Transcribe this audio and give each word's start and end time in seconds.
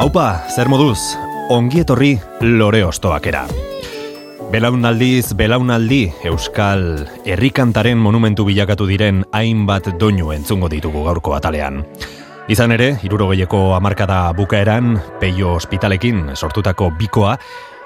Haupa, 0.00 0.46
zer 0.48 0.64
moduz, 0.72 1.12
ongi 1.52 1.82
etorri 1.82 2.14
lore 2.40 2.78
ostoakera. 2.88 3.42
Belaunaldiz, 4.48 5.34
belaunaldi, 5.36 5.98
Euskal 6.24 7.04
Herrikantaren 7.28 8.00
monumentu 8.00 8.46
bilakatu 8.48 8.86
diren 8.88 9.26
hainbat 9.36 9.90
doinu 10.00 10.32
entzungo 10.32 10.70
ditugu 10.72 11.02
gaurko 11.04 11.34
atalean. 11.36 11.82
Izan 12.48 12.72
ere, 12.72 12.94
irurogeieko 13.04 13.74
amarkada 13.76 14.22
bukaeran, 14.32 14.94
peio 15.20 15.52
ospitalekin 15.58 16.30
sortutako 16.32 16.88
bikoa, 16.96 17.36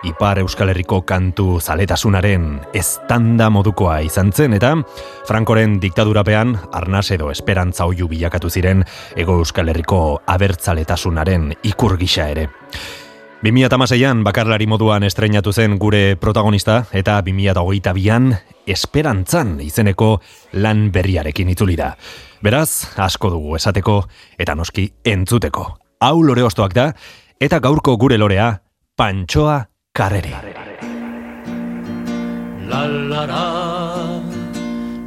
Ipar 0.05 0.39
Euskal 0.39 0.69
Herriko 0.69 0.99
kantu 1.09 1.61
zaletasunaren 1.65 2.59
estanda 2.77 3.47
modukoa 3.49 4.03
izan 4.05 4.33
zen, 4.37 4.53
eta 4.53 4.75
Frankoren 5.25 5.79
diktadurapean, 5.81 6.53
arnaz 6.77 7.07
edo 7.17 7.31
esperantza 7.33 7.87
oiu 7.89 8.09
bilakatu 8.11 8.51
ziren, 8.51 8.85
ego 9.17 9.39
Euskal 9.41 9.73
Herriko 9.73 10.21
abertzaletasunaren 10.27 11.55
ikur 11.65 11.97
gisa 11.97 12.29
ere. 12.29 12.51
2006an 13.45 14.23
bakarlari 14.25 14.69
moduan 14.69 15.05
estreinatu 15.05 15.53
zen 15.53 15.79
gure 15.81 16.17
protagonista 16.17 16.83
eta 16.93 17.19
2008an 17.25 18.31
esperantzan 18.67 19.59
izeneko 19.61 20.15
lan 20.53 20.91
berriarekin 20.93 21.53
itzuli 21.53 21.77
da. 21.77 21.95
Beraz, 22.45 22.97
asko 22.97 23.33
dugu 23.33 23.57
esateko 23.57 24.03
eta 24.39 24.55
noski 24.55 24.91
entzuteko. 25.05 25.69
Hau 26.01 26.17
lore 26.25 26.45
ostoak 26.45 26.73
da 26.77 26.91
eta 27.41 27.61
gaurko 27.61 27.97
gure 27.97 28.21
lorea 28.21 28.51
Pantxoa 28.97 29.74
Carrere. 29.97 30.31
La 32.67 32.85
la 32.85 33.25
la 33.27 33.45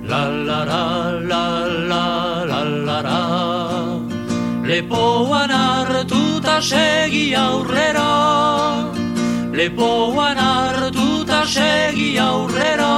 la 0.02 0.22
la 0.48 0.64
la 0.64 1.12
la 1.30 1.42
la 1.90 2.46
la 2.46 2.64
la 2.64 3.02
la 3.02 3.20
Lepoan 4.64 5.52
hartuta 5.52 6.62
segi 6.62 7.34
aurrera. 7.34 8.94
Lepoan 9.52 10.38
hartuta 10.38 11.44
segi 11.46 12.18
aurrera. 12.18 12.94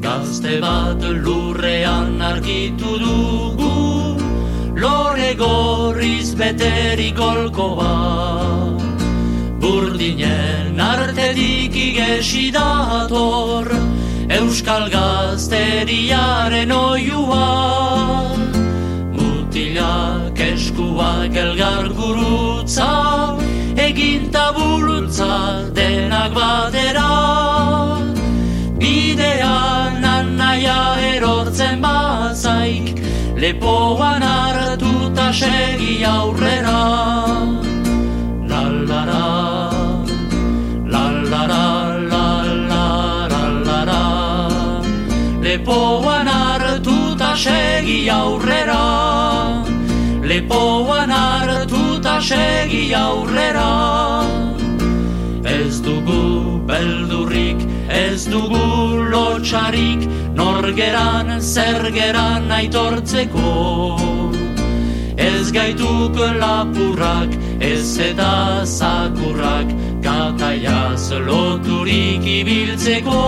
Gazte 0.00 0.58
bat 0.62 1.02
lurrean 1.02 2.22
argitu 2.22 2.96
dugu 3.04 4.16
Lore 4.74 5.34
gorriz 5.34 6.34
beterik 6.34 7.20
olko 7.20 7.68
bat 7.76 8.83
Burdinen 10.04 10.78
artetik 10.78 11.72
igesi 11.74 12.52
dator 12.52 13.70
Euskal 14.28 14.90
gazteriaren 14.92 16.70
oiua. 16.70 17.46
Mutilak 19.16 20.38
eskuak 20.38 21.34
elgar 21.44 21.88
gurutza 21.96 22.90
Egin 23.80 24.28
tabulutza 24.30 25.72
denak 25.72 26.36
batera. 26.36 27.10
Bidean 28.76 30.04
anaia 30.04 30.80
erortzen 31.16 31.80
bazaik 31.80 33.00
Lepoan 33.40 34.22
hartuta 34.22 35.32
segi 35.32 36.04
aurrera 36.04 37.63
Lepoan 45.64 46.28
hartuta 46.28 47.34
segi 47.34 48.10
aurrera 48.10 49.64
Lepoan 50.20 51.10
hartuta 51.10 52.20
segi 52.20 52.92
aurrera 52.92 53.70
Ez 55.44 55.80
dugu 55.80 56.60
beldurrik, 56.68 57.64
ez 57.88 58.26
dugu 58.28 59.08
lotxarik, 59.08 60.04
norgeran 60.36 61.40
zergeran 61.40 62.50
aitortzeko. 62.50 63.52
Ez 65.16 65.52
gaituk 65.52 66.16
lapurrak, 66.40 67.36
ez 67.60 67.98
eta 67.98 68.64
zakurrak, 68.64 69.72
kataiaz 70.02 71.12
loturik 71.28 72.24
ibiltzeko. 72.40 73.20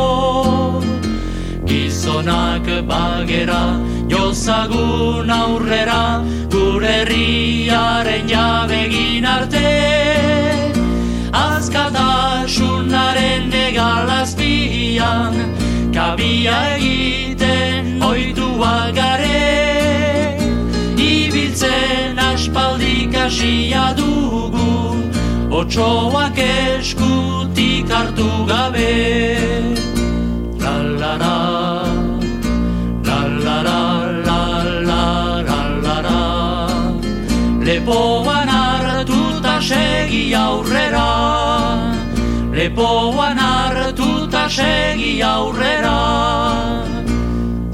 Gizonak 1.67 2.67
bagera, 2.89 3.81
jozagun 4.09 5.31
aurrera, 5.31 6.25
gure 6.51 6.93
herriaren 7.01 8.29
jabegin 8.29 9.25
arte. 9.25 10.07
Azkatasunaren 11.37 13.53
egalazpian 13.53 15.35
Kabia 15.93 16.57
egiten 16.77 18.03
oitua 18.03 18.91
gare 18.97 20.39
Ibiltzen 20.97 22.19
aspaldik 22.29 23.15
asia 23.25 23.95
dugu 23.99 24.73
Otsoak 25.51 26.39
eskutik 26.47 27.91
hartu 27.91 28.31
gabe 28.49 29.96
Lepoan 37.67 38.49
hartuta 38.49 39.61
segi 39.61 40.35
aurrera. 40.35 41.09
Lepoan 42.53 43.39
hartuta 43.39 44.49
segi 44.49 45.23
aurrera. 45.23 45.97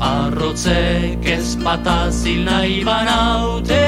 Arrotzek 0.03 1.24
ez 1.24 1.56
patazil 1.62 2.44
nahi 2.44 2.84
banaute 2.84 3.82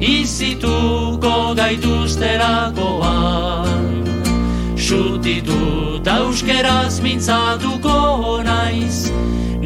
Izituko 0.00 1.54
gaituzterakoan 1.54 4.23
Sutitu 4.94 5.58
euskeraz 6.06 7.00
mintzatuko 7.02 7.94
naiz 8.46 8.98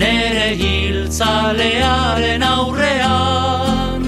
Nere 0.01 0.51
hiltzalearen 0.61 2.43
aurrean. 2.47 4.05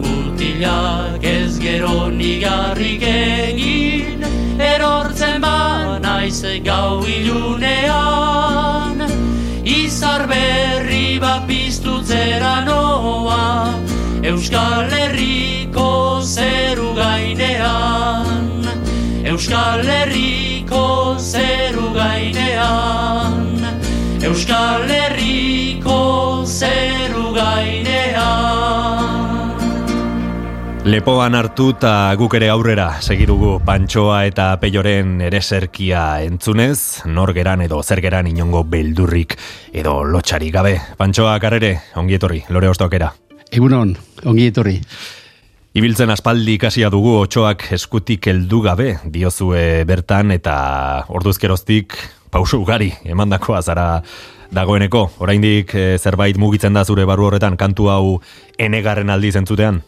Mutilak 0.00 1.24
ez 1.32 1.58
gero 1.64 2.08
nigarrik 2.20 3.02
egin 3.10 4.24
Erortzen 4.70 5.36
ba 5.44 5.98
naiz 6.06 6.40
gau 6.64 7.04
ilunean. 7.16 8.96
Izar 9.64 10.22
berri 10.32 11.18
bat 11.26 11.42
piztutzera 11.50 12.54
noa 12.70 13.44
Euskal 14.32 14.88
Herriko 15.00 15.90
zeru 16.24 16.94
gainean 17.02 18.19
Euskal 19.40 19.80
Herriko 19.88 21.16
zeru 21.16 21.94
gainean 21.94 23.62
Euskal 24.20 24.82
Herriko 24.84 26.44
zeru 26.44 27.30
gainean 27.32 29.56
Lepoan 30.84 31.32
hartu 31.38 31.70
eta 31.72 32.12
guk 32.20 32.36
ere 32.36 32.50
aurrera 32.52 33.00
segirugu 33.00 33.54
Pantxoa 33.64 34.26
eta 34.28 34.50
Peioren 34.60 35.24
ereserkia 35.24 36.20
entzunez, 36.26 37.08
norgeran 37.08 37.64
edo 37.64 37.80
zergeran 37.80 38.28
inongo 38.28 38.60
beldurrik 38.68 39.38
edo 39.72 40.04
lotxarik 40.04 40.52
gabe. 40.52 40.76
Pantxoa 41.00 41.40
karrere, 41.40 41.78
ongi 41.96 42.20
etorri, 42.20 42.44
lore 42.52 42.68
ostokera. 42.68 43.08
Egunon, 43.48 43.96
ongi 44.28 44.52
etorri. 44.52 44.76
Ibiltzen 45.70 46.10
aspaldi 46.10 46.56
ikasia 46.58 46.88
dugu 46.90 47.12
otxoak 47.20 47.68
eskutik 47.76 48.26
heldu 48.26 48.58
gabe 48.64 48.96
diozue 49.06 49.84
bertan 49.86 50.34
eta 50.34 50.54
orduzkeroztik 51.14 51.94
pausu 52.34 52.58
ugari 52.64 52.88
emandakoa 53.06 53.60
zara 53.62 53.84
dagoeneko. 54.50 55.04
Oraindik 55.22 55.76
eh, 55.78 55.94
zerbait 55.94 56.40
mugitzen 56.42 56.74
da 56.74 56.82
zure 56.82 57.06
barru 57.06 57.28
horretan 57.28 57.54
kantu 57.60 57.86
hau 57.86 58.18
enegarren 58.58 59.14
aldiz 59.14 59.36
entzutean? 59.38 59.78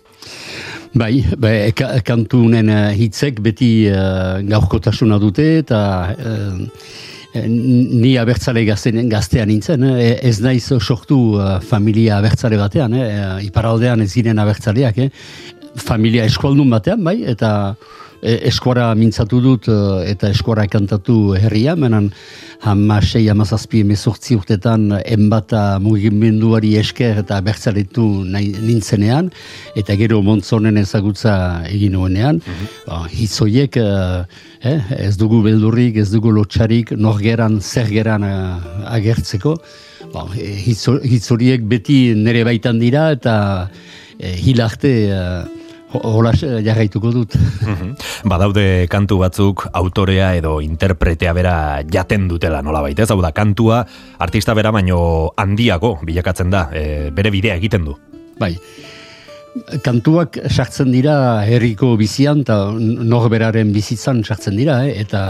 Bai, 0.95 1.25
bai 1.35 1.73
ka, 1.75 1.97
kantu 2.07 2.45
unen 2.47 2.71
hitzek 2.95 3.41
beti 3.43 3.73
uh, 3.91 4.39
gaurkotasuna 4.47 5.19
dute 5.19 5.49
eta 5.65 5.81
ni 7.35 8.17
abertzale 8.21 8.65
gaztean, 8.69 9.09
gaztean 9.09 9.49
nintzen, 9.49 9.85
eh? 9.89 10.19
ez 10.21 10.39
naiz 10.45 10.67
sortu 10.79 11.39
uh, 11.39 11.61
familia 11.65 12.19
abertzale 12.19 12.59
batean, 12.61 12.93
eh? 12.93 13.07
iparaldean 13.47 14.05
ez 14.05 14.11
ziren 14.13 14.39
abertzaleak, 14.39 14.99
eh? 14.99 15.09
Familia 15.77 16.25
eskualdun 16.29 16.71
batean, 16.71 17.03
bai, 17.05 17.23
eta 17.29 17.75
e, 18.23 18.39
eskuara 18.51 18.91
mintzatu 18.99 19.41
dut 19.43 19.69
eta 20.07 20.31
eskuara 20.31 20.67
kantatu 20.71 21.35
herria, 21.39 21.75
menan 21.77 22.11
hamasei, 22.63 23.25
hamazazpi 23.33 23.81
emezortzi 23.83 24.37
urtetan 24.39 24.93
enbata 25.03 25.81
mugimenduari 25.83 26.77
esker 26.79 27.23
eta 27.25 27.41
bertzaletu 27.43 28.07
nintzenean, 28.29 29.33
eta 29.77 29.97
gero 29.99 30.23
montzonen 30.23 30.79
ezagutza 30.79 31.35
egin 31.71 31.99
nuenean, 31.99 32.37
mm 32.37 32.67
-hmm. 32.87 34.27
Eh, 34.63 34.79
ez 35.09 35.17
dugu 35.19 35.41
beldurrik, 35.43 35.97
ez 35.99 36.13
dugu 36.13 36.31
lotxarik, 36.31 36.93
norgeran, 36.95 37.57
zergeran 37.61 38.23
agertzeko. 38.87 39.57
Ba, 40.13 40.23
hitzoriek 40.37 41.65
beti 41.67 42.15
nere 42.15 42.45
baitan 42.47 42.79
dira 42.79 43.09
eta 43.17 43.35
eh, 44.21 44.37
hilarte 44.39 44.93
hola 46.01 46.33
jarraituko 46.37 47.13
dut. 47.13 47.37
Mhm. 47.37 47.95
Badaude 48.29 48.87
kantu 48.89 49.19
batzuk 49.23 49.67
autorea 49.73 50.33
edo 50.39 50.61
interpretea 50.65 51.33
bera 51.33 51.57
jaten 51.85 52.29
dutela 52.29 52.63
nola 52.63 52.81
baita, 52.83 53.03
ez 53.03 53.11
hau 53.11 53.21
da 53.23 53.33
kantua 53.33 53.85
artista 54.19 54.55
bera 54.55 54.73
baino 54.73 55.33
handiago 55.37 55.99
bilakatzen 56.03 56.51
da, 56.51 56.69
e, 56.73 57.11
bere 57.11 57.31
bidea 57.31 57.57
egiten 57.61 57.85
du. 57.85 57.97
Bai, 58.41 58.57
kantuak 59.85 60.39
sartzen 60.49 60.93
dira 60.93 61.45
herriko 61.45 61.95
bizian 62.01 62.43
eta 62.45 62.73
norberaren 62.79 63.73
bizitzan 63.75 64.23
sartzen 64.25 64.57
dira, 64.57 64.81
eh? 64.87 64.95
eta 65.03 65.23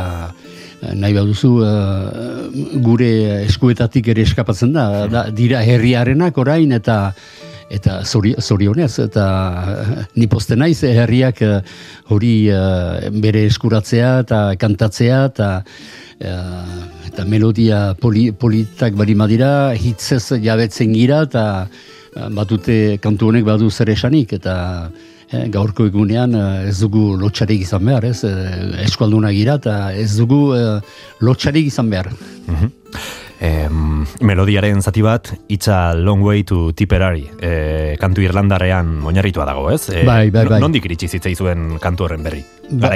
eh, 0.81 0.95
nahi 0.95 1.15
baduzu 1.17 1.53
uh, 1.59 2.51
gure 2.85 3.11
eskuetatik 3.49 4.13
ere 4.15 4.23
eskapatzen 4.29 4.75
da, 4.77 5.07
da 5.11 5.25
dira 5.35 5.63
herriarenak 5.67 6.39
orain 6.39 6.73
eta 6.79 6.99
eta 7.73 8.03
zorionez, 8.05 8.93
eta 9.01 9.27
uh, 9.73 10.03
ni 10.15 10.29
poste 10.29 10.57
naiz 10.57 10.83
herriak 10.85 11.41
hori 12.13 12.35
bere 13.25 13.47
eskuratzea 13.49 14.19
eta 14.27 14.43
kantatzea 14.61 15.25
eta 15.31 15.49
eta 16.23 17.25
melodia 17.27 17.95
poli, 17.99 18.29
politak 18.31 18.95
bari 18.95 19.17
madira, 19.19 19.73
hitzez 19.75 20.39
jabetzen 20.45 20.93
gira 20.95 21.25
eta 21.27 21.47
Eh, 22.13 22.29
batute 22.29 22.99
kantu 23.01 23.31
honek 23.31 23.45
badu 23.47 23.71
zer 23.73 23.89
esanik 23.89 24.35
eta 24.37 24.55
eh, 24.85 25.22
gaurko 25.53 25.87
egunean 25.89 26.37
eh, 26.37 26.69
ez 26.71 26.79
dugu 26.81 27.17
lotxarik 27.21 27.65
izan 27.65 27.85
behar, 27.89 28.07
ez? 28.09 28.23
Eh, 28.29 28.85
eskualduna 28.87 29.33
gira 29.35 29.59
eta 29.61 29.77
ez 29.97 30.13
dugu 30.19 30.43
eh, 30.57 30.79
lotxarik 31.21 31.73
izan 31.73 31.91
behar. 31.93 32.13
Mm 32.47 32.73
melodiaren 34.23 34.79
zati 34.79 35.03
bat, 35.03 35.33
itza 35.51 35.95
long 35.99 36.23
way 36.23 36.45
to 36.47 36.71
Tipperary, 36.79 37.25
eh, 37.43 37.97
kantu 37.99 38.23
irlandarean 38.23 39.01
oinarritua 39.03 39.45
dago, 39.45 39.65
ez? 39.73 39.89
Eh, 39.91 40.05
bai, 40.07 40.31
bai, 40.31 40.45
bai. 40.47 40.61
Nondik 40.63 40.85
iritsi 40.87 41.09
zitzaizuen 41.09 41.81
kantu 41.83 42.05
horren 42.07 42.23
berri? 42.23 42.45
Ba, 42.71 42.93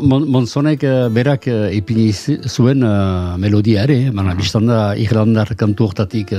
Monzonek 0.00 0.86
berak 1.12 1.50
ipini 1.76 2.08
zuen 2.48 2.82
uh, 2.82 3.36
melodia 3.36 3.82
ere, 3.84 4.10
mm 4.10 4.18
-hmm. 4.18 4.96
irlandar 4.96 5.54
kantu 5.54 5.84
hortatik 5.84 6.32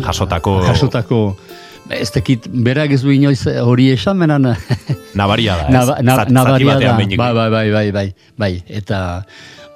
jasotako... 0.00 0.62
jasotako 0.64 1.36
Ez 1.88 2.10
tekit, 2.12 2.48
berak 2.52 2.92
ez 2.92 3.00
du 3.00 3.12
inoiz 3.14 3.46
hori 3.62 3.88
esan, 3.94 4.18
menan... 4.20 4.50
Nabaria 5.20 5.56
da, 5.56 5.68
ez? 5.68 5.74
Naba, 6.04 6.26
nabaria 6.28 6.74
da, 6.80 6.96
bai, 6.98 7.06
bai, 7.16 7.48
bai, 7.50 7.70
bai, 7.72 7.86
bai, 7.92 8.08
bai, 8.36 8.52
eta... 8.68 8.98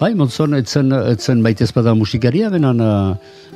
Bai, 0.02 0.10
montzon, 0.18 0.56
etzen, 0.58 0.90
etzen 1.12 1.44
baita 1.44 1.62
ezpada 1.62 1.92
musikaria, 1.94 2.48
benan 2.50 2.82
uh, 2.82 3.12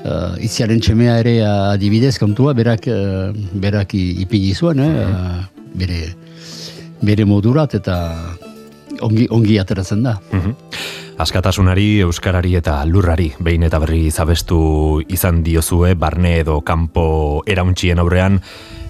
uh, 0.07 0.37
itziaren 0.39 0.79
txemea 0.79 1.17
ere 1.25 1.33
adibidez 1.43 2.15
kantua, 2.23 2.53
berak, 2.55 2.87
uh, 2.87 3.33
berak 3.65 3.97
ipini 3.99 4.53
zuen, 4.55 4.79
eh? 4.85 4.91
uh, 5.03 5.73
bere, 5.75 5.99
bere 7.03 7.27
modurat, 7.27 7.75
eta 7.75 7.97
ongi, 9.03 9.27
ongi 9.35 9.59
ateratzen 9.63 10.07
da. 10.07 10.21
Mm 10.31 10.55
Askatasunari, 11.17 12.03
euskarari 12.05 12.59
eta 12.59 12.83
lurrari 12.85 13.31
behin 13.41 13.63
eta 13.65 13.79
berri 13.81 14.11
zabestu 14.13 14.59
izan 15.09 15.39
diozue 15.47 15.95
barne 15.97 16.35
edo 16.43 16.59
kanpo 16.61 17.41
erauntzien 17.49 18.03
aurrean 18.03 18.37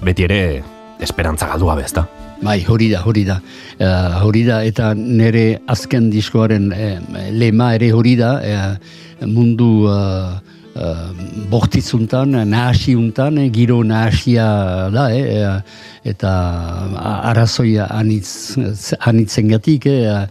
beti 0.03 0.27
ere 0.27 0.41
esperantza 0.99 1.47
galdua 1.47 1.77
bezta. 1.79 2.03
Bai, 2.43 2.59
hori 2.67 2.89
da, 2.91 3.05
hori 3.07 3.23
da. 3.29 3.39
Uh, 3.79 4.19
hori 4.27 4.43
da, 4.49 4.59
eta 4.67 4.91
nire 4.99 5.61
azken 5.71 6.11
diskoaren 6.11 6.67
eh, 6.75 6.99
lema 7.31 7.71
ere 7.79 7.93
hori 7.95 8.17
da, 8.19 8.33
eh, 8.43 9.25
mundu 9.25 9.87
uh, 9.87 10.35
bortitzuntan, 11.51 12.35
nahasiuntan, 12.49 13.39
eh, 13.39 13.51
giro 13.51 13.83
nahasia 13.85 14.91
da, 14.91 15.09
eh, 15.11 15.61
eta 16.05 16.31
arrazoi 17.31 17.79
anitz, 17.79 18.57
anitzen 19.01 19.49
gatik, 19.49 19.87
eh, 19.87 20.27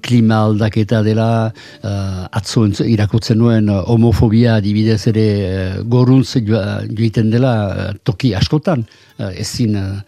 klima 0.00 0.44
aldaketa 0.46 1.02
dela, 1.02 1.52
uh, 1.82 2.26
atzo 2.30 2.66
irakutzen 2.86 3.38
nuen 3.38 3.68
homofobia 3.68 4.60
dibidez 4.60 5.08
ere 5.10 5.26
uh, 5.26 5.82
goruntz 5.82 6.36
joiten 6.36 7.30
dela 7.30 7.92
toki 8.04 8.32
askotan, 8.34 8.84
uh, 9.18 9.32
ezin, 9.34 9.74
uh, 9.74 10.00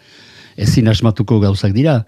ezin 0.57 0.89
asmatuko 0.89 1.41
gauzak 1.41 1.73
dira. 1.73 2.05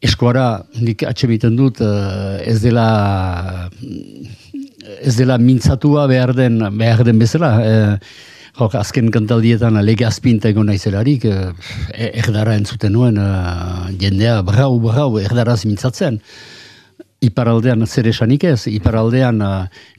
Eskoara, 0.00 0.64
nik 0.80 1.02
atxe 1.02 1.26
dut, 1.50 1.80
ez 1.80 2.62
dela 2.62 3.68
ez 5.00 5.16
dela 5.16 5.38
mintzatua 5.38 6.06
behar 6.10 6.34
den, 6.36 6.60
behar 6.78 7.04
den 7.04 7.18
bezala. 7.22 7.52
E, 7.62 7.74
jok, 8.58 8.74
azken 8.76 9.10
kantaldietan 9.12 9.78
lege 9.84 10.06
azpinta 10.06 10.50
egon 10.52 10.68
naizelarik, 10.70 11.26
e, 11.26 12.08
erdara 12.22 12.56
entzuten 12.58 12.92
nuen, 12.96 13.18
e, 13.18 13.28
jendea 14.02 14.40
brau, 14.46 14.74
brau, 14.82 15.10
erdaraz 15.22 15.62
mintzatzen. 15.66 16.20
Iparaldean 17.22 17.86
zer 17.86 18.08
esanik 18.10 18.42
ez, 18.48 18.66
iparaldean 18.66 19.38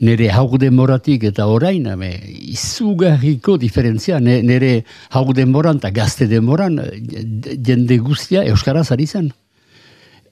nire 0.04 0.26
hauk 0.36 0.58
demoratik 0.60 1.24
eta 1.30 1.46
orain, 1.48 1.88
me, 1.98 2.10
izugarriko 2.52 3.56
diferentzia, 3.62 4.20
nire 4.20 4.74
hauk 5.16 5.32
demoran 5.38 5.80
eta 5.80 5.94
gazte 5.96 6.28
demoran, 6.28 6.82
jende 7.64 7.98
guztia 8.04 8.44
Euskaraz 8.52 8.90
ari 8.92 9.08
zen 9.08 9.32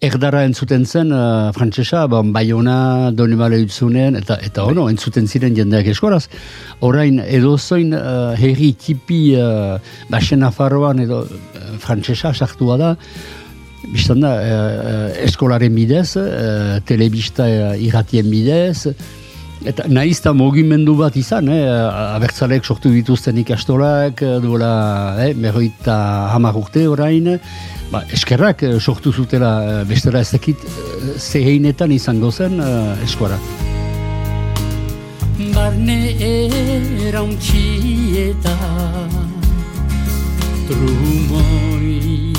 erdara 0.01 0.41
entzuten 0.47 0.81
zen 0.85 1.11
uh, 1.13 1.51
frantsesa, 1.53 2.07
bon, 2.09 2.31
baiona, 2.33 3.11
doni 3.13 3.35
bale 3.37 3.59
utzunen, 3.61 4.17
eta, 4.17 4.39
eta 4.41 4.65
ono, 4.65 4.87
entzuten 4.89 5.27
ziren 5.29 5.53
jendeak 5.53 5.91
eskoraz. 5.93 6.23
Orain, 6.87 7.19
edo 7.21 7.53
zoin 7.59 7.93
uh, 7.93 8.33
herri 8.33 8.71
tipi 8.81 9.21
uh, 9.37 9.77
basen 10.09 10.41
afarroan 10.47 11.03
edo 11.05 11.21
uh, 11.29 11.61
frantsesa 11.83 12.33
sartua 12.33 12.79
da, 12.81 12.95
biztan 13.93 14.25
da, 14.25 14.33
uh, 14.41 15.07
eskolaren 15.21 15.77
bidez, 15.77 16.15
uh, 16.17 16.79
telebista 16.89 17.45
uh, 17.45 17.73
irratien 17.77 18.29
bidez, 18.33 18.95
Eta 19.61 19.83
nahizta 19.85 20.31
mogimendu 20.33 20.95
bat 20.97 21.13
izan, 21.19 21.45
eh? 21.53 21.59
abertzalek 22.15 22.65
sortu 22.65 22.89
dituzten 22.89 23.37
ikastolak, 23.43 24.23
duela 24.41 24.71
eh? 25.21 25.35
merroita 25.37 25.97
hamar 26.33 26.57
urte 26.57 26.87
orain, 26.89 27.27
ba, 27.91 28.03
eskerrak 28.15 28.63
eh, 28.63 28.79
sortu 28.79 29.11
zutela 29.11 29.51
eh, 29.63 29.83
bestera 29.87 30.21
ez 30.23 30.31
dakit 30.31 30.63
eh, 30.63 30.71
zeheinetan 31.19 31.91
izango 31.91 32.31
zen 32.31 32.61
eskuara. 33.03 33.37
Barne 35.51 35.97
erauntxieta 37.07 38.53
Trumoi 40.69 42.33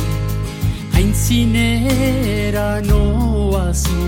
Haintzinera 0.94 2.68
noazu 2.86 4.06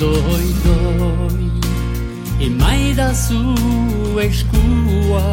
Doi, 0.00 0.48
doi 0.66 1.46
Emaidazu 2.48 3.44
eskua 4.26 5.24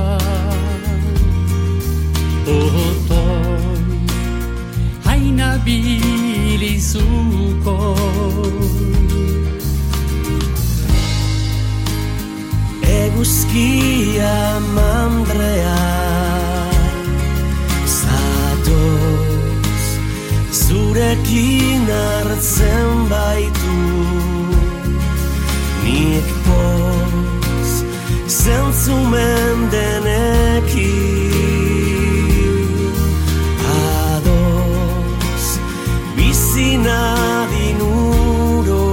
Otoi 2.45 3.46
haina 5.27 5.57
bilizuko 5.65 6.95
Eguzkia 12.81 14.59
mandrea 14.75 15.83
Zatoz 17.99 19.85
Zurekin 20.51 21.87
hartzen 21.91 23.09
baitu. 23.09 23.77
Nik 25.83 26.27
poz 26.47 27.71
Zentzumen 28.27 29.57
denekin 29.71 31.26
adinuro 36.87 38.85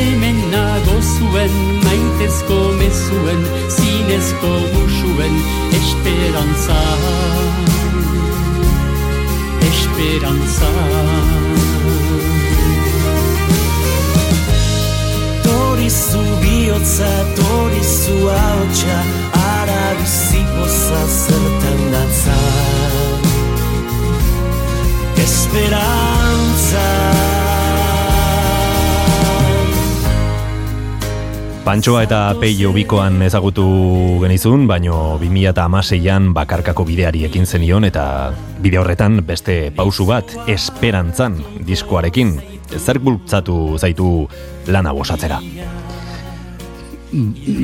amenago 0.00 0.96
suen 1.02 1.54
maitescome 1.84 2.88
suen 3.04 3.42
sinespo 3.76 4.52
suen 4.98 5.34
echt 5.78 5.98
belanzar 6.04 7.00
echt 9.68 9.88
ara 19.32 19.84
si 20.06 20.42
vosa 20.54 21.02
certan 21.22 21.80
Pantsoa 31.66 32.04
eta 32.06 32.18
peio 32.38 32.70
bikoan 32.70 33.18
ezagutu 33.26 33.64
genizun, 34.22 34.68
baino 34.70 35.16
2006an 35.18 36.28
bakarkako 36.36 36.84
bideari 36.86 37.24
ekin 37.26 37.42
zenion 37.42 37.82
eta 37.88 38.04
bide 38.62 38.78
horretan 38.78 39.18
beste 39.26 39.72
pausu 39.74 40.06
bat 40.06 40.30
esperantzan 40.46 41.40
diskoarekin. 41.66 42.36
Zer 42.78 43.02
bultzatu 43.02 43.58
zaitu 43.82 44.28
lana 44.70 44.94
bosatzera? 44.94 45.40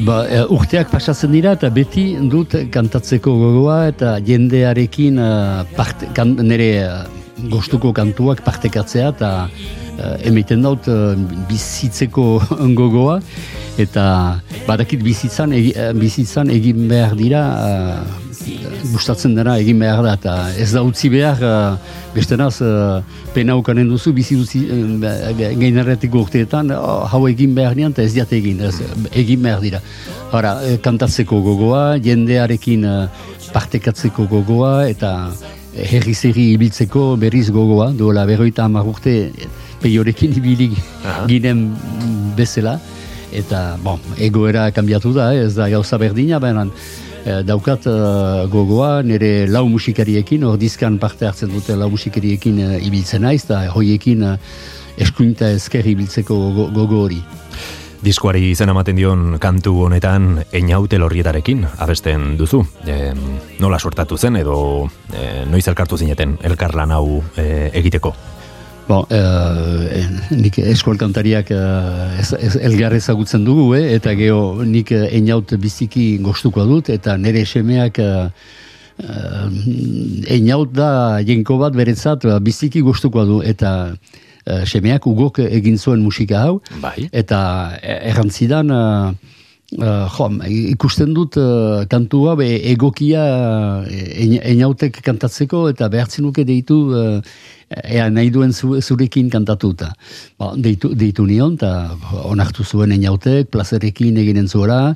Ba, 0.03 0.19
e, 0.27 0.43
urteak 0.51 0.91
pasatzen 0.91 1.31
dira 1.39 1.55
eta 1.55 1.71
beti 1.71 2.11
dut 2.27 2.59
kantatzeko 2.75 3.39
gogoa 3.39 3.81
eta 3.95 4.17
jendearekin 4.27 5.23
uh, 5.23 5.63
parte, 5.79 6.11
kan, 6.17 6.35
nire 6.43 6.73
uh, 6.89 7.22
gostuko 7.51 7.93
kantuak 7.97 8.43
partekatzea 8.45 9.13
eta 9.15 9.31
uh, 9.47 10.17
emiten 10.29 10.63
daut 10.65 10.89
uh, 10.91 11.15
bizitzeko 11.49 12.27
gogoa. 12.81 13.21
Eta 13.81 14.05
badakit 14.67 15.01
bizitzan, 15.01 15.55
egi, 15.57 15.71
eh, 15.73 15.95
bizitzan 15.97 16.51
egin 16.53 16.83
behar 16.91 17.15
dira 17.17 17.41
uh, 17.57 18.03
gustatzen 18.91 19.33
dena 19.35 19.55
egin 19.63 19.81
behar 19.81 20.03
da. 20.05 20.13
Eta 20.19 20.35
ez 20.61 20.69
da 20.75 20.83
utzi 20.85 21.09
behar 21.13 21.41
uh, 21.41 21.95
beste 22.13 22.37
naz 22.37 22.59
uh, 22.61 23.01
pena 23.33 23.57
ukanen 23.57 23.89
duzu 23.89 24.13
bizi 24.13 24.37
duzi 24.37 24.67
uh, 24.69 26.21
urteetan 26.21 26.75
oh, 26.77 27.09
hau 27.09 27.23
egin 27.31 27.55
behar 27.57 27.75
nian 27.77 27.97
eta 27.97 28.05
ez 28.05 28.13
diat 28.13 28.33
egin 28.33 28.61
ez, 28.61 28.77
egin 29.13 29.43
behar 29.43 29.65
dira. 29.65 29.81
Hora, 30.33 30.59
kantatzeko 30.85 31.41
gogoa, 31.45 31.97
jendearekin 31.97 32.85
uh, 32.85 33.09
partekatzeko 33.53 34.29
gogoa 34.29 34.87
eta 34.89 35.33
herri 35.77 36.15
zerri 36.15 36.53
ibiltzeko 36.53 37.17
berriz 37.21 37.49
gogoa, 37.51 37.91
duela 37.97 38.27
berroita 38.29 38.65
hamar 38.65 38.87
urte 38.89 39.15
peiorekin 39.83 40.35
ibili 40.37 40.71
ginen 41.31 41.71
bezala 42.37 42.79
eta 43.33 43.79
bon, 43.83 44.01
egoera 44.21 44.71
kanbiatu 44.77 45.15
da, 45.17 45.33
ez 45.35 45.55
da 45.57 45.71
gauza 45.73 45.97
berdina, 45.99 46.39
baina 46.43 46.67
eh, 47.25 47.41
daukat 47.49 47.87
uh, 47.89 48.45
gogoa 48.53 49.01
nire 49.07 49.47
lau 49.49 49.65
musikariekin, 49.73 50.45
hor 50.45 50.59
dizkan 50.61 50.99
parte 51.01 51.25
hartzen 51.27 51.49
dute 51.55 51.77
lau 51.79 51.89
musikariekin 51.95 52.61
ibiltzen 52.83 53.25
naiz, 53.25 53.41
eta 53.47 53.65
hoiekin 53.73 54.27
eskuinta 55.01 55.49
ezker 55.57 55.89
ibiltzeko 55.95 56.37
gogo 56.77 57.07
hori. 57.07 57.23
Diskoari 58.03 58.49
izen 58.51 58.71
ematen 58.73 58.97
dion 58.99 59.37
kantu 59.39 59.77
honetan 59.87 60.41
einaute 60.51 60.99
lorrietarekin 60.99 61.63
abesten 61.85 62.33
duzu. 62.39 62.65
E, 62.83 63.13
nola 63.63 63.79
sortatu 63.79 64.19
zen 64.19 64.41
edo 64.41 64.57
e, 65.15 65.45
noiz 65.47 65.63
elkartu 65.71 65.99
zineten 66.01 66.35
elkarlan 66.43 66.91
hau 66.91 67.23
e, 67.39 67.71
egiteko? 67.79 68.11
Bon, 68.89 69.07
uh, 69.07 69.87
nik 70.35 70.59
eskualkantariak 70.59 71.53
uh, 71.55 72.19
ez, 72.19 72.57
elgar 72.59 72.97
ezagutzen 72.97 73.45
dugu, 73.47 73.69
eh? 73.79 73.95
eta 73.95 74.17
geho 74.19 74.65
nik 74.67 74.91
einaut 74.97 75.55
biziki 75.63 76.17
gostuko 76.25 76.67
dut, 76.67 76.91
eta 76.91 77.15
nire 77.17 77.45
semeak 77.47 78.03
uh, 78.03 78.27
einaut 80.27 80.75
da 80.75 81.23
jenko 81.23 81.61
bat 81.63 81.79
beretzat 81.79 82.27
biziki 82.43 82.83
gostuko 82.83 83.25
du, 83.29 83.39
eta 83.47 83.95
uh, 84.47 84.65
semeak 84.65 85.07
ugok 85.07 85.43
egin 85.45 85.79
zuen 85.79 86.03
musika 86.03 86.47
hau, 86.47 86.59
bai. 86.81 87.09
eta 87.13 87.43
errantzidan... 87.83 88.71
Uh, 88.71 89.39
Uh, 89.73 90.05
jo, 90.05 90.27
ikusten 90.69 91.15
dut 91.17 91.39
uh, 91.41 91.87
kantua 91.89 92.35
be, 92.37 92.45
egokia 92.69 93.23
uh, 93.89 94.91
kantatzeko 95.01 95.63
eta 95.71 95.89
behartzen 95.89 96.27
nuke 96.27 96.45
deitu 96.45 96.77
uh, 96.93 97.23
ea 97.81 98.11
nahi 98.11 98.29
duen 98.29 98.53
zu, 98.53 98.81
zurekin 98.83 99.31
kantatuta. 99.31 99.95
Ba, 100.37 100.53
deitu, 100.57 100.93
deitu 100.93 101.25
nion, 101.25 101.55
eta 101.57 101.97
onartu 102.29 102.65
zuen 102.65 102.93
einautek, 102.93 103.49
plazerekin 103.49 104.19
eginen 104.21 104.49
zuera. 104.49 104.95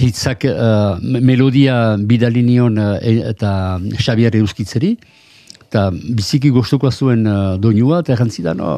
Hitzak 0.00 0.48
uh, 0.48 0.96
melodia 1.02 1.98
bidali 2.00 2.42
nion 2.42 2.78
uh, 2.80 2.96
eta 3.04 3.78
Xabier 4.00 4.40
Euskitzeri 4.40 4.96
eta 5.66 5.90
biziki 5.92 6.50
goztuko 6.54 6.90
zuen 6.90 7.26
uh, 7.26 7.56
doinua, 7.58 8.00
eta 8.04 8.14
errantzida, 8.14 8.54
no, 8.54 8.70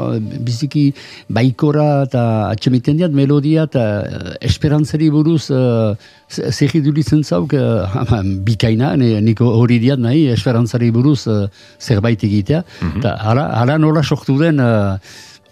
biziki 0.45 0.89
baikora 1.29 2.05
eta 2.09 2.25
atxemiten 2.49 2.99
diat 3.01 3.15
melodia 3.15 3.69
eta 3.69 3.85
uh, 4.03 4.35
esperantzari 4.41 5.11
buruz 5.15 5.51
uh, 5.55 5.95
zerri 6.29 6.81
duritzen 6.85 7.23
zauk 7.25 7.55
uh, 7.55 8.21
bikaina, 8.49 8.95
niko 8.97 9.53
hori 9.61 9.79
diat 9.85 10.01
nahi, 10.01 10.27
esperantzari 10.35 10.91
buruz 10.95 11.27
uh, 11.29 11.47
zerbait 11.79 12.25
egitea, 12.25 12.65
mhm. 12.65 12.99
eta 12.99 13.17
mm 13.17 13.39
-hmm. 13.39 13.81
nola 13.81 14.03
sortu 14.03 14.39
den 14.39 14.61
uh, 14.61 14.99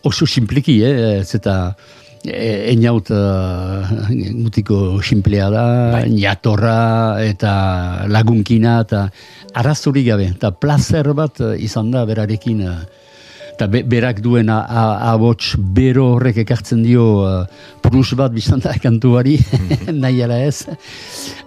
oso 0.07 0.27
simpliki, 0.27 0.81
eh, 0.83 1.21
ez 1.21 1.35
eta 1.35 1.75
e, 2.27 2.73
eniaut 2.73 3.11
uh, 3.15 3.87
mutiko 4.43 5.01
simplea 5.03 5.49
da, 5.53 5.65
bai. 5.95 6.05
niatorra 6.13 7.23
eta 7.25 7.53
lagunkina 8.13 8.81
eta 8.85 9.07
arazuri 9.57 10.05
gabe, 10.07 10.31
eta 10.35 10.53
placer 10.53 11.13
bat 11.17 11.41
uh, 11.41 11.55
izan 11.57 11.91
da 11.95 12.05
berarekin, 12.09 12.63
uh, 12.67 12.79
eta 13.57 13.71
berak 13.73 14.21
duen 14.21 14.51
abots 14.53 15.55
bero 15.57 16.11
horrek 16.19 16.43
ekartzen 16.45 16.83
dio 16.85 17.07
uh, 17.25 17.47
prus 17.81 18.13
bat 18.19 18.35
biztan 18.35 18.61
da 18.61 18.77
kantuari, 18.83 19.39
mm 19.41 19.97
nahi 20.03 20.23
ala 20.27 20.43
ez, 20.45 20.67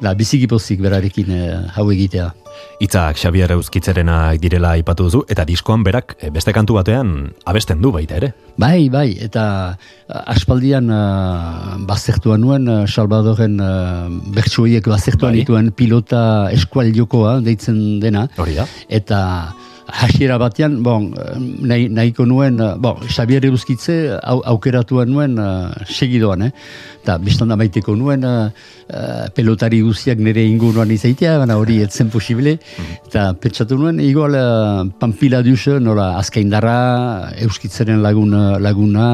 da, 0.02 0.16
biziki 0.18 0.50
pozik 0.50 0.82
berarekin 0.82 1.36
uh, 1.36 1.66
hau 1.78 1.90
egitea. 1.94 2.32
Itzak 2.80 3.18
Xabier 3.20 3.52
Euskitzerena 3.52 4.34
direla 4.40 4.78
ipatu 4.80 5.10
duzu, 5.10 5.24
eta 5.28 5.44
diskoan 5.48 5.84
berak 5.84 6.16
beste 6.32 6.54
kantu 6.56 6.78
batean 6.78 7.34
abesten 7.46 7.82
du 7.84 7.92
baita 7.92 8.16
ere. 8.16 8.32
Bai, 8.60 8.88
bai, 8.92 9.18
eta 9.20 9.76
aspaldian 10.08 10.88
uh, 10.92 11.76
bazertuan 11.88 12.42
nuen, 12.44 12.68
uh, 12.72 12.86
Salvadoren 12.88 13.60
uh, 13.60 14.08
bertsuiek 14.36 14.88
bazertuan 14.88 15.36
bai. 15.36 15.42
dituen 15.42 15.72
pilota 15.76 16.22
eskual 16.56 16.94
jokoa 16.96 17.40
deitzen 17.44 18.00
dena. 18.00 18.28
Hori 18.40 18.56
da. 18.60 18.68
Eta 18.88 19.20
hasiera 19.90 20.38
batean, 20.38 20.82
bon, 20.84 21.10
nahi, 21.40 21.90
nahiko 21.90 22.26
nuen, 22.26 22.60
bon, 22.82 23.00
Xabier 23.08 23.46
Euskitze 23.50 24.20
au, 24.22 24.40
aukeratuan 24.54 25.10
nuen 25.10 25.40
uh, 25.40 25.72
segidoan, 25.86 26.48
eh? 26.48 26.52
Eta 27.00 27.18
biztanda 27.24 27.56
maiteko 27.58 27.96
nuen 27.98 28.26
uh, 28.28 28.52
pelotari 29.36 29.80
guztiak 29.82 30.20
nire 30.22 30.44
inguruan 30.46 30.92
izaitea, 30.94 31.38
baina 31.42 31.58
hori 31.58 31.80
etzen 31.86 32.12
posible. 32.14 32.58
Eta 33.08 33.30
pentsatu 33.42 33.80
nuen, 33.80 34.00
igual 34.04 34.38
uh, 34.38 34.86
Pampila 35.00 35.42
duz, 35.46 35.80
nola 35.82 36.12
azkaindarra, 36.20 37.32
Euskitzeren 37.46 38.04
laguna, 38.06 38.60
laguna, 38.62 39.10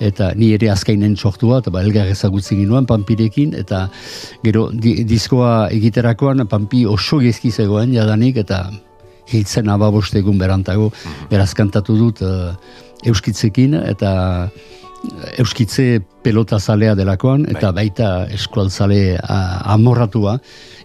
eta 0.00 0.32
ni 0.38 0.52
ere 0.54 0.70
azkainen 0.72 1.18
txortua, 1.18 1.60
eta 1.62 1.74
ba, 1.74 1.82
elgar 1.84 2.08
ezagutzen 2.12 2.62
ginoen 2.62 2.88
Pampirekin, 2.88 3.54
eta 3.58 3.86
gero 4.44 4.68
di, 4.72 5.00
diskoa 5.08 5.68
egiterakoan 5.74 6.46
Pampi 6.48 6.84
oso 6.86 7.20
gezki 7.22 7.50
zegoen 7.50 7.94
jadanik, 7.94 8.38
eta 8.44 8.66
hiltzen 9.32 9.68
ababoste 9.72 10.20
egun 10.20 10.38
berantago, 10.38 10.90
mhm. 10.90 11.28
beraz 11.32 11.52
kantatu 11.56 11.96
dut 11.98 12.22
uh, 12.22 12.54
euskitzekin, 13.04 13.74
eta 13.84 14.12
eh, 14.48 15.40
euskitze 15.42 16.00
pelota 16.24 16.58
zalea 16.58 16.94
delakoan, 16.96 17.44
eta 17.50 17.70
bai. 17.70 17.84
baita 17.84 18.10
eskualtzale 18.32 19.18
amorratua, 19.74 20.38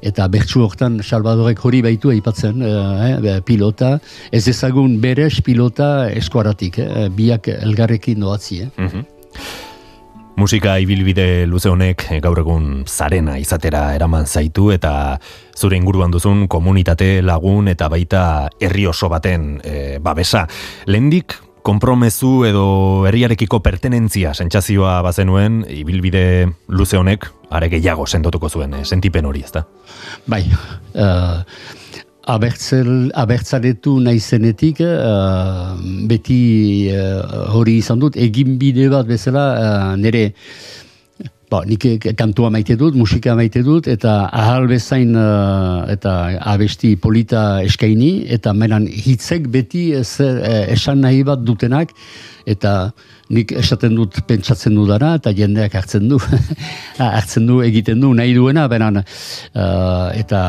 eta 0.05 0.27
bertsu 0.31 0.63
hortan 0.65 0.99
Salvadorek 1.03 1.63
hori 1.65 1.81
baitu 1.85 2.11
aipatzen 2.13 2.63
eh, 2.65 3.39
pilota, 3.45 3.97
ez 4.31 4.45
ezagun 4.51 4.99
beres 5.03 5.39
pilota 5.45 6.09
eskuaratik, 6.11 6.81
eh, 6.83 7.07
biak 7.15 7.51
elgarrekin 7.59 8.19
doatzi. 8.25 8.63
Eh. 8.67 8.69
Mhm. 8.77 9.07
Musika 10.39 10.77
ibilbide 10.79 11.43
luze 11.51 11.67
honek 11.67 12.05
eh, 12.13 12.17
gaur 12.23 12.39
egun 12.39 12.85
zarena 12.87 13.33
izatera 13.41 13.89
eraman 13.97 14.23
zaitu 14.23 14.69
eta 14.71 15.19
zure 15.51 15.75
inguruan 15.75 16.13
duzun 16.15 16.45
komunitate 16.47 17.09
lagun 17.27 17.67
eta 17.67 17.89
baita 17.91 18.21
herri 18.63 18.85
oso 18.87 19.09
baten 19.11 19.57
e, 19.67 19.97
babesa. 19.99 20.45
Lendik 20.87 21.35
konpromezu 21.67 22.45
edo 22.47 22.63
herriarekiko 23.09 23.59
pertenentzia 23.65 24.31
sentsazioa 24.31 25.01
bazenuen 25.03 25.65
ibilbide 25.75 26.23
luze 26.71 26.95
honek 26.95 27.27
are 27.51 27.67
gehiago 27.67 28.07
sendotuko 28.07 28.47
zuen, 28.47 28.79
e, 28.79 28.85
sentipen 28.85 29.27
hori, 29.27 29.43
ezta? 29.43 29.65
Bai, 30.31 30.45
uh, 30.95 31.43
abertzel, 32.29 33.09
abertzaretu 33.17 33.97
nahi 34.05 34.19
zenetik, 34.19 34.81
uh, 34.85 35.75
beti 36.09 36.41
uh, 36.93 37.55
hori 37.55 37.79
izan 37.83 38.01
dut, 38.03 38.17
egin 38.17 38.57
bide 38.61 38.89
bat 38.93 39.09
bezala, 39.09 39.47
uh, 39.55 39.95
nire 39.97 40.29
Ba, 41.49 41.63
nik 41.65 41.81
kantua 42.13 42.51
maite 42.53 42.75
dut, 42.77 42.93
musika 42.93 43.33
maite 43.33 43.63
dut, 43.65 43.87
eta 43.89 44.27
ahal 44.29 44.67
bezain 44.69 45.15
eh, 45.17 45.93
eta 45.95 46.11
abesti 46.51 46.91
polita 47.01 47.63
eskaini, 47.65 48.27
eta 48.35 48.53
menan 48.53 48.85
hitzek 48.85 49.47
beti 49.49 49.87
ez, 49.97 50.19
eh, 50.21 50.67
esan 50.75 51.01
nahi 51.01 51.23
bat 51.25 51.41
dutenak, 51.41 51.95
eta 52.45 52.91
nik 53.33 53.55
esaten 53.63 53.97
dut 53.97 54.21
pentsatzen 54.29 54.77
dudana, 54.77 55.15
eta 55.17 55.33
jendeak 55.33 55.73
hartzen 55.73 56.05
du, 56.11 56.21
hartzen 57.01 57.49
du 57.49 57.63
egiten 57.65 58.05
du 58.05 58.13
nahi 58.13 58.37
duena, 58.37 58.67
benan, 58.69 59.01
eh, 59.01 60.07
eta 60.21 60.43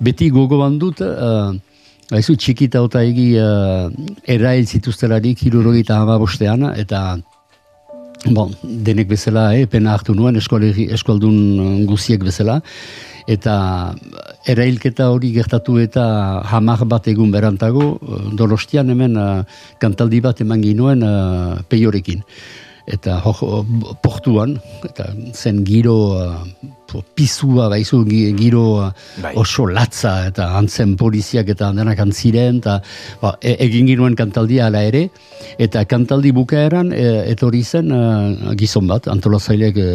beti 0.00 0.30
gogo 0.30 0.68
dut, 0.78 1.00
uh, 1.00 1.52
Haizu 2.10 2.34
txikita 2.34 2.80
eta 2.82 3.02
egi 3.06 3.36
uh, 3.38 3.86
erail 4.26 4.66
zituztelarik 4.66 5.44
hirurogita 5.44 6.00
hama 6.00 6.16
bostean, 6.18 6.64
eta 6.74 7.20
bon, 8.34 8.50
denek 8.64 9.06
bezala, 9.08 9.54
eh, 9.54 9.66
pena 9.66 9.94
hartu 9.94 10.14
nuen, 10.14 10.36
eskualdun 10.36 11.86
guziek 11.86 12.24
bezala, 12.24 12.60
eta 13.28 13.94
erailketa 14.50 15.06
hori 15.12 15.30
gertatu 15.32 15.78
eta 15.78 16.42
hamar 16.50 16.82
bat 16.84 17.06
egun 17.06 17.30
berantago, 17.30 17.92
dolostian 18.34 18.90
hemen 18.90 19.16
uh, 19.16 19.44
kantaldi 19.78 20.20
bat 20.20 20.40
eman 20.40 20.66
ginuen 20.66 21.06
uh, 21.06 21.62
peiorekin. 21.68 22.24
Eta 22.90 23.20
ho, 23.22 23.62
portuan, 24.02 24.56
eta 24.84 25.12
zen 25.32 25.62
giro 25.64 25.96
uh, 26.18 26.70
pizua 27.14 27.68
baizu 27.70 28.04
giro 28.04 28.90
bai. 29.22 29.34
oso 29.36 29.66
latza 29.66 30.26
eta 30.26 30.56
antzen 30.58 30.96
poliziak 30.96 31.48
eta 31.48 31.70
denak 31.76 32.00
antziren 32.02 32.58
eta 32.58 32.80
ba, 33.22 33.36
e, 33.42 33.54
egin 33.66 33.86
ginuen 33.86 34.16
kantaldia 34.16 34.66
ala 34.66 34.82
ere 34.82 35.08
eta 35.58 35.84
kantaldi 35.84 36.32
bukaeran 36.32 36.92
e, 36.92 37.06
etorri 37.30 37.62
zen 37.62 37.92
e, 37.92 38.02
gizon 38.56 38.90
bat 38.90 39.08
antolazailek 39.08 39.76
e, 39.76 39.88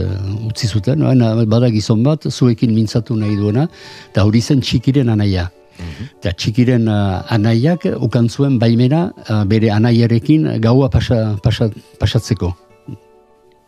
utzi 0.47 0.67
zuten 0.67 1.03
bada 1.49 1.69
gizon 1.69 2.03
bat 2.03 2.29
zuekin 2.31 2.73
mintzatu 2.73 3.15
nahi 3.15 3.35
duena 3.35 3.67
eta 4.11 4.25
hori 4.25 4.41
zen 4.41 4.61
txikiren 4.61 5.09
anaia 5.09 5.49
mhm. 5.79 6.11
Eta 6.21 6.31
txikiren 6.33 6.87
uh, 6.89 7.21
anaiak 7.29 7.83
ukan 8.01 8.29
zuen 8.29 8.55
baimena 8.57 9.11
uh, 9.29 9.43
bere 9.45 9.69
anaiarekin 9.69 10.55
gaua 10.63 10.89
pasa, 10.89 11.35
pasa, 11.43 11.67
pasatzeko. 11.99 12.55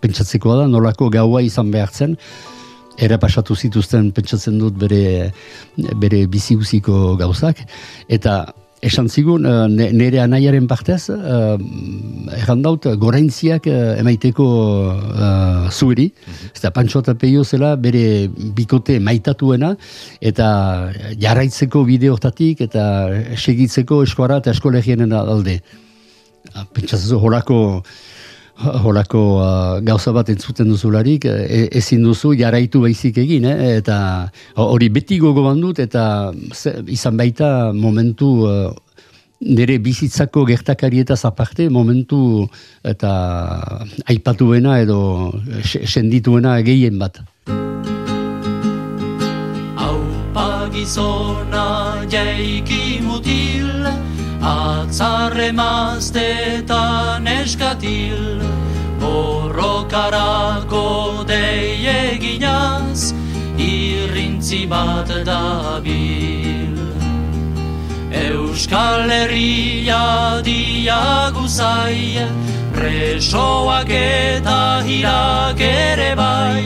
Pentsatzekoa 0.04 0.62
da, 0.62 0.68
nolako 0.72 1.10
gaua 1.14 1.42
izan 1.46 1.72
behar 1.74 1.90
zen, 1.94 2.16
era 2.98 3.18
pasatu 3.22 3.56
zituzten 3.56 4.12
pentsatzen 4.12 4.58
dut 4.60 4.78
bere 4.82 5.32
bere 6.02 6.26
biziguziko 6.32 7.16
gauzak. 7.20 7.62
Eta 8.10 8.40
esan 8.82 9.08
zigun 9.10 9.46
eh, 9.46 9.90
nere 9.94 10.20
anaiaren 10.22 10.68
partez 10.70 11.10
uh, 11.10 11.58
erran 12.38 12.62
daut 12.62 12.86
goraintziak 13.02 13.66
uh, 13.72 13.96
emaiteko 13.98 14.46
uh, 14.46 15.72
zueri 15.72 16.12
mm 16.12 16.36
eta 16.58 16.72
pantxo 16.74 17.04
eta 17.04 17.14
peio 17.14 17.44
zela 17.46 17.76
bere 17.78 18.30
bikote 18.58 18.96
maitatuena 19.00 19.76
eta 20.30 20.48
jarraitzeko 21.22 21.84
bideotatik 21.86 22.64
eta 22.66 22.86
segitzeko 23.38 24.02
eskuara 24.04 24.40
eta 24.42 24.56
eskolegienen 24.56 25.14
alde. 25.14 25.60
Ah, 26.56 26.66
pentsatzen 26.74 27.22
horako 27.22 27.84
holako 28.86 29.22
uh, 29.38 29.80
gauza 29.86 30.12
bat 30.16 30.30
entzuten 30.34 30.70
duzularik, 30.72 31.26
e, 31.30 31.68
ezin 31.78 32.04
duzu 32.06 32.34
jaraitu 32.38 32.82
baizik 32.82 33.20
egin, 33.22 33.46
eh? 33.46 33.78
eta 33.78 33.98
hori 34.64 34.90
beti 34.90 35.20
gogo 35.22 35.46
bandut, 35.46 35.80
eta 35.80 36.34
izan 36.88 37.18
baita 37.20 37.72
momentu 37.74 38.32
uh, 38.48 38.72
nire 39.42 39.78
bizitzako 39.78 40.46
gertakarieta 40.50 41.16
zaparte, 41.16 41.70
momentu 41.70 42.48
eta 42.84 43.12
aipatuena 44.10 44.80
edo 44.82 45.32
sendituena 45.62 46.58
gehien 46.66 46.98
bat. 46.98 47.22
Aupa 49.78 50.68
gizona 50.74 52.02
jaiki 52.10 53.00
mutil, 53.06 53.86
Atzarre 54.48 55.52
maztetan 55.52 57.28
eskatil 57.28 58.40
Borrokarako 59.02 60.84
deieginaz 61.28 63.12
Irrintzi 63.60 64.62
bat 64.72 65.12
dabil. 65.28 66.80
Euskal 68.22 69.12
Herria 69.12 70.40
diaguzai 70.48 72.24
Presoak 72.72 73.92
eta 74.00 74.62
hirak 74.88 75.60
ere 75.60 76.16
bai. 76.16 76.64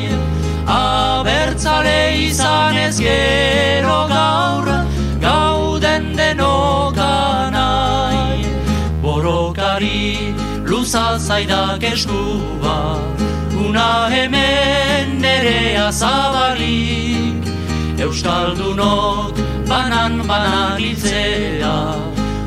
Abertzale 0.69 1.99
izan 2.27 2.77
ez 2.77 2.97
gero 2.99 3.99
gaur 4.13 4.69
Gauden 5.25 6.13
denokan 6.15 7.30
borrokari 9.81 10.33
luza 10.65 11.17
zaidak 11.19 11.83
eskua 11.83 12.99
Una 13.67 14.09
hemen 14.09 15.21
nere 15.21 15.77
azabalik. 15.77 17.45
Euskaldunok 17.99 19.35
banan 19.67 20.27
banan 20.27 20.79
iltzea 20.79 21.95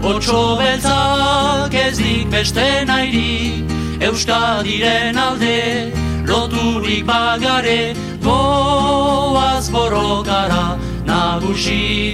Otso 0.02 0.56
beltzak 0.56 1.74
ez 1.74 1.98
dik 1.98 2.30
beste 2.30 2.84
nairi. 2.86 3.64
Euskadiren 4.00 5.16
alde 5.16 5.92
loturik 6.26 7.06
bagare 7.06 7.94
Goaz 8.22 9.70
borrokara 9.70 10.78
nagusituko 11.06 12.10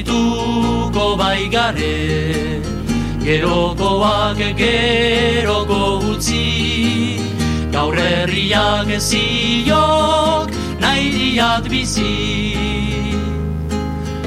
baigare 1.16 2.79
Gerokoak 3.20 4.38
geroko 4.56 5.80
utzi 6.12 7.20
Gaur 7.70 7.96
herriak 7.96 8.88
ziok 8.96 10.50
nahi 10.80 11.10
diat 11.16 11.68
bizi. 11.68 12.16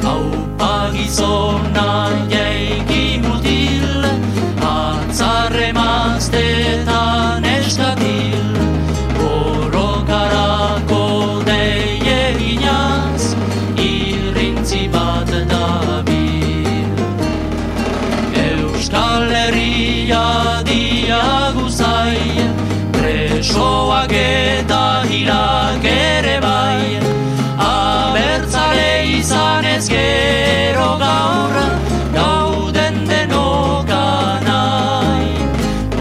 Hau 0.06 0.21
pagizona 0.62 1.89
jaiki 2.29 3.19
mutil 3.25 4.06
Atzarre 4.62 5.73
maztetan 5.73 7.43
eskatil 7.58 8.42
presoak 23.43 24.08
eta 24.15 25.03
hirak 25.12 25.84
ere 25.84 26.39
bai. 26.39 26.95
Abertzale 27.60 29.03
izan 29.19 29.65
ez 29.67 29.84
gero 29.89 30.95
gaur 31.01 31.51
gauden 32.15 33.01
denokanai 33.10 34.47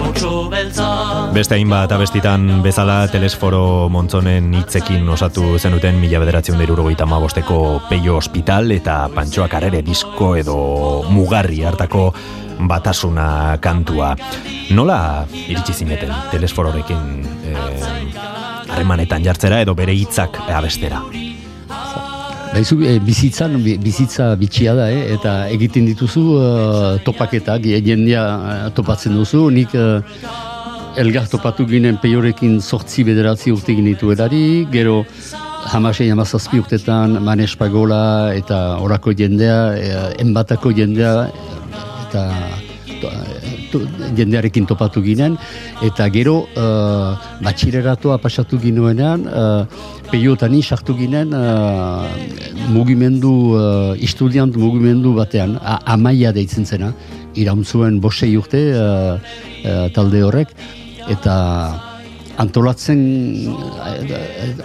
Otso 0.06 0.46
beltza. 0.52 0.86
Beste 1.34 1.58
hainbat 1.58 1.90
abestitan 1.90 2.62
bezala 2.62 3.08
telesforo 3.10 3.88
montzonen 3.90 4.54
hitzekin 4.60 5.08
osatu 5.08 5.58
zenuten 5.58 5.98
mila 5.98 6.22
bederatzen 6.22 6.62
urogeita 6.62 7.06
mabosteko 7.10 7.82
peio 7.90 8.16
hospital 8.20 8.70
eta 8.70 9.08
pantxoak 9.10 9.54
arere 9.58 9.82
disko 9.82 10.36
edo 10.38 11.02
mugarri 11.10 11.64
hartako 11.66 12.12
batasuna 12.68 13.58
kantua. 13.60 14.14
Nola 14.72 15.26
iritsi 15.46 15.74
zineten 15.82 16.12
telesfororekin 16.32 17.26
eh, 17.52 17.82
harremanetan 18.72 19.24
jartzera 19.24 19.60
edo 19.64 19.74
bere 19.78 19.94
hitzak 19.96 20.38
abestera? 20.48 21.02
Baizu, 22.52 22.76
e, 22.84 22.98
bizitzan, 23.00 23.54
bizitza 23.80 24.34
bitxia 24.36 24.74
da, 24.76 24.90
eh? 24.92 25.14
eta 25.14 25.46
egiten 25.54 25.86
dituzu 25.88 26.22
uh, 26.36 26.98
topaketak, 27.04 27.64
jendea 27.64 28.24
topatzen 28.76 29.16
duzu, 29.16 29.46
nik 29.56 29.72
uh, 29.72 30.02
elgar 31.00 31.30
topatu 31.32 31.64
ginen 31.70 31.96
peiorekin 32.02 32.58
sortzi 32.60 33.06
bederatzi 33.08 33.54
urte 33.54 33.72
ginitu 33.78 34.12
edari, 34.12 34.66
gero 34.72 34.98
hamasei 35.72 36.10
hamazazpi 36.12 36.60
urtetan 36.60 37.16
manes 37.24 37.54
pagola 37.56 38.02
eta 38.36 38.60
orako 38.84 39.16
jendea, 39.16 39.56
enbatako 40.20 40.74
jendea, 40.76 41.30
eta 42.12 42.28
jendearekin 44.16 44.66
topatu 44.68 45.02
ginen, 45.02 45.36
eta 45.82 46.06
gero 46.12 46.44
uh, 46.44 47.16
batxireratoa 47.42 48.18
pasatu 48.22 48.60
ginoenean, 48.62 49.24
uh, 49.26 49.64
peiotani 50.10 50.62
sartu 50.62 50.94
ginen 50.98 51.32
uh, 51.34 52.06
mugimendu, 52.70 53.32
uh, 53.56 53.94
istudiant 53.98 54.54
mugimendu 54.54 55.16
batean, 55.16 55.56
amaia 55.64 56.32
deitzen 56.36 56.68
zena, 56.68 56.92
irauntzuen 57.34 57.98
bosei 58.00 58.36
urte 58.36 58.60
uh, 58.76 59.16
uh, 59.64 59.88
talde 59.96 60.22
horrek, 60.22 60.52
eta 61.10 61.91
antolatzen 62.40 63.00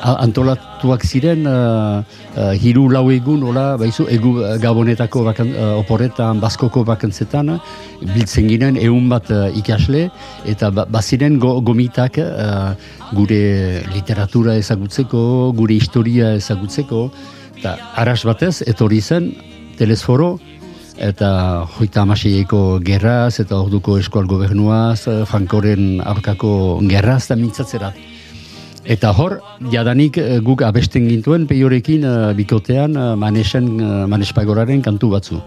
antolatuak 0.01 1.03
ziren 1.03 1.45
uh, 1.49 2.03
uh, 2.35 2.53
hiru 2.55 2.87
lau 2.91 3.05
egun 3.11 3.43
hola, 3.43 3.65
baizu, 3.79 4.07
egu 4.13 4.35
gabonetako 4.61 5.23
bakan, 5.27 5.51
uh, 5.55 5.73
oporretan, 5.81 6.39
baskoko 6.43 6.83
bakantzetan 6.87 7.57
biltzen 8.13 8.47
ginen 8.47 8.77
egun 8.79 9.09
bat 9.11 9.29
ikasle 9.59 10.07
eta 10.47 10.71
ba, 10.71 10.85
baziren 10.85 11.39
go, 11.39 11.57
gomitak 11.61 12.19
gure 13.17 13.41
literatura 13.93 14.55
ezagutzeko, 14.59 15.51
gure 15.57 15.77
historia 15.77 16.33
ezagutzeko 16.37 17.07
eta 17.57 17.77
aras 17.97 18.21
batez, 18.27 18.61
etorri 18.69 19.01
zen 19.01 19.31
telesforo 19.77 20.37
eta 20.97 21.29
hoita 21.77 22.01
amaseieko 22.01 22.79
gerraz 22.85 23.39
eta 23.39 23.57
orduko 23.61 23.97
eskual 24.01 24.27
gobernuaz, 24.29 25.07
eh, 25.07 25.23
Frankoren 25.29 26.01
aurkako 26.01 26.79
gerraz 26.89 27.23
eta 27.25 27.37
mintzatzerat. 27.37 27.95
Eta 28.87 29.11
hor, 29.11 29.41
jadanik 29.71 30.17
eh, 30.17 30.39
guk 30.39 30.63
abesten 30.63 31.09
gintuen 31.09 31.47
peiorekin 31.47 32.05
uh, 32.07 32.33
bikotean 32.33 32.95
uh, 32.95 33.15
manesen, 33.19 33.67
uh, 33.81 34.05
manespagoraren 34.07 34.81
kantu 34.81 35.11
batzu. 35.11 35.41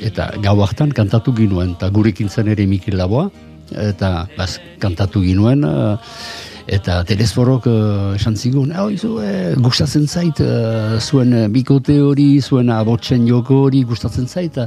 Eta 0.00 0.30
gau 0.42 0.56
hartan 0.64 0.94
kantatu 0.96 1.34
ginuen, 1.36 1.74
eta 1.76 1.90
gurekin 1.92 2.28
zen 2.28 2.48
ere 2.48 2.66
Mikil 2.66 2.96
Laboa, 2.96 3.28
eta 3.70 4.26
baz, 4.36 4.56
kantatu 4.80 5.20
ginuen, 5.20 5.64
eta 6.66 6.98
telesforok 7.06 7.66
uh, 7.70 8.14
esan 8.18 8.34
zigun, 8.36 8.72
hau 8.74 8.88
izu, 8.90 9.12
eh, 9.22 9.54
gustatzen 9.62 10.06
zait, 10.10 10.40
uh, 10.42 10.98
zuen 10.98 11.34
bikote 11.54 12.00
hori, 12.02 12.40
zuen 12.42 12.72
abotzen 12.74 13.26
joko 13.28 13.62
hori 13.68 13.84
gustatzen 13.86 14.26
zait, 14.26 14.58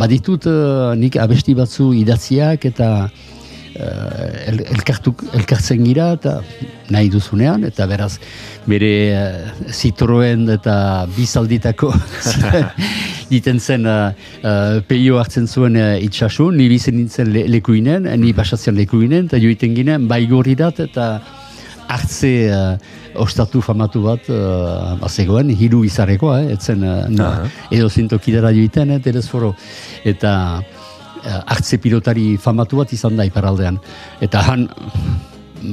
baditut 0.00 0.48
uh, 0.50 0.94
nik 0.98 1.18
abesti 1.22 1.54
batzu 1.58 1.92
idatziak 2.00 2.66
eta 2.72 2.88
uh, 3.06 4.48
el, 4.50 4.64
elkartuk, 4.74 5.22
elkartzen 5.38 5.84
gira 5.86 6.10
eta 6.18 6.40
nahi 6.90 7.12
duzunean, 7.12 7.68
eta 7.70 7.86
beraz 7.86 8.16
bere 8.66 8.92
uh, 9.14 9.70
Citroen 9.70 10.48
eta 10.58 11.06
bizalditako 11.14 11.94
diten 13.30 13.60
zen 13.60 13.86
uh, 13.86 14.12
uh, 14.42 14.78
peio 14.88 15.18
hartzen 15.20 15.46
zuen 15.46 15.76
uh, 15.76 15.96
itxasun, 16.02 16.56
ni 16.56 16.68
bizen 16.68 16.96
nintzen 16.96 17.32
le, 17.32 17.46
lekuinen, 17.48 18.08
ni 18.20 18.32
pasatzen 18.36 18.76
lekuinen, 18.78 19.28
eta 19.30 19.40
joiten 19.42 19.74
ginen, 19.76 20.08
bai 20.08 20.26
dat, 20.56 20.80
eta 20.80 21.20
hartze 21.88 22.32
uh, 22.52 22.76
ostatu 23.18 23.60
famatu 23.64 24.02
bat 24.04 24.28
uh, 24.30 24.96
bazegoen, 25.00 25.50
hiru 25.50 25.82
izarekoa, 25.88 26.42
eh, 26.44 26.52
etzen 26.56 26.84
uh, 26.84 27.46
edo 27.74 27.88
zintokidara 27.88 28.52
joiten, 28.54 28.92
eh, 28.94 29.00
telesforo, 29.02 29.54
eta 30.04 30.32
uh, 30.60 31.40
hartze 31.46 31.80
pilotari 31.82 32.36
famatu 32.36 32.82
bat 32.82 32.92
izan 32.92 33.16
da 33.18 33.26
iparaldean. 33.28 33.80
Eta 34.24 34.44
han, 34.46 34.68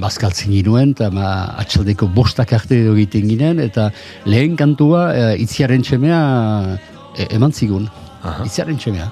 bazkaltzen 0.02 0.56
ginuen, 0.56 0.96
eta 0.96 1.12
ma, 1.14 1.30
atxaldeko 1.62 2.10
bostak 2.16 2.56
arte 2.58 2.80
egiten 2.96 3.30
ginen, 3.30 3.62
eta 3.62 3.92
lehen 4.26 4.58
kantua 4.58 5.08
uh, 5.12 5.32
itziaren 5.42 5.86
txemea 5.86 6.22
e, 7.18 7.28
eman 7.36 7.54
zigun. 7.54 7.88
Itziaren 8.46 8.78
txemea. 8.78 9.12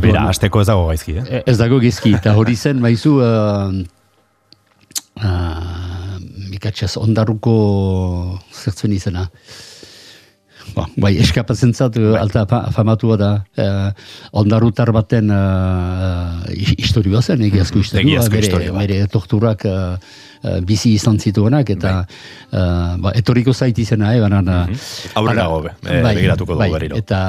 Bera, 0.00 0.26
azteko 0.28 0.60
ez 0.60 0.66
dago 0.68 0.86
gaizki, 0.90 1.16
eh? 1.18 1.24
E, 1.24 1.42
ez 1.50 1.56
dago 1.58 1.78
gaizki, 1.82 2.12
eta 2.18 2.34
hori 2.36 2.54
zen, 2.54 2.82
maizu, 2.84 3.14
uh, 3.24 3.72
uh, 5.24 6.18
mikatxaz 6.52 6.96
ondaruko 7.00 7.54
zertzen 8.52 8.92
izena 8.92 9.24
ba, 10.74 10.86
bai, 10.96 11.14
eskapatzen 11.20 11.74
zat, 11.74 11.96
bai. 11.98 12.18
alta 12.20 12.44
famatu 12.74 13.14
da, 13.20 13.30
eh, 13.56 13.90
ondarutar 14.32 14.92
baten 14.94 15.30
eh, 15.30 16.54
historioa 16.78 17.22
zen, 17.22 17.42
egiazko 17.48 17.78
mhm. 17.78 17.84
historioa, 17.84 18.28
bere, 18.30 18.70
bai. 18.70 18.86
bere 18.86 19.08
torturak 19.12 19.66
eh, 19.68 19.96
eh, 20.42 20.58
bizi 20.66 20.94
izan 20.98 21.18
zituenak, 21.18 21.70
eta 21.76 21.94
bai. 22.00 22.60
eh, 22.60 22.96
ba, 23.04 23.14
etoriko 23.20 23.54
zait 23.54 23.78
izena, 23.78 24.14
eh, 24.16 24.20
banan, 24.20 24.44
mm 24.44 24.72
-hmm. 24.72 25.14
aurra 25.20 25.34
dago, 25.34 25.62
eh, 25.66 26.02
bai, 26.02 26.14
begiratuko 26.14 26.56
bai, 26.56 26.70
beriro. 26.70 26.96
Eta, 26.96 27.20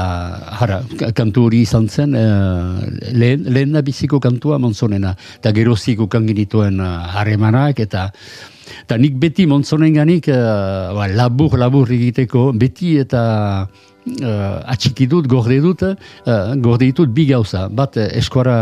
jara, 0.60 0.82
kantu 1.14 1.46
hori 1.50 1.62
izan 1.62 1.90
zen, 1.90 2.16
eh, 2.16 3.12
lehen, 3.12 3.46
lehen 3.48 3.72
da 3.74 3.82
biziko 3.82 4.20
kantua 4.20 4.58
monzonena, 4.58 5.16
eta 5.38 5.52
geroziko 5.52 6.08
kanginituen 6.08 6.80
harremanak, 6.80 7.80
eta 7.80 8.12
Eta 8.86 8.98
nik 9.02 9.18
beti 9.22 9.46
montzonen 9.50 9.96
ganik, 9.96 10.30
uh, 10.32 10.94
ba, 10.98 11.10
labur, 11.12 11.58
labur 11.60 11.92
egiteko, 11.92 12.52
beti 12.58 12.96
eta 13.02 13.24
uh, 13.66 14.74
atxiki 14.74 15.08
dut, 15.10 15.28
gorde 15.32 15.60
dut, 15.64 15.84
uh, 15.86 16.54
gorde 16.62 16.86
ditut 16.90 17.12
bi 17.16 17.28
gauza. 17.30 17.68
Bat, 17.70 17.98
eskuara, 18.22 18.58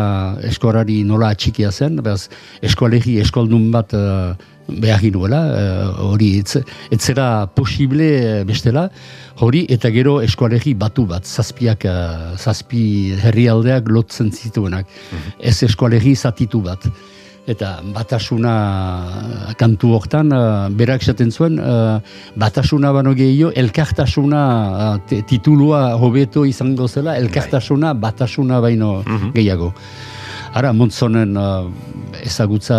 eskuarari 0.50 1.02
nola 1.08 1.34
atxikia 1.34 1.72
zen, 1.72 2.02
behaz, 2.04 2.28
eskualegi, 2.66 3.20
eskualdun 3.24 3.70
bat 3.74 3.96
uh, 3.98 4.34
behar 4.68 5.02
ginuela, 5.04 5.42
hori 6.06 6.30
uh, 6.40 6.62
etzera 6.96 7.48
posible 7.56 8.44
bestela, 8.48 8.88
hori 9.44 9.66
eta 9.74 9.92
gero 9.92 10.20
eskualegi 10.24 10.76
batu 10.80 11.08
bat, 11.10 11.28
zazpiak, 11.28 11.88
uh, 11.90 12.38
zazpi 12.38 12.86
herrialdeak 13.20 13.92
lotzen 13.92 14.32
zituenak, 14.32 14.88
mhm. 14.88 15.36
ez 15.52 15.60
eskualegi 15.68 16.16
zatitu 16.16 16.64
bat 16.64 16.88
eta 17.48 17.82
batasuna 17.84 18.54
kantu 19.60 19.92
hortan 19.98 20.32
uh, 20.32 20.70
berak 20.72 21.04
esaten 21.04 21.32
zuen 21.32 21.60
uh, 21.60 22.00
batasuna 22.40 22.94
bano 22.96 23.12
gehiago 23.18 23.52
elkartasuna 23.56 24.44
uh, 24.96 25.24
titulua 25.28 25.98
hobeto 26.00 26.46
izango 26.48 26.88
zela 26.88 27.18
elkartasuna 27.20 27.94
batasuna 27.94 28.62
baino 28.62 29.04
mm 29.04 29.34
gehiago. 29.34 29.74
Ara, 30.54 30.70
montzonen 30.78 31.34
ezagutza 32.22 32.76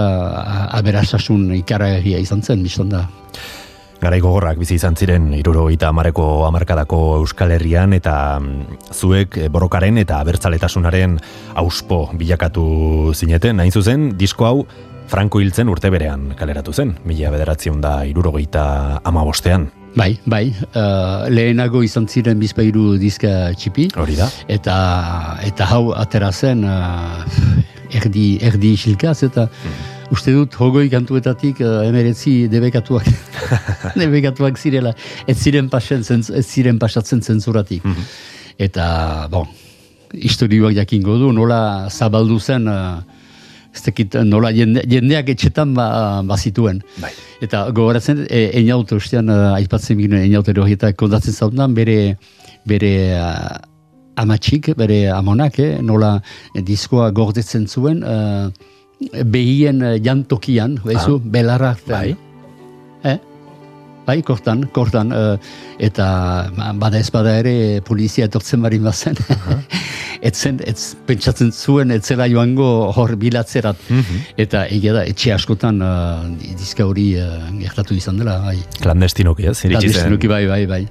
aberasasun 0.79 1.49
ikaragia 1.57 2.21
izan 2.23 2.43
zen, 2.43 2.63
biztan 2.63 2.93
da. 2.93 3.01
Garai 4.03 4.19
gogorrak 4.21 4.59
bizi 4.61 4.77
izan 4.79 4.97
ziren 4.99 5.31
irurogeita 5.37 5.89
amareko 5.93 6.45
amarkadako 6.49 6.99
Euskal 7.21 7.55
Herrian 7.55 7.95
eta 7.97 8.39
mm, 8.41 8.81
zuek 8.93 9.39
eh, 9.39 9.49
borrokaren 9.53 10.01
eta 10.03 10.19
abertzaletasunaren 10.21 11.19
auspo 11.63 12.09
bilakatu 12.19 13.13
zineten. 13.15 13.63
Hain 13.63 13.73
zuzen, 13.73 14.11
disko 14.19 14.49
hau 14.51 14.67
Franco 15.09 15.41
hiltzen 15.41 15.69
urte 15.69 15.91
berean 15.93 16.33
kaleratu 16.39 16.73
zen, 16.73 16.95
mila 17.05 17.31
bederatzion 17.35 17.81
da 17.85 18.03
irurogeita 18.09 19.01
amabostean. 19.05 19.69
Bai, 19.95 20.17
bai, 20.27 20.49
uh, 20.51 21.29
lehenago 21.31 21.85
izan 21.87 22.09
ziren 22.11 22.41
bizpairu 22.41 22.97
diska 22.99 23.53
txipi. 23.55 23.91
Hori 24.01 24.17
da. 24.19 24.27
Eta, 24.51 24.77
eta 25.47 25.69
hau 25.71 25.93
atera 25.95 26.33
zen 26.33 26.65
uh, 26.67 27.23
erdi, 28.03 28.39
erdi 28.43 28.75
isilkaz 28.81 29.21
eta... 29.29 29.49
Hmm 29.63 29.94
uste 30.15 30.35
dut 30.35 30.55
hogoi 30.61 30.87
kantuetatik 30.93 31.61
uh, 31.65 31.83
emeretzi 31.89 32.47
debekatuak 32.53 33.11
debekatuak 34.03 34.61
zirela. 34.61 34.95
Ez 35.27 35.37
ziren, 35.43 35.69
pasen, 35.73 36.07
ez 36.07 36.47
ziren 36.47 36.79
pasatzen 36.83 37.23
zentzuratik. 37.23 37.85
Mm 37.85 38.33
eta 38.59 39.27
bon 39.33 39.49
historioak 40.15 40.77
jakingo 40.77 41.17
du 41.19 41.33
nola 41.35 41.89
zabaldu 41.91 42.39
zen 42.39 42.69
uh, 42.71 43.01
ez 43.75 43.83
tekit, 43.83 44.15
nola 44.23 44.53
jende, 44.55 44.85
jendeak 44.87 45.33
etxetan 45.35 45.73
ba, 45.75 46.23
bazituen. 46.23 46.79
Bai. 47.03 47.11
eta 47.43 47.65
gogoratzen 47.75 48.23
e, 48.29 48.45
eniaut 48.61 48.93
ustean 48.95 49.29
uh, 49.33 49.57
aipatzen 49.57 49.99
ginen 49.99 50.23
eniaut 50.23 50.49
eta 50.49 50.93
kondatzen 50.93 51.35
zaudan 51.35 51.75
bere 51.75 52.17
bere 52.65 52.93
uh, 53.19 53.59
amatxik, 54.17 54.71
bere 54.79 55.11
amonak, 55.11 55.59
eh, 55.59 55.81
nola 55.83 56.21
diskoa 56.55 57.11
gordetzen 57.11 57.67
zuen, 57.67 58.05
behien 59.25 59.83
jantokian, 60.03 60.79
bezu, 60.85 61.19
ah. 61.19 61.31
belarrak 61.37 61.87
bai. 61.89 62.17
Eh? 63.05 63.19
Bai, 64.05 64.21
kortan, 64.21 64.67
kortan, 64.73 65.13
uh, 65.17 65.37
eta 65.81 66.07
bada 66.77 67.01
ez 67.01 67.09
bada 67.13 67.39
ere 67.41 67.81
polizia 67.85 68.29
etortzen 68.29 68.61
barin 68.65 68.85
bazen. 68.85 69.17
Uh 69.17 69.37
-huh. 69.47 69.61
etzen, 70.21 70.61
etz, 70.65 70.95
pentsatzen 71.07 71.53
zuen, 71.53 71.91
etzela 71.91 72.29
joango 72.29 72.93
hor 72.93 73.17
bilatzerat. 73.17 73.77
Mhm. 73.89 74.21
Eta 74.37 74.67
egia 74.67 74.93
da, 74.93 75.05
etxe 75.05 75.33
askotan 75.33 75.81
uh, 75.83 76.25
dizka 76.59 76.85
hori 76.85 77.15
uh, 77.17 77.49
gertatu 77.61 77.95
izan 77.95 78.21
dela. 78.21 78.39
Bai. 78.45 78.59
Klandestinoki, 78.81 79.49
ez? 79.49 79.61
Klandestinoki, 79.61 80.29
bai, 80.29 80.47
bai, 80.47 80.67
bai. 80.67 80.87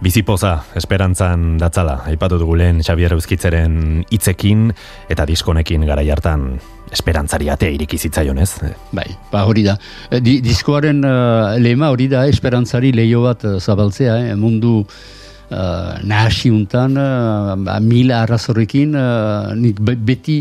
Bizipoza, 0.00 0.54
esperantzan 0.80 1.58
datzala, 1.60 1.98
aipatu 2.08 2.38
dugu 2.40 2.54
lehen 2.56 2.78
Xabier 2.80 3.12
Euskitzeren 3.12 4.00
hitzekin 4.08 4.70
eta 5.12 5.26
diskonekin 5.28 5.84
gara 5.84 6.00
hartan 6.00 6.54
esperantzari 6.88 7.50
atea 7.52 7.74
iriki 7.74 7.98
zitzaion, 8.00 8.40
ez? 8.40 8.64
Bai, 8.96 9.04
ba 9.30 9.44
hori 9.44 9.66
da. 9.66 9.76
E, 10.08 10.22
di, 10.24 10.38
diskoaren 10.40 11.04
uh, 11.04 11.52
lema 11.60 11.90
hori 11.92 12.08
da, 12.08 12.24
esperantzari 12.32 12.94
leio 12.96 13.26
bat 13.28 13.44
zabaltzea, 13.60 14.16
eh? 14.30 14.34
mundu 14.40 14.80
uh, 14.80 16.00
nahasi 16.00 16.48
untan, 16.48 16.96
uh, 16.96 17.78
mila 17.84 18.22
arrazorrekin, 18.24 18.96
uh, 18.96 19.52
nik 19.52 19.84
beti 19.84 20.40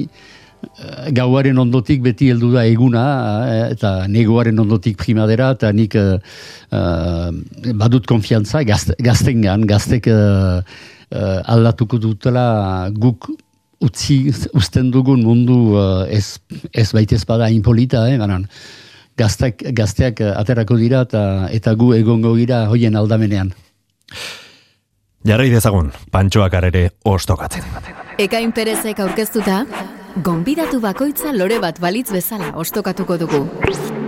gauaren 1.16 1.58
ondotik 1.62 2.02
beti 2.04 2.30
heldu 2.34 2.52
da 2.54 2.66
eguna 2.68 3.04
eh, 3.48 3.66
eta 3.76 3.92
negoaren 4.12 4.60
ondotik 4.60 4.98
primadera 5.00 5.52
eta 5.56 5.72
nik 5.76 5.96
uh, 5.96 6.18
badut 7.80 8.08
konfiantza 8.08 8.64
gaztengan, 8.68 9.66
gaztek 9.68 10.10
uh, 10.12 10.60
aldatuko 11.50 12.00
dutela 12.00 12.90
guk 12.92 13.30
utzi 13.80 14.28
usten 14.54 14.92
dugun 14.92 15.24
mundu 15.24 15.58
uh, 15.78 16.04
ez, 16.12 16.40
ez 16.74 16.90
baita 16.94 17.20
bada 17.28 17.50
inpolita, 17.50 18.06
eh, 18.10 18.18
banan 18.20 18.48
gazteak, 19.20 19.64
gazteak 19.76 20.22
aterako 20.22 20.78
dira 20.80 21.04
eta, 21.08 21.24
eta 21.52 21.74
gu 21.76 21.94
egongo 21.98 22.36
gira 22.38 22.66
hoien 22.72 22.96
aldamenean. 22.96 23.52
Jarrai 25.28 25.50
dezagun, 25.52 25.92
pantxoak 26.12 26.54
arere 26.56 26.86
ostokatzen. 27.04 27.66
Ekain 28.20 28.54
perezek 28.56 29.00
aurkeztuta, 29.04 29.66
gonbidatu 30.28 30.82
bakoitza 30.84 31.32
lore 31.36 31.60
bat 31.64 31.80
balitz 31.80 32.10
bezala 32.12 32.52
ostokatuko 32.66 33.18
dugu. 33.24 33.99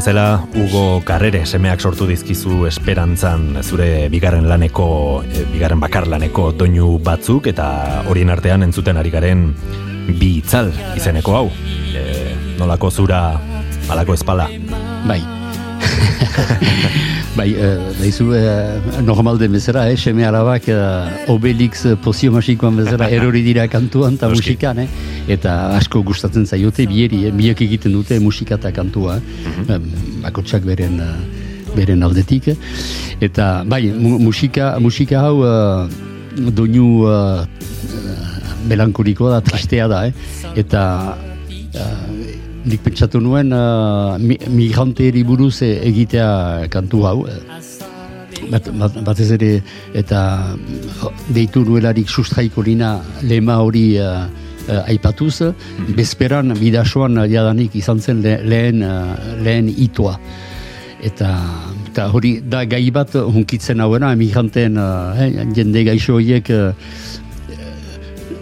Bezala, 0.00 0.46
Hugo 0.56 1.02
Carrere 1.04 1.42
semeak 1.44 1.82
sortu 1.84 2.06
dizkizu 2.08 2.64
esperantzan 2.70 3.58
zure 3.60 4.08
bigarren 4.08 4.46
laneko, 4.48 4.86
eh, 5.28 5.44
bigarren 5.52 5.80
bakar 5.82 6.06
laneko 6.08 6.52
doinu 6.56 6.94
batzuk, 7.04 7.50
eta 7.52 7.66
horien 8.08 8.32
artean 8.32 8.64
entzuten 8.64 8.96
ari 8.96 9.12
garen 9.12 9.50
bi 10.08 10.38
itzal 10.38 10.72
izeneko 10.96 11.36
hau. 11.36 11.44
E, 11.92 12.32
nolako 12.56 12.90
zura, 12.90 13.20
alako 13.92 14.16
espala. 14.16 14.48
Bai. 15.04 15.20
bai, 17.38 17.50
eh, 17.52 17.92
daizu, 18.00 18.32
eh, 18.40 18.80
normal 19.04 19.38
den 19.38 19.52
bezala, 19.52 19.84
eh, 19.90 20.00
seme 20.00 20.24
arabak 20.24 20.68
eh, 20.72 21.28
Obelix 21.32 21.84
pozio 22.00 22.32
masikoan 22.32 22.80
bezala 22.80 23.10
erori 23.12 23.44
dira 23.44 23.68
kantuan 23.68 24.16
eta 24.16 24.32
musikan, 24.32 24.80
eh? 24.80 24.88
Eta 25.30 25.56
asko 25.78 26.02
gustatzen 26.06 26.46
zaiote, 26.46 26.86
bieri, 26.90 27.24
eh, 27.28 27.34
biek 27.34 27.62
egiten 27.66 27.94
dute 27.96 28.18
musika 28.22 28.58
eta 28.58 28.72
kantua, 28.74 29.18
eh? 29.18 29.78
bakotsak 30.24 30.66
beren, 30.66 30.98
eh, 31.00 31.74
beren 31.76 32.02
aldetik, 32.02 32.50
eta 33.20 33.50
bai, 33.68 33.84
mu- 33.94 34.18
musika, 34.18 34.74
musika 34.82 35.22
hau 35.28 35.44
eh, 35.46 35.88
doinu 36.50 37.06
eh, 37.10 37.44
melankolikoa 38.70 39.38
da, 39.38 39.40
tristea 39.44 39.88
da, 39.88 40.04
eh? 40.08 40.12
eta 40.60 40.84
eh, 41.74 42.36
nik 42.64 42.82
pentsatu 42.84 43.20
nuen 43.24 43.54
uh, 43.56 44.18
mi, 44.20 44.36
migranteeri 44.52 45.22
buruz 45.24 45.62
egitea 45.64 46.68
kantu 46.72 47.06
hau. 47.08 47.22
Bat, 48.50 48.68
bat, 48.80 48.98
batez 49.04 49.30
ere 49.36 49.50
eta 49.96 50.20
deitu 51.32 51.62
nuelarik 51.64 52.08
sustraiko 52.08 52.64
lina 52.64 52.98
lema 53.22 53.58
hori 53.64 53.84
uh, 54.00 54.26
uh, 54.68 54.82
aipatuz, 54.90 55.52
bezperan 55.96 56.54
bidasoan 56.58 57.18
uh, 57.18 57.26
jadanik 57.30 57.74
izan 57.80 58.00
zen 58.00 58.22
le, 58.24 58.38
lehen, 58.44 58.82
uh, 58.82 59.14
lehen 59.42 59.68
itoa. 59.70 60.18
Eta, 61.00 61.30
eta 61.88 62.10
hori 62.12 62.36
da 62.44 62.66
gai 62.68 62.84
bat 62.92 63.14
hunkitzen 63.16 63.80
hauena, 63.80 64.12
emigranteen 64.12 64.76
uh, 64.76 65.16
eh, 65.16 65.46
jende 65.56 65.84
gaixo 65.88 66.18
horiek 66.18 66.52
uh, 66.52 66.72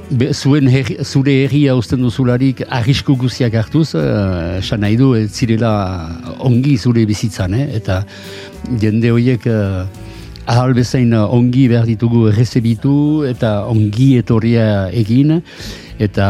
Be, 0.09 0.31
zuen 0.33 0.71
herri, 0.73 0.95
zure 1.05 1.35
herria 1.45 1.75
uzten 1.77 2.01
duzularik 2.01 2.63
arrisku 2.73 3.13
guziak 3.21 3.53
hartuz, 3.61 3.91
eh, 3.93 4.57
esan 4.63 4.81
nahi 4.81 4.97
du, 4.97 5.11
ez 5.19 5.29
zirela 5.29 5.73
ongi 6.49 6.79
zure 6.79 7.05
bizitzan, 7.05 7.53
eh? 7.53 7.67
eta 7.77 7.99
jende 8.81 9.11
horiek 9.13 9.45
eh, 9.53 9.83
ahal 10.49 10.73
bezain 10.73 11.13
ongi 11.13 11.67
behar 11.69 11.87
ditugu 11.89 12.29
errezebitu 12.31 13.25
eta 13.29 13.69
ongi 13.69 14.15
etorria 14.23 14.89
egin, 14.97 15.39
eta 16.01 16.29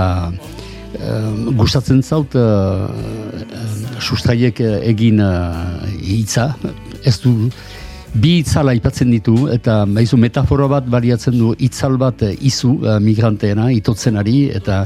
eh, 0.99 1.31
gustatzen 1.61 2.03
zaut 2.03 2.35
eh, 2.35 2.43
eh, 2.43 3.69
sustraiek 4.03 4.61
egin 4.91 5.23
eh, 5.23 5.95
hitza, 6.03 6.51
ez 7.07 7.19
du 7.23 7.35
bi 8.23 8.39
itzala 8.43 8.75
aipatzen 8.75 9.11
ditu 9.15 9.49
eta 9.55 9.85
baizu 9.87 10.19
metafora 10.21 10.69
bat 10.71 10.87
baliatzen 10.91 11.39
du 11.39 11.53
itzal 11.59 11.99
bat 12.01 12.23
eh, 12.23 12.35
izu 12.51 12.73
eh, 12.85 12.99
migranteena 13.01 13.69
itotzenari 13.73 14.39
eta 14.61 14.81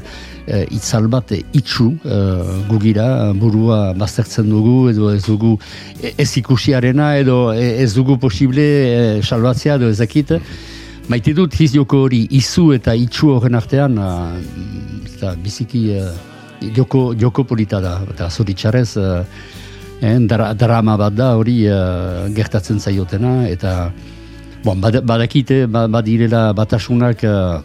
eh, 0.46 0.66
itzal 0.76 1.08
bat 1.12 1.32
itxu 1.32 1.88
eh, 2.04 2.58
gugira 2.68 3.06
burua 3.32 3.80
baztertzen 3.98 4.50
dugu 4.50 4.90
edo 4.90 5.12
ez 5.14 5.22
dugu 5.26 5.56
ez 6.02 6.30
ikusiarena 6.42 7.16
edo 7.22 7.38
ez 7.52 7.92
dugu 7.94 8.18
posible 8.18 8.68
eh, 8.90 9.22
salbatzea 9.22 9.80
edo 9.80 9.88
ezakit 9.88 10.36
maite 11.08 11.34
dut 11.34 11.54
joko 11.72 12.04
hori 12.06 12.26
izu 12.30 12.72
eta 12.74 12.94
itxu 12.94 13.32
horren 13.34 13.54
artean 13.58 13.98
eh, 13.98 15.06
eta 15.22 15.34
biziki 15.34 15.90
eh, 15.96 16.12
joko, 16.76 17.14
joko 17.18 17.44
polita 17.44 17.80
da. 17.80 18.00
Eta 18.10 18.30
zoritxarrez 18.30 18.96
eh, 18.96 19.24
eh, 20.02 20.16
dra, 20.28 20.52
drama 20.54 20.96
bat 21.00 21.14
da 21.14 21.30
hori 21.38 21.62
eh, 21.66 22.26
gertatzen 22.36 22.80
zaiotena 22.80 23.46
eta 23.48 23.92
bon, 24.64 24.80
bad, 24.82 25.00
badakite 25.06 25.66
ba- 25.66 25.88
badirela 25.88 26.52
batasunak 26.52 27.24
eh, 27.24 27.60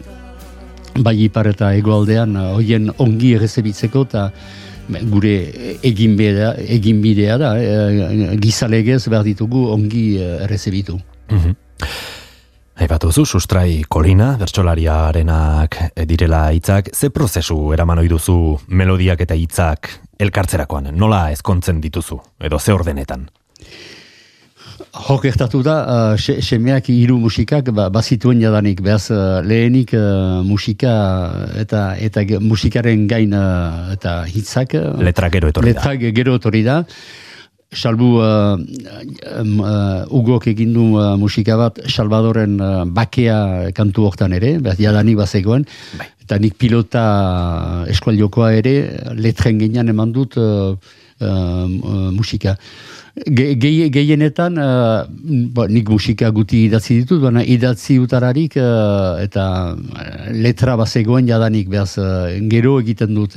bai 0.98 1.16
ipar 1.26 1.46
eta 1.52 1.72
egoaldean 1.78 2.36
eh, 2.36 2.48
hoien 2.56 2.90
ongi 2.98 3.34
errezebitzeko 3.36 4.06
eta 4.08 4.30
gure 5.12 5.34
egin 5.84 6.14
bidea, 6.16 6.54
egin 6.78 7.02
bidea 7.04 7.34
da, 7.38 7.50
eh, 7.60 8.36
gizalegez 8.40 9.02
behar 9.12 9.26
ditugu 9.26 9.66
ongi 9.74 10.06
eh, 10.16 10.44
errezebitu. 10.46 10.96
Aipatu 12.78 13.08
zu, 13.10 13.24
sustrai 13.26 13.82
kolina, 13.90 14.36
bertsolariarenak 14.38 15.76
direla 16.06 16.44
hitzak, 16.54 16.92
ze 16.94 17.10
prozesu 17.10 17.72
eraman 17.74 17.98
ohi 17.98 18.10
duzu 18.12 18.36
melodiak 18.70 19.24
eta 19.24 19.34
hitzak 19.34 19.90
elkartzerakoan, 20.22 20.92
nola 20.94 21.24
ezkontzen 21.34 21.80
dituzu, 21.82 22.20
edo 22.38 22.62
ze 22.62 22.76
ordenetan? 22.76 23.26
Hor 25.08 25.18
gertatu 25.24 25.64
da, 25.66 25.76
uh, 25.82 26.16
se, 26.16 26.38
semeak 26.38 26.86
hiru 26.94 27.18
musikak 27.18 27.72
ba, 27.74 27.88
bazituen 27.90 28.38
jadanik, 28.46 28.78
behaz 28.86 29.10
uh, 29.10 29.42
lehenik 29.42 29.98
uh, 29.98 30.38
musika 30.46 30.92
eta 31.58 31.96
eta 31.98 32.28
musikaren 32.38 33.08
gain 33.10 33.34
uh, 33.34 33.94
eta 33.98 34.20
hitzak. 34.30 34.78
uh, 34.78 35.00
Letra 35.02 35.34
gero 35.34 35.50
etorri 35.50 35.74
da. 35.74 35.82
Letrak 35.82 36.14
gero 36.14 36.38
etorri 36.38 36.62
da. 36.62 36.84
Salbu 37.68 38.16
uh, 38.16 38.56
um, 39.40 39.60
uh, 39.60 40.04
Ugok 40.08 40.46
egin 40.48 40.72
du 40.72 40.96
uh, 40.96 41.16
musika 41.20 41.56
bat 41.60 41.80
Salvadoren 41.84 42.56
uh, 42.60 42.84
bakea 42.88 43.72
kantu 43.76 44.06
hortan 44.08 44.32
ere, 44.32 44.54
behaz 44.64 44.78
jadanik 44.80 45.18
bazegoen. 45.20 45.66
Eta 46.24 46.38
nik 46.40 46.56
pilota 46.56 47.04
eskualiokoa 47.92 48.54
ere, 48.56 48.74
letren 49.20 49.60
gainean 49.60 49.92
eman 49.92 50.16
dut 50.16 50.38
uh, 50.40 50.76
musika. 52.14 52.56
Ge, 53.18 53.56
gehienetan, 53.90 54.54
ba, 55.52 55.64
nik 55.66 55.88
musika 55.90 56.30
guti 56.30 56.68
idatzi 56.68 57.00
ditut, 57.00 57.20
baina 57.24 57.42
idatzi 57.42 57.98
utararik 57.98 58.54
eta 58.54 59.46
letra 60.30 60.76
bazegoen 60.78 61.26
jadanik, 61.26 61.66
behaz, 61.72 61.98
gero 62.52 62.76
egiten 62.78 63.18
dut, 63.18 63.34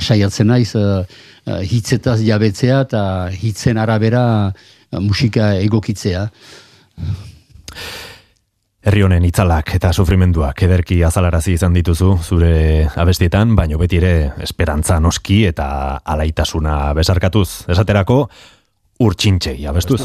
saiatzen 0.00 0.48
naiz, 0.50 0.72
hitzetaz 1.46 2.20
jabetzea 2.24 2.80
eta 2.86 3.02
hitzen 3.34 3.78
arabera 3.78 4.52
musika 5.00 5.54
egokitzea. 5.60 6.26
Herri 8.86 9.02
honen 9.02 9.24
itzalak 9.26 9.72
eta 9.74 9.90
sufrimenduak 9.92 10.62
ederki 10.62 11.00
azalarazi 11.02 11.56
izan 11.56 11.74
dituzu 11.74 12.12
zure 12.22 12.86
abestietan, 12.94 13.56
baino 13.58 13.80
beti 13.82 13.98
ere 13.98 14.12
esperantza 14.46 15.00
noski 15.02 15.40
eta 15.48 15.66
alaitasuna 16.04 16.94
besarkatuz. 16.94 17.66
Esaterako, 17.74 18.20
urtsintxei 19.02 19.66
abestuz. 19.66 20.00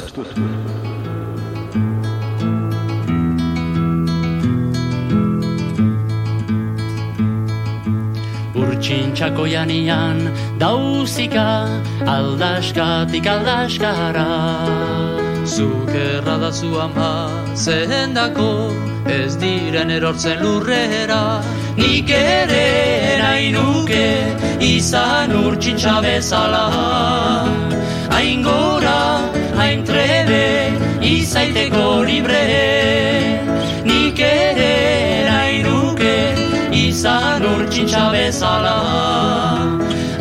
Urtsintxako 8.81 9.43
janian 9.45 10.17
dauzika 10.57 11.69
aldaskatik 12.13 13.27
aldaskara. 13.29 14.25
Zukerra 15.45 16.37
da 16.41 16.49
zu 16.51 16.79
ama 16.81 17.29
zehendako 17.53 18.73
ez 19.05 19.37
diren 19.37 19.91
erortzen 19.91 20.41
lurrera. 20.41 21.43
Nik 21.77 22.09
ere 22.09 23.21
nahi 23.21 23.51
nuke 23.53 24.07
izan 24.59 25.29
urtsintxa 25.29 26.01
bezala. 26.01 26.65
Hain 28.09 28.41
gora, 28.41 29.21
hain 29.61 29.85
trebe, 29.85 30.73
izaiteko 31.05 32.01
libre 32.09 33.30
izan 37.01 37.41
urtsintxa 37.41 38.11
bezala. 38.13 38.77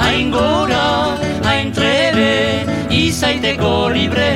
Hain 0.01 0.31
gora, 0.33 1.13
hain 1.45 1.73
trebe, 1.77 2.65
izaiteko 2.89 3.73
libre. 3.93 4.31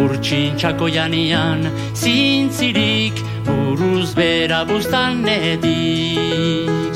Urtsintxako 0.00 0.88
janian 0.96 1.68
zintzirik 1.92 3.20
buruz 3.44 4.14
bera 4.16 4.64
bustan 4.64 5.28
edi 5.28 6.16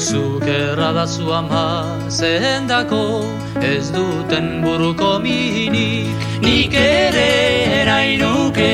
Zukerra 0.07 1.07
zu 1.07 1.29
ama 1.41 1.69
zehendako 2.09 3.05
ez 3.61 3.93
duten 3.93 4.49
buruko 4.65 5.19
minik. 5.27 6.17
Nik 6.41 6.73
ere 6.73 7.29
erainuke 7.83 8.73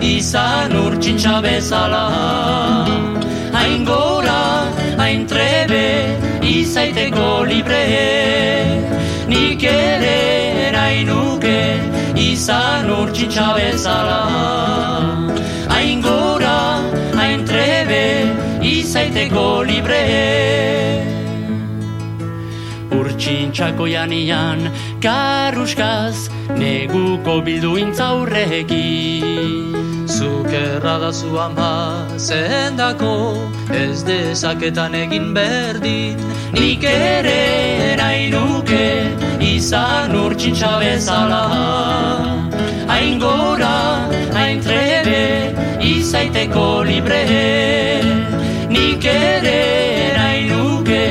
izan 0.00 0.72
urtsintxa 0.86 1.42
bezala 1.44 3.05
Hain 3.66 3.84
gora, 3.84 4.70
hain 4.96 5.26
trebe, 5.26 5.86
izaiteko 6.40 7.42
libre. 7.50 7.80
Nik 9.26 9.64
ere 9.66 10.68
erainuke 10.68 11.56
izan 12.14 12.86
urtsintxa 12.94 13.48
bezala. 13.56 14.20
Hain 15.72 15.98
gora, 16.04 16.78
hain 17.18 17.42
trebe, 17.50 18.04
izaiteko 18.62 19.48
libre. 19.66 20.00
Urtsintxako 23.00 23.90
janian, 23.90 24.70
karruskaz, 25.02 26.28
neguko 26.54 27.40
bildu 27.42 27.74
intzaurreki 27.82 28.84
Zukerra 30.16 30.98
da 31.00 31.12
zu 31.12 31.38
ama 31.38 32.06
zendako, 32.16 33.36
ez 33.70 34.06
dezaketan 34.06 34.94
egin 34.94 35.34
berdin 35.34 36.16
Nik 36.52 36.84
ere 36.84 37.96
nahi 37.98 38.30
nuke, 38.30 38.86
izan 39.40 40.14
urtsintxa 40.16 40.72
bezala. 40.80 41.42
Hain 42.88 43.18
gora, 43.20 43.76
hain 44.32 44.60
trebe, 44.64 45.52
izaiteko 45.92 46.66
libre. 46.88 47.22
Nik 48.72 49.04
ere 49.04 49.60
nahi 50.16 50.48
nuke, 50.48 51.04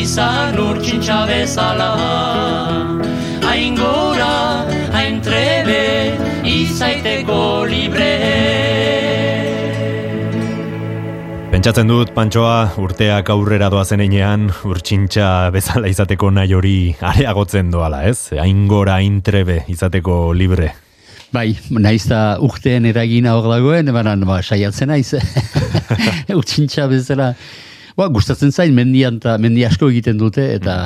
izan 0.00 0.58
urtsintxa 0.66 1.20
bezala. 1.30 1.92
Hain 3.46 3.76
gora, 3.76 4.34
hain 4.98 5.20
trebe, 5.20 5.61
izaiteko 6.72 7.66
libre 7.68 8.12
Pentsatzen 11.52 11.90
dut, 11.90 12.14
Pantsoa, 12.16 12.72
urteak 12.80 13.28
aurrera 13.34 13.68
doazen 13.70 14.00
einean, 14.00 14.46
urtsintxa 14.64 15.26
bezala 15.52 15.90
izateko 15.92 16.30
nahi 16.32 16.56
hori 16.56 16.76
areagotzen 17.10 17.68
doala, 17.74 18.00
ez? 18.08 18.32
Hain 18.40 18.64
gora, 18.70 18.96
hain 19.02 19.20
trebe 19.20 19.58
izateko 19.68 20.16
libre. 20.32 20.70
Bai, 21.36 21.50
naiz 21.76 22.06
da 22.08 22.22
urtean 22.40 22.88
eragina 22.88 23.36
hor 23.36 23.50
dagoen, 23.52 23.92
banan, 23.92 24.24
ba, 24.24 24.40
saiatzen 24.40 24.88
naiz. 24.94 25.12
urtsintxa 26.40 26.88
bezala. 26.88 27.34
Ba, 28.00 28.08
gustatzen 28.08 28.48
zain, 28.48 28.72
mendian 28.72 29.20
ta, 29.20 29.36
mendi 29.36 29.68
asko 29.68 29.92
egiten 29.92 30.16
dute, 30.16 30.48
eta 30.56 30.78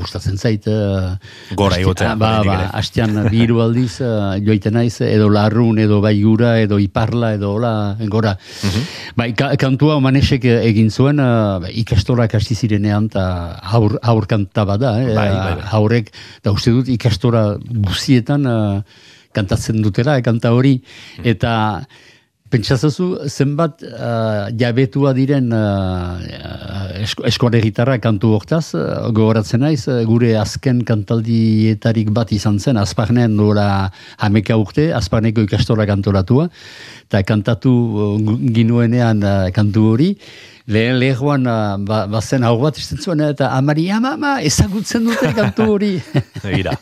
gustatzen 0.00 0.38
zait 0.38 0.66
uh, 0.70 1.14
gora 1.58 1.78
igotzen 1.80 2.18
ba, 2.20 2.32
ba, 2.46 2.56
hastean 2.78 3.16
biru 3.34 3.60
aldiz 3.64 4.00
uh, 4.04 4.34
joiten 4.40 4.76
naiz 4.78 5.00
edo 5.06 5.28
larrun 5.32 5.78
edo 5.82 6.00
baigura 6.04 6.56
edo 6.62 6.80
iparla 6.82 7.34
edo 7.36 7.54
hola 7.56 7.74
gora. 8.12 8.34
Uh 8.64 8.82
bai, 9.16 9.30
ka, 9.36 9.52
kantua 9.60 9.98
omanesek 10.00 10.44
egin 10.50 10.90
zuen 10.90 11.20
uh, 11.22 11.60
ikastorak 11.82 12.34
hasi 12.38 12.56
zirenean 12.56 13.10
eta 13.10 13.24
haur, 13.72 13.98
haur 14.06 14.26
kanta 14.30 14.64
bada 14.68 14.96
eh, 15.02 15.14
bai, 15.14 15.28
bai, 15.28 15.54
bai. 15.60 15.70
haurek 15.74 16.12
da 16.44 16.54
uste 16.56 16.72
dut 16.74 16.88
ikastora 16.92 17.44
guzietan 17.60 18.46
kantatzen 19.34 19.82
dutela 19.82 20.18
kanta 20.26 20.52
hori. 20.56 20.78
Eta 21.22 21.52
Pentsazazu, 22.50 23.28
zenbat 23.30 23.84
uh, 23.86 24.48
jabetua 24.58 25.12
diren 25.14 25.52
uh, 25.54 26.18
esko, 26.98 27.22
eskoare 27.28 27.60
gitarra 27.62 27.94
kantu 28.02 28.32
hortaz, 28.34 28.72
uh, 28.74 29.06
gogoratzen 29.14 29.62
naiz, 29.62 29.84
uh, 29.86 30.00
gure 30.08 30.32
azken 30.40 30.80
kantaldietarik 30.88 32.10
bat 32.16 32.32
izan 32.34 32.58
zen, 32.58 32.80
azparnean 32.82 33.36
dola 33.38 33.66
hameka 34.18 34.58
urte, 34.58 34.88
azparneko 34.96 35.46
ikastora 35.46 35.86
kantoratua, 35.86 36.48
eta 37.06 37.22
kantatu 37.28 37.70
uh, 37.70 38.34
ginuenean 38.50 39.22
uh, 39.22 39.36
kantu 39.54 39.86
hori, 39.92 40.10
lehen 40.70 40.98
lehuan 40.98 41.46
uh, 41.46 41.78
ba, 41.86 42.02
bazen 42.10 42.42
hau 42.46 42.56
bat 42.64 42.82
izten 42.82 42.98
zuen, 42.98 43.22
eta 43.30 43.52
amari, 43.54 43.86
ama, 43.94 44.16
ama, 44.18 44.34
ezagutzen 44.42 45.06
dute 45.06 45.30
kantu 45.38 45.70
hori. 45.76 45.92
Egira, 46.50 46.74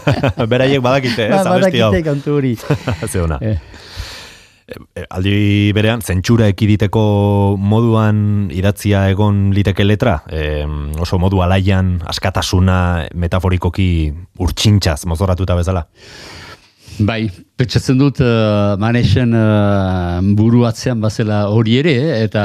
beraiek 0.52 0.84
badakite, 0.84 1.30
ez, 1.30 1.40
ba, 1.40 1.56
badakite 1.56 2.04
kantu 2.12 2.36
hori. 2.42 2.58
Zeona. 3.14 3.40
Eh. 3.40 3.56
Aldi 4.64 5.72
berean, 5.76 6.00
zentsura 6.00 6.46
ekiditeko 6.48 7.00
moduan 7.60 8.48
idatzia 8.54 9.02
egon 9.12 9.50
liteke 9.52 9.84
letra, 9.84 10.22
e, 10.32 10.64
oso 11.04 11.18
modu 11.20 11.42
alaian, 11.44 11.98
askatasuna, 12.08 12.78
metaforikoki 13.12 13.88
urtsintxaz, 14.40 15.02
mozoratuta 15.10 15.58
bezala? 15.58 15.84
Bai, 17.04 17.26
petxatzen 17.58 17.98
dut 17.98 18.20
uh, 18.22 18.78
manesen 18.80 19.34
uh, 19.34 20.22
buruatzean 20.38 21.00
bazela 21.02 21.44
hori 21.50 21.80
ere, 21.82 21.96
eta 22.22 22.44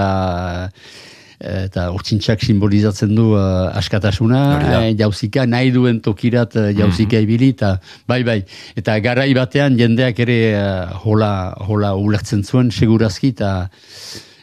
eta 1.40 1.88
urtsintxak 1.96 2.44
simbolizatzen 2.44 3.14
du 3.16 3.32
uh, 3.32 3.70
askatasuna, 3.80 4.42
eh, 4.80 4.94
jauzika, 5.00 5.46
nahi 5.48 5.72
duen 5.72 6.02
tokirat 6.04 6.56
uh, 6.60 6.70
jauzika 6.76 7.16
mm 7.16 7.24
ibili, 7.24 7.50
eta 7.56 7.80
bai, 8.08 8.24
bai, 8.24 8.40
eta 8.80 8.98
garai 9.04 9.32
batean 9.36 9.78
jendeak 9.80 10.20
ere 10.20 10.40
uh, 10.56 11.00
hola, 11.04 11.54
hola 11.68 11.94
ulertzen 11.96 12.44
zuen 12.44 12.72
segurazki, 12.72 13.32
eta 13.36 13.70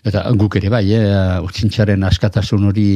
eta 0.07 0.23
guk 0.39 0.57
ere 0.61 0.71
bai, 0.71 0.85
eh, 0.95 1.39
urtsintxaren 1.43 2.05
askatasun 2.07 2.69
hori 2.71 2.91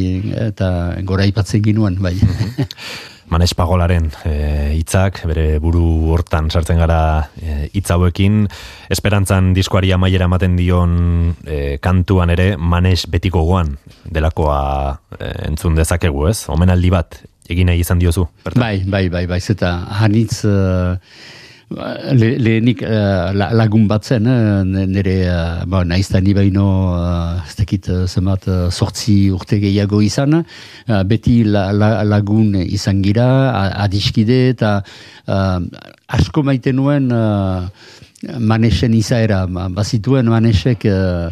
eta 0.49 0.71
gora 1.05 1.27
ipatzen 1.27 1.65
ginuen, 1.65 1.99
bai. 2.01 2.15
Manes 2.21 2.67
Pagolaren 2.71 3.10
eh, 3.31 4.75
hitzak 4.75 5.25
bere 5.27 5.59
buru 5.59 6.11
hortan 6.13 6.51
sartzen 6.51 6.79
gara 6.79 7.29
e, 7.41 7.71
hitz 7.73 7.91
hauekin, 7.91 8.49
esperantzan 8.91 9.55
diskoari 9.55 9.93
amaiera 9.93 10.25
ematen 10.25 10.57
dion 10.57 11.35
e, 11.47 11.79
kantuan 11.79 12.31
ere 12.31 12.57
Manes 12.57 13.07
betiko 13.07 13.43
goan 13.45 13.79
delakoa 14.05 14.99
e, 15.19 15.49
entzun 15.49 15.75
dezakegu, 15.75 16.29
ez? 16.29 16.49
Omenaldi 16.49 16.91
bat 16.91 17.23
egin 17.49 17.67
nahi 17.67 17.81
izan 17.81 17.99
diozu. 17.99 18.27
Bertan. 18.45 18.61
Bai, 18.61 18.83
bai, 18.87 19.09
bai, 19.09 19.27
bai, 19.27 19.41
eta 19.41 19.87
hanitz 20.01 20.45
Le, 21.71 22.33
lehenik 22.43 22.81
uh, 22.83 23.31
lagun 23.31 23.85
batzen, 23.87 24.25
uh, 24.27 24.65
nire, 24.67 25.13
uh, 25.31 25.61
ba, 25.71 25.85
naizta 25.87 26.19
ni 26.19 26.35
baino, 26.35 26.65
ez 27.47 27.55
dakit, 27.61 27.87
zemat, 28.11 28.49
sortzi 28.75 29.31
urte 29.31 29.61
gehiago 29.63 30.01
izan, 30.03 30.41
beti 31.07 31.45
la, 31.47 31.69
la, 31.71 31.93
lagun 32.03 32.57
izan 32.59 33.05
gira, 33.07 33.29
adiskide, 33.87 34.41
eta 34.51 34.81
uh, 34.83 35.63
asko 36.11 36.43
maite 36.43 36.75
nuen 36.75 37.07
uh, 37.15 37.71
manesen 38.43 38.99
izaera, 38.99 39.45
ba, 39.47 39.69
bazituen 39.71 40.27
manesek 40.27 40.91
uh, 40.91 41.31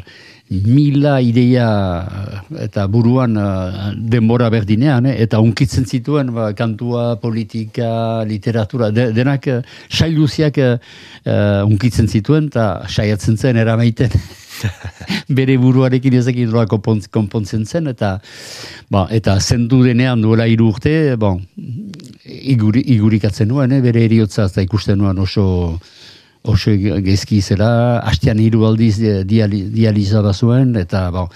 mila 0.51 1.21
ideia 1.21 1.69
eh, 2.09 2.65
eta 2.65 2.87
buruan 2.89 3.37
uh, 3.37 3.93
denbora 3.95 4.49
berdinean, 4.51 5.07
eh? 5.07 5.17
eta 5.23 5.41
unkitzen 5.45 5.85
zituen 5.85 6.33
ba, 6.33 6.53
kantua, 6.57 7.19
politika, 7.21 8.25
literatura, 8.29 8.91
denak 8.91 9.49
uh, 9.53 9.61
sailuziak 9.89 10.61
uh, 10.65 10.77
unkitzen 11.69 12.09
zituen 12.09 12.49
eta 12.49 12.69
saiatzen 12.89 13.37
zen 13.37 13.61
eramaiten. 13.61 14.15
bere 15.39 15.55
buruarekin 15.61 16.17
ezekin 16.19 16.51
doa 16.51 16.65
konpontzen 16.67 17.67
zen, 17.67 17.87
eta, 17.93 18.17
ba, 18.91 19.05
eta 19.15 19.37
zendu 19.39 19.85
denean 19.85 20.23
duela 20.25 20.49
hiru 20.51 20.73
urte, 20.73 21.15
bon, 21.21 21.39
iguri, 22.25 22.83
igurikatzen 22.97 23.53
nuen, 23.53 23.77
eh? 23.77 23.83
bere 23.85 24.03
eriotza, 24.09 24.49
eta 24.51 24.65
ikusten 24.65 24.99
nuen 24.99 25.21
oso 25.23 25.79
oso 26.45 26.75
gezki 27.05 27.41
zela, 27.43 28.01
hastean 28.05 28.39
hiru 28.39 28.67
aldiz 28.67 28.99
dializa 29.27 30.23
bazuen, 30.23 30.77
eta 30.77 31.09
bon, 31.15 31.29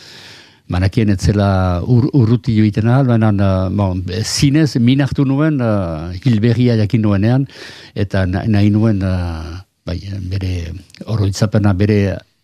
manakien 0.73 1.13
etzela 1.13 1.83
ur, 1.83 2.09
urruti 2.17 2.55
joiten 2.57 2.89
ahal, 2.89 3.09
baina 3.11 3.33
bon, 3.71 4.03
zinez 4.23 4.77
minartu 4.81 5.27
nuen 5.29 5.61
uh, 5.61 6.13
hilberria 6.25 6.79
jakin 6.81 7.03
nuenean, 7.07 7.47
eta 7.95 8.25
nahi 8.27 8.71
nuen 8.73 9.03
uh, 9.05 9.63
bai, 9.87 9.99
bere 10.31 10.73
oroitzapena, 11.07 11.75
bere 11.79 11.99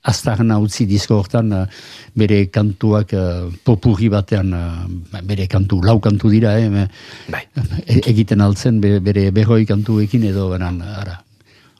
aztarna 0.08 0.58
utzi 0.62 0.86
disko 0.88 1.18
hortan, 1.20 1.52
bere 2.18 2.42
kantuak 2.54 3.14
uh, 3.16 3.48
popurri 3.64 4.10
batean, 4.12 4.52
uh, 4.54 5.20
bere 5.26 5.48
kantu, 5.50 5.80
lau 5.84 5.98
kantu 6.00 6.30
dira, 6.32 6.56
eh, 6.58 6.86
bai. 7.32 7.44
e, 7.86 8.00
egiten 8.12 8.44
altzen 8.44 8.80
bere 8.80 9.30
behoi 9.34 9.64
kantuekin 9.68 10.28
edo, 10.30 10.48
banan, 10.52 10.80
ara, 10.82 11.18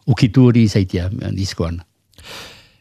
ukitu 0.09 0.49
hori 0.49 0.67
zaitia 0.69 1.07
eh, 1.13 1.33
diskoan. 1.37 1.83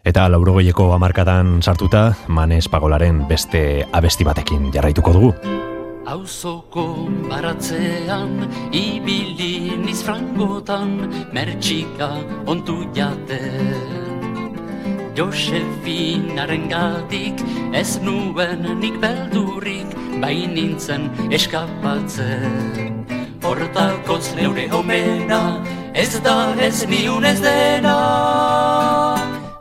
Eta 0.07 0.29
laurogoieko 0.31 0.93
amarkadan 0.95 1.59
sartuta, 1.61 2.13
Manes 2.31 2.69
Pagolaren 2.71 3.25
beste 3.27 3.83
abesti 3.91 4.23
batekin 4.23 4.71
jarraituko 4.71 5.11
dugu. 5.13 5.33
Auzoko 6.07 6.85
baratzean, 7.27 8.47
ibili 8.71 9.75
niz 9.81 9.99
frangotan, 10.07 10.95
mertxika 11.35 12.07
ontu 12.47 12.85
jate. 12.95 13.41
Josefinaren 15.17 16.69
gatik, 16.71 17.43
ez 17.75 17.99
nuen 17.99 18.63
nik 18.79 19.01
beldurik, 19.03 19.91
bainintzen 20.23 21.11
eskapatzen. 21.35 23.16
Hortakoz 23.43 24.35
neure 24.35 24.67
homena, 24.71 25.63
ez 25.93 26.19
da 26.23 26.53
ez 26.59 26.85
niun 26.89 27.25
ez 27.25 27.39
dena. 27.41 27.95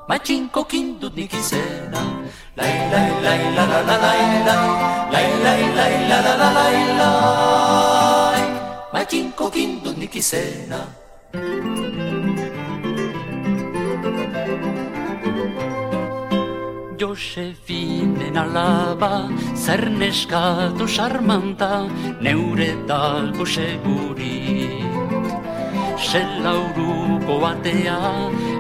Matxinko 0.09 0.65
kindut 0.65 1.17
nik 1.17 1.35
izena. 1.35 2.03
Lai, 2.57 2.75
lai, 2.93 3.09
lai, 3.25 3.41
la, 3.57 3.65
la, 3.73 3.81
la, 3.89 3.97
lai, 4.05 4.23
lai. 4.49 4.67
Lai, 5.13 5.29
lai, 5.45 5.63
lai, 5.79 5.95
la, 6.11 6.21
la, 6.27 6.35
la, 6.43 6.51
lai, 6.59 6.79
lai. 7.01 8.45
Matxinko 8.93 9.51
kindut 9.51 9.99
nik 9.99 10.17
izena 10.17 10.81
Josefinen 17.17 18.37
alaba, 18.37 19.25
zer 19.57 19.89
neskatu 19.89 20.85
sarmanta, 20.87 21.89
neure 22.21 22.69
dago 22.91 23.47
seguri. 23.47 24.69
Selauruko 25.97 27.39
batea, 27.41 27.97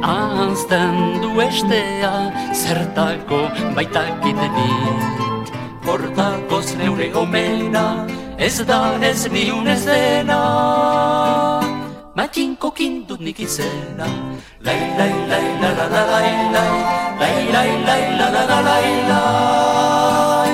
ahazten 0.01 1.21
du 1.21 1.35
estea, 1.45 2.15
zertako 2.63 3.43
baitakite 3.77 4.49
bit. 4.57 5.55
Hortakoz 5.85 6.67
neure 6.81 7.13
gomena, 7.13 7.87
ez 8.39 8.57
da 8.65 8.97
ez 9.13 9.29
niun 9.29 9.69
ez 9.69 9.83
dena. 9.85 11.66
Matxinko 12.17 12.73
kindut 12.73 13.21
nik 13.21 13.37
izena, 13.45 14.09
lai 14.65 14.81
lai 14.97 15.13
lai 15.29 15.47
la 15.61 15.71
la 15.77 15.87
la 15.95 16.03
lai 16.13 16.31
lai, 16.55 16.73
lai 17.21 17.37
lai 17.53 17.71
lai 17.89 18.03
la 18.17 18.29
la 18.33 18.43
la 18.51 18.59
lai 18.69 18.89
lai. 19.11 20.53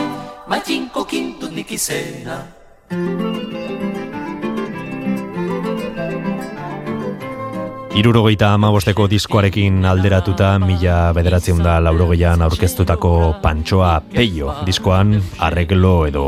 Matxinko 0.50 1.06
kindut 1.06 1.54
nik 1.54 1.70
izena. 1.70 2.42
Irurogeita 7.92 8.54
amabosteko 8.56 9.04
diskoarekin 9.04 9.82
alderatuta 9.84 10.54
mila 10.62 11.10
bederatzen 11.12 11.58
da 11.60 11.74
laurogeian 11.84 12.40
aurkeztutako 12.40 13.10
Pantsoa 13.42 13.90
Peio 14.14 14.54
diskoan 14.64 15.18
arreglo 15.44 16.06
edo 16.08 16.22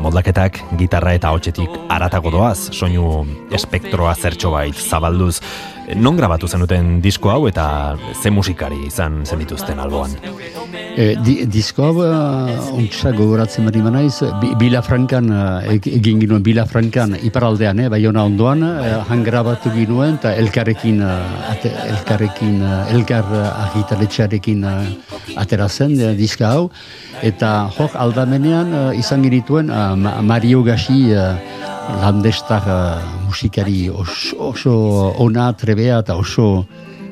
modlaketak 0.00 0.62
gitarra 0.80 1.12
eta 1.18 1.34
hotxetik 1.36 1.76
aratago 1.92 2.32
doaz, 2.32 2.70
soinu 2.72 3.26
espektroa 3.52 4.14
zertxo 4.16 4.54
bait 4.56 4.80
zabalduz. 4.80 5.42
Non 5.96 6.16
grabatu 6.16 6.48
zenuten 6.48 7.00
disko 7.04 7.30
hau 7.30 7.46
eta 7.48 7.96
ze 8.22 8.30
musikari 8.30 8.78
izan 8.86 9.22
zenituzten 9.26 9.80
alboan? 9.82 10.14
E, 10.96 11.16
di, 11.24 11.34
disko 11.48 11.84
hau 11.84 12.04
uh, 12.04 12.76
ontsa 12.76 13.12
gogoratzen 13.16 13.66
bari 13.68 13.82
manaiz, 13.84 14.22
Bila 14.60 14.82
Frankan, 14.84 15.28
uh, 15.32 15.72
egin 15.72 16.20
ginuen 16.20 16.42
Bila 16.44 16.64
Frankan 16.68 17.16
iparaldean, 17.16 17.80
eh, 17.80 17.88
bai 17.92 18.00
ondoan, 18.06 18.62
uh, 18.62 19.02
han 19.08 19.24
grabatu 19.24 19.72
ginuen, 19.72 20.16
eta 20.20 20.34
elkarrekin, 20.36 21.02
uh, 21.04 21.64
elkarrekin, 21.88 22.60
elkar 22.92 23.28
agitaletxearekin 23.68 24.64
uh, 24.64 24.80
aterazen 25.36 25.96
uh, 26.00 26.12
diska 26.16 26.52
hau, 26.52 26.70
eta 27.22 27.68
hor 27.76 27.96
aldamenean 27.96 28.72
uh, 28.72 28.88
izan 28.96 29.24
girituen 29.24 29.72
uh, 29.72 29.96
Mario 30.22 30.62
Gaxi 30.66 31.12
uh, 31.16 31.36
landestar 31.90 32.62
musikari 33.26 33.88
oso, 33.90 34.36
oso 34.52 34.74
ona 35.18 35.52
trebea 35.56 36.00
eta 36.02 36.16
oso 36.16 36.64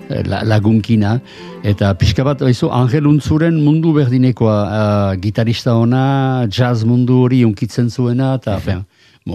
eh, 0.08 0.22
lagunkina. 0.24 1.18
Eta 1.64 1.92
pixka 1.98 2.24
bat 2.24 2.42
oizu 2.42 2.70
Angel 2.72 3.08
Untzuren 3.08 3.58
mundu 3.64 3.92
berdinekoa 3.96 4.56
uh, 4.60 5.18
gitarista 5.20 5.74
ona 5.76 6.46
jazz 6.48 6.84
mundu 6.88 7.22
hori 7.26 7.42
unkitzen 7.44 7.90
zuena 7.90 8.34
eta, 8.38 8.56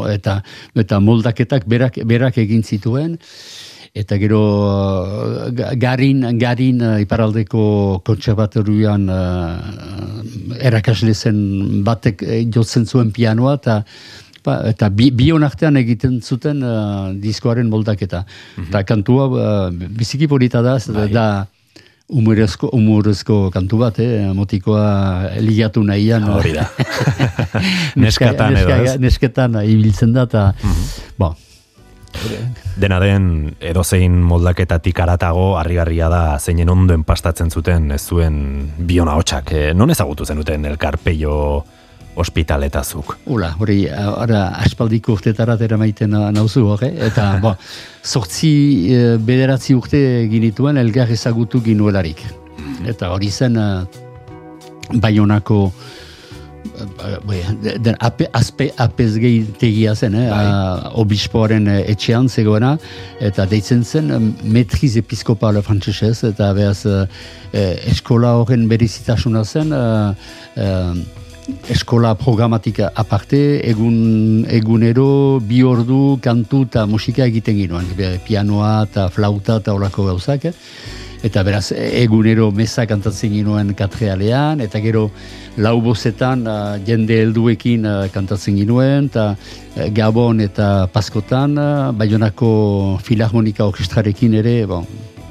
eta, 0.10 0.40
eta 0.74 1.00
moldaketak 1.00 1.68
berak, 1.70 2.02
berak 2.06 2.38
egin 2.42 2.64
zituen. 2.64 3.20
Eta 3.96 4.18
gero 4.20 4.42
garin, 5.80 6.26
garin 6.40 6.82
uh, 6.84 6.98
iparaldeko 7.00 8.02
kontserbatorian 8.06 9.06
uh, 9.08 10.58
erakasle 10.60 11.14
zen 11.14 11.38
batek 11.86 12.26
jotzen 12.52 12.86
zuen 12.86 13.14
pianoa 13.16 13.56
eta 13.62 13.84
ba, 14.46 14.60
eta 14.70 14.90
bi, 14.94 15.10
bion 15.12 15.44
artean 15.44 15.78
egiten 15.82 16.22
zuten 16.22 16.64
uh, 16.64 17.12
diskoaren 17.22 17.70
moldaketa. 17.70 18.26
Mm 18.58 18.70
Eta 18.70 18.84
kantua 18.84 19.28
uh, 19.28 19.70
biziki 19.72 20.28
polita 20.28 20.62
da, 20.66 20.78
bai. 20.94 21.10
da 21.14 21.28
umorezko, 22.10 22.70
umorezko 22.74 23.50
kantu 23.54 23.80
bat, 23.82 24.00
eh, 24.00 24.30
motikoa 24.34 25.40
ligatu 25.42 25.84
nahian. 25.84 26.28
Hori 26.30 26.54
da. 26.54 26.68
nesketan 28.04 28.58
edo 28.62 28.78
ez? 28.84 28.96
Nesketan 29.02 29.58
ibiltzen 29.64 30.14
da, 30.14 30.30
eta, 30.30 30.54
mm 30.62 30.72
-hmm. 30.72 31.34
Dena 32.80 33.00
den, 33.00 33.56
edozein 33.60 34.18
moldaketatik 34.24 35.00
aratago, 35.00 35.58
harrigarria 35.60 36.10
da, 36.12 36.40
zeinen 36.40 36.70
ondoen 36.70 37.04
pastatzen 37.04 37.52
zuten, 37.52 37.92
ez 37.92 38.02
zuen 38.04 38.72
biona 38.88 39.16
hotxak. 39.16 39.52
Eh, 39.52 39.74
non 39.74 39.92
ezagutu 39.92 40.26
zenuten 40.26 40.66
elkarpeio 40.66 41.64
ospitaletazuk. 42.16 43.18
Ula, 43.32 43.52
hori, 43.60 43.84
ara, 43.90 44.48
aspaldiko 44.64 45.16
urtetara 45.18 45.58
tera 45.60 45.78
maiten 45.78 46.16
nauzu 46.36 46.66
hori, 46.76 46.92
eta, 47.10 47.34
bo, 47.44 47.56
sortzi 48.04 48.54
e, 48.94 49.04
bederatzi 49.18 49.76
urte 49.76 50.00
ginituen 50.32 50.80
elgar 50.82 51.12
ezagutu 51.12 51.62
ginuelarik. 51.66 52.24
Eta 52.88 53.12
hori 53.14 53.30
zen, 53.32 53.58
uh, 53.60 54.04
baionako, 55.02 55.60
den 57.84 57.96
ape, 58.04 58.28
azpe 58.36 58.68
apezgei 58.82 59.46
tegia 59.60 59.94
zen, 59.96 60.16
eh, 60.16 60.30
bai. 60.30 60.46
obispoaren 61.00 61.68
etxean 61.68 62.28
zegoena, 62.28 62.76
eta 63.24 63.46
deitzen 63.46 63.84
zen 63.84 64.34
metriz 64.44 64.96
episkopal 65.00 65.62
frantzesez, 65.64 66.18
eta 66.32 66.52
behaz 66.58 66.86
uh, 66.90 67.06
eskola 67.92 68.36
horren 68.42 68.68
berizitasuna 68.68 69.46
zen, 69.46 69.72
uh, 69.72 70.14
eskola 71.70 72.16
programatika 72.18 72.92
aparte, 72.96 73.40
egun, 73.70 74.46
egunero 74.50 75.40
bi 75.44 75.62
ordu 75.66 76.18
kantu 76.24 76.64
eta 76.66 76.86
musika 76.90 77.26
egiten 77.26 77.58
ginoen, 77.60 77.88
Be- 77.98 78.18
pianoa 78.26 78.84
eta 78.88 79.10
flauta 79.14 79.60
eta 79.62 79.74
horako 79.74 80.10
gauzak. 80.12 80.52
Eta 81.26 81.42
beraz, 81.42 81.72
egunero 81.74 82.52
mesa 82.54 82.86
kantatzen 82.86 83.32
ginoen 83.34 83.74
katrealean, 83.74 84.62
eta 84.62 84.82
gero 84.84 85.08
lau 85.58 85.80
bozetan 85.82 86.44
uh, 86.46 86.76
jende 86.86 87.18
helduekin 87.24 87.88
uh, 87.90 87.96
kantatzen 88.14 88.60
ginoen, 88.60 89.10
eta 89.10 89.32
uh, 89.34 89.88
Gabon 89.96 90.44
eta 90.46 90.88
Paskotan, 90.94 91.58
uh, 91.58 91.92
Bayonako 91.98 93.00
Filharmonika 93.02 93.66
Orkestrarekin 93.66 94.38
ere, 94.38 94.60
bon, 94.70 94.86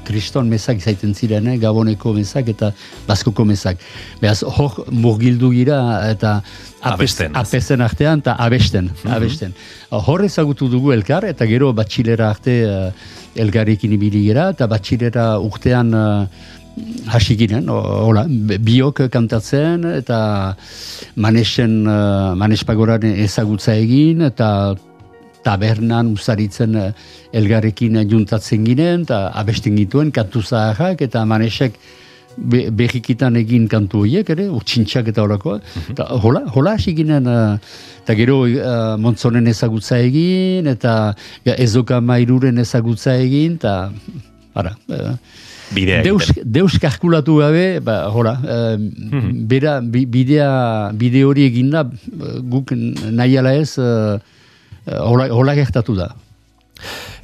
kriston 0.05 0.48
mesak 0.48 0.78
izaiten 0.82 1.14
ziren, 1.14 1.48
eh? 1.48 1.57
Gaboneko 1.62 2.12
mesak 2.16 2.48
eta 2.52 2.72
Baskoko 3.09 3.44
mesak. 3.48 3.82
Beraz, 4.20 4.42
hor 4.42 4.84
murgildu 4.90 5.50
gira 5.55 5.80
eta 6.11 6.38
Abesten, 6.84 7.32
ez? 7.32 7.40
apesten 7.40 7.80
artean 7.80 8.20
eta 8.20 8.36
abesten. 8.38 8.90
abesten. 9.09 9.55
Hor 9.90 10.24
ezagutu 10.24 10.68
dugu 10.68 10.92
elkar 10.92 11.24
eta 11.24 11.46
gero 11.48 11.72
batxilera 11.72 12.28
arte 12.30 12.59
uh, 12.68 12.90
elgarrekin 13.34 13.94
ibili 13.96 14.26
gira 14.26 14.50
eta 14.52 14.68
batxilera 14.70 15.38
urtean 15.40 15.94
uh, 15.94 16.26
hasi 17.07 17.36
ginen, 17.38 17.68
hola, 17.70 18.24
biok 18.28 19.05
kantatzen 19.12 19.84
eta 19.94 20.18
manesen, 21.16 21.84
uh, 21.86 22.34
manespagoraren 22.38 23.14
ezagutza 23.24 23.76
egin 23.78 24.24
eta 24.26 24.48
tabernan 25.45 26.14
usaritzen 26.14 26.74
eh, 26.80 26.92
elgarrekin 27.36 28.01
juntatzen 28.11 28.64
ginen, 28.66 29.05
eta 29.07 29.28
abesten 29.36 29.76
gituen 29.76 30.11
kantu 30.14 30.42
zaharrak, 30.42 31.03
eta 31.07 31.24
manesek 31.28 31.76
be, 32.36 32.64
behikitan 32.70 33.36
egin 33.40 33.68
kantu 33.70 34.05
horiek, 34.05 34.30
ere, 34.34 34.49
utxintxak 34.51 35.12
eta 35.12 35.22
horako. 35.22 35.59
Eta 35.92 36.09
hola, 36.20 36.45
hola 36.55 36.76
hasi 36.78 36.95
ginen, 36.97 37.28
eh, 37.30 37.57
eta 38.05 38.14
gero 38.18 38.42
uh, 38.45 38.97
montzonen 39.01 39.47
ezagutza 39.49 39.97
egin, 40.05 40.66
eta 40.68 41.14
ja, 41.47 41.55
ezoka 41.57 42.01
mairuren 42.05 42.59
ezagutza 42.61 43.14
egin, 43.16 43.57
eta 43.61 43.90
ara, 44.55 44.74
eh, 44.92 45.14
Bidea 45.74 46.03
Deus, 46.05 46.28
deus 46.45 46.76
kalkulatu 46.78 47.38
gabe, 47.40 47.80
ba, 47.80 47.95
hola, 48.12 48.34
eh, 48.45 48.76
bera, 49.49 49.78
bi- 49.80 50.05
bidea, 50.07 50.92
bide 50.92 51.24
hori 51.24 51.47
eginda, 51.49 51.86
eh, 51.88 52.38
guk 52.53 52.74
nahi 52.76 53.38
ala 53.40 53.55
ez, 53.57 53.78
eh, 53.78 53.84
eh, 53.84 54.18
hola, 54.87 55.28
hola 55.32 55.55
gertatu 55.55 55.97
da. 55.99 56.12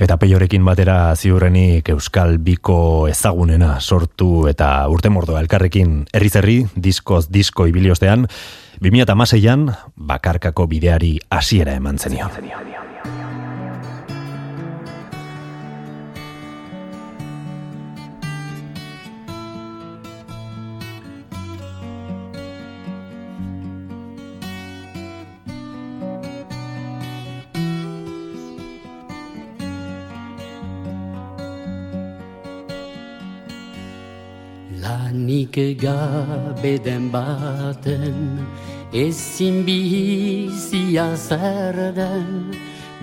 Eta 0.00 0.16
peiorekin 0.16 0.64
batera 0.64 1.14
ziurrenik 1.16 1.90
Euskal 1.92 2.38
Biko 2.40 3.08
ezagunena 3.10 3.74
sortu 3.80 4.46
eta 4.48 4.88
urte 4.88 5.12
mordoa 5.12 5.42
elkarrekin 5.44 6.06
herri, 6.14 6.64
diskoz 6.76 7.26
disko 7.28 7.66
ibili 7.66 7.90
ostean, 7.90 8.26
2006an 8.80 9.68
bakarkako 9.96 10.66
bideari 10.66 11.18
hasiera 11.28 11.74
eman 11.76 11.98
zenio. 11.98 12.30
Lanik 35.20 35.56
gabe 35.80 36.78
den 36.82 37.10
baten 37.12 38.46
ezin 38.92 39.64
bizia 39.66 41.16
zer 41.16 41.92
den 41.94 42.54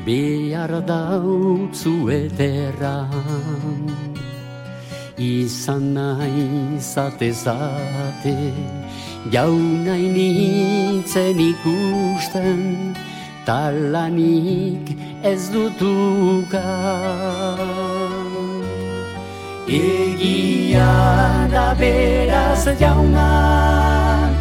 behar 0.05 0.81
dautzu 0.87 2.09
eterran. 2.09 3.85
Izan 5.17 5.93
nahi 5.93 6.79
zate 6.79 7.31
zate 7.33 8.53
jau 9.31 9.53
nahi 9.85 10.09
nintzen 10.17 11.39
ikusten 11.51 12.95
talanik 13.45 14.85
ez 15.23 15.49
dutukan. 15.53 16.57
Egia 19.67 20.87
da 21.51 21.75
beraz 21.75 22.63
jaunak, 22.79 24.31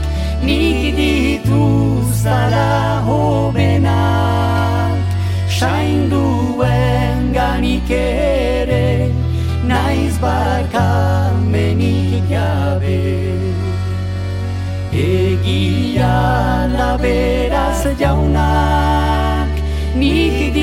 nik 0.47 0.95
dituzala 0.95 3.03
hobenak, 3.03 4.95
sain 5.51 6.07
duen 6.11 7.35
ganik 7.35 7.91
ere, 7.91 9.11
naiz 9.67 10.15
barkamenik 10.23 12.23
jabe. 12.31 13.03
Egia 14.95 16.71
da 16.71 16.95
beraz 17.03 17.83
jaunak, 17.99 19.51
nik 19.99 20.55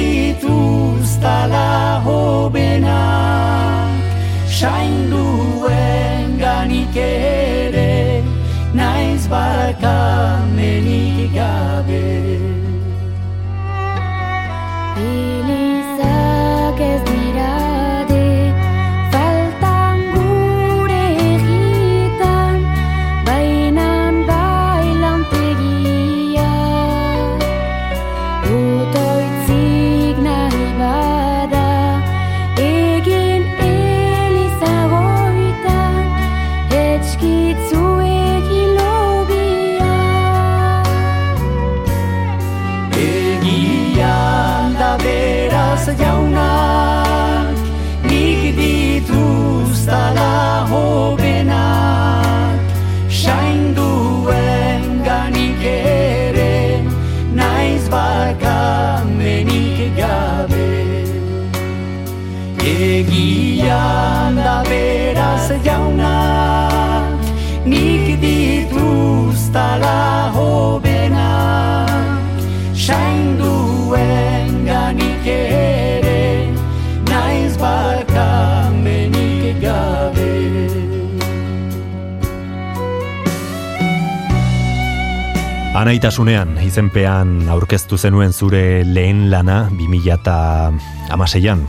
Anaitasunean, 85.84 86.54
izenpean 86.64 87.50
aurkeztu 87.52 87.98
zenuen 88.00 88.32
zure 88.32 88.86
lehen 88.88 89.26
lana 89.28 89.66
2006an. 89.76 91.66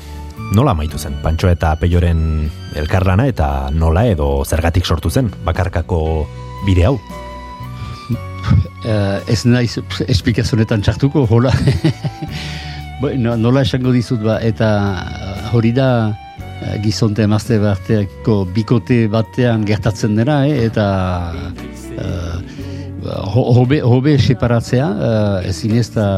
Nola 0.54 0.70
amaitu 0.76 1.00
zen, 1.02 1.16
Pantxo 1.18 1.48
eta 1.50 1.72
Peioren 1.80 2.20
elkarlana 2.78 3.26
eta 3.26 3.48
nola 3.74 4.04
edo 4.06 4.28
zergatik 4.46 4.86
sortu 4.86 5.10
zen, 5.10 5.32
bakarkako 5.42 5.98
bide 6.62 6.86
hau? 6.86 6.94
Eh, 8.86 9.18
ez 9.34 9.40
naiz 9.50 9.80
esplikazionetan 10.06 10.84
txartuko, 10.86 11.26
hola. 11.26 11.50
Nola 13.18 13.64
esango 13.66 13.90
dizut 13.90 14.22
ba, 14.22 14.38
eta 14.46 14.68
eh, 15.10 15.54
hori 15.58 15.72
da 15.74 15.88
eh, 16.62 16.76
gizonte 16.86 17.26
emazte 17.26 17.58
bateako 17.58 18.44
bikote 18.54 19.08
batean 19.10 19.66
gertatzen 19.66 20.14
dena, 20.22 20.44
eh, 20.46 20.68
eta 20.70 20.86
ho- 21.34 22.53
hobe, 23.04 23.80
hobe 23.82 24.16
separatzea, 24.18 24.88
uh, 24.88 25.48
ezin 25.48 25.76
ez 25.78 25.88
da 25.94 26.08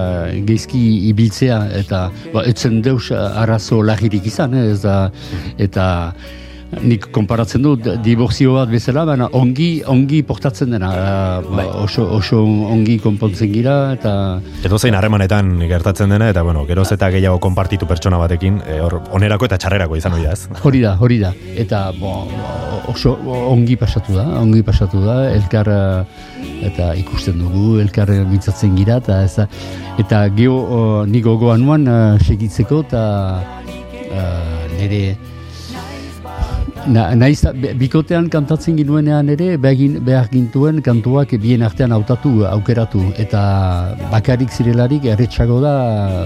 geizki 0.47 0.82
ibiltzea, 1.11 1.61
eta 1.82 2.07
ba, 2.34 2.47
etzen 2.47 2.80
deus 2.84 3.11
arazo 3.12 3.82
lagirik 3.82 4.26
izan, 4.26 4.55
eh, 4.55 4.72
ez 4.72 4.80
da, 4.84 4.97
eta 5.59 5.87
nik 6.82 7.07
konparatzen 7.14 7.62
dut 7.62 7.87
diborzio 8.03 8.57
bat 8.57 8.70
bezala, 8.70 9.05
baina 9.07 9.28
ongi, 9.39 9.68
ongi 9.87 10.22
portatzen 10.26 10.72
dena, 10.74 10.91
eh, 10.91 11.47
Bai. 11.47 11.66
oso, 11.84 12.07
oso 12.16 12.43
ongi 12.43 12.99
konpontzen 12.99 13.53
gira, 13.53 13.76
eta 13.95 14.41
Edo 14.66 14.78
zein 14.78 14.95
harremanetan 14.99 15.57
gertatzen 15.70 16.11
dena, 16.11 16.28
eta 16.34 16.43
bueno, 16.43 16.66
geroz 16.66 16.91
eta 16.93 17.11
gehiago 17.14 17.39
konpartitu 17.39 17.87
pertsona 17.87 18.18
batekin, 18.18 18.61
hor, 18.82 19.01
onerako 19.14 19.47
eta 19.47 19.59
txarrerako 19.62 19.97
izan 19.97 20.18
hori 20.18 20.26
da, 20.26 20.32
ez? 20.32 20.49
hori 20.62 20.80
da, 20.82 20.97
hori 20.99 21.20
da. 21.22 21.32
Eta 21.57 21.93
bo, 22.01 22.26
oso 22.91 23.14
ongi 23.26 23.76
pasatu 23.78 24.16
da, 24.16 24.26
ongi 24.41 24.62
pasatu 24.66 25.03
da, 25.05 25.20
elkar 25.34 25.70
eh, 25.70 26.36
eta 26.65 26.95
ikusten 26.97 27.39
dugu, 27.43 27.79
elkar 27.83 28.11
mintzatzen 28.31 28.77
gira, 28.79 28.99
eta 29.03 29.23
ez 29.25 29.35
da, 29.37 29.47
eta 30.01 30.27
geho 30.37 30.57
o, 30.57 30.83
nik 31.07 31.25
gogoan 31.27 31.65
nuan 31.65 31.87
eh, 31.89 32.27
segitzeko, 32.27 32.83
eta 32.87 33.07
eh, 34.11 34.77
nire 34.77 35.03
Na, 36.87 37.09
naiz, 37.19 37.41
bikotean 37.81 38.29
kantatzen 38.31 38.77
ginuenean 38.79 39.27
ere, 39.33 39.57
begin, 39.59 39.97
behar 40.07 40.29
gintuen 40.31 40.79
kantuak 40.87 41.33
bien 41.43 41.65
artean 41.67 41.91
hautatu, 41.91 42.45
aukeratu. 42.47 43.01
Eta 43.19 43.41
bakarrik 44.13 44.55
zirelarik 44.55 45.09
erretxago 45.11 45.59
da 45.65 45.73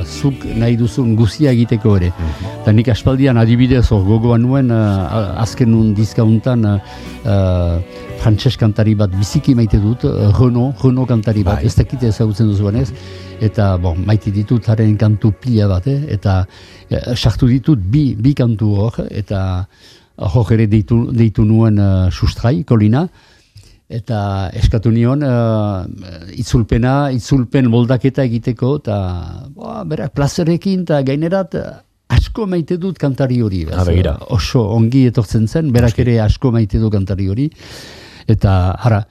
zuk 0.05 0.45
nahi 0.61 0.77
duzun 0.77 1.15
guzia 1.17 1.55
egiteko 1.57 1.97
ere. 1.97 2.13
Eta 2.59 2.77
nik 2.77 2.93
aspaldian 2.93 3.41
adibidez 3.41 3.87
hor 3.89 4.05
gogoan 4.05 4.45
nuen, 4.45 4.69
uh, 4.69 5.41
azken 5.41 5.95
dizkauntan 5.97 6.69
uh, 6.75 6.77
uh, 7.25 7.81
frantses 8.21 8.57
kantari 8.61 8.95
bat 8.95 9.13
biziki 9.17 9.55
maite 9.57 9.81
dut, 9.81 10.05
Renault, 10.39 10.77
Renault 10.85 11.09
kantari 11.09 11.43
bat, 11.47 11.63
Bai. 11.63 11.67
ez 11.67 11.75
dakit 11.79 12.03
ezagutzen 12.11 12.51
duzuan 12.51 12.77
ez. 12.77 12.91
Eta, 13.41 13.77
bon, 13.81 13.97
maite 14.07 14.33
ditut 14.35 14.67
haren 14.69 14.97
kantu 15.01 15.33
pila 15.41 15.71
bat, 15.71 15.87
eh? 15.89 16.03
eta 16.17 16.43
eh, 16.91 17.15
sartu 17.17 17.49
ditut 17.49 17.81
bi, 17.81 18.11
bi 18.15 18.35
kantu 18.37 18.75
hor, 18.77 19.01
eta 19.09 19.41
hor 20.21 20.53
ere 20.53 20.67
deitu, 20.69 21.07
deitu 21.17 21.45
nuen 21.49 21.81
uh, 21.81 22.11
sustrai, 22.13 22.61
kolina, 22.69 23.07
eta 23.91 24.51
eskatu 24.55 24.93
nion 24.95 25.25
uh, 25.27 25.87
itzulpena, 26.39 27.11
itzulpen 27.17 27.71
moldaketa 27.73 28.27
egiteko, 28.29 28.77
eta 28.83 28.99
boa, 29.55 29.81
berak 29.89 30.13
plazerekin, 30.15 30.85
eta 30.87 31.01
gainerat 31.07 31.57
eh, 31.59 31.71
asko 32.11 32.47
maite 32.51 32.77
dut 32.83 33.01
kantari 33.01 33.41
hori. 33.43 33.65
Ah, 33.73 33.87
begira. 33.87 34.19
Oso 34.37 34.67
ongi 34.77 35.07
etortzen 35.11 35.49
zen, 35.49 35.73
berak 35.75 35.99
ere 36.05 36.21
asko 36.27 36.53
maite 36.55 36.79
du 36.83 36.93
kantari 36.93 37.31
hori. 37.33 37.49
Eta, 38.29 38.55
hara, 38.79 39.05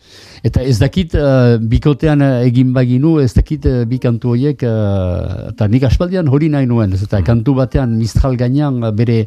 eta 0.45 0.63
ez 0.63 0.77
dakit 0.79 1.15
uh, 1.17 1.57
bikotean 1.59 2.21
egin 2.45 2.73
baginu, 2.75 3.17
ez 3.23 3.31
dakit 3.33 3.65
uh, 3.65 3.85
bi 3.89 3.99
kantu 4.01 4.35
horiek, 4.35 4.65
uh, 4.67 5.49
eta 5.53 5.67
nik 5.67 5.87
aspaldian 5.89 6.29
hori 6.29 6.49
nahi 6.49 6.67
nuen, 6.69 6.93
ez 6.93 7.03
eta 7.07 7.23
kantu 7.25 7.57
batean 7.57 7.97
mistral 7.97 8.37
gainean 8.39 8.81
bere 8.95 9.25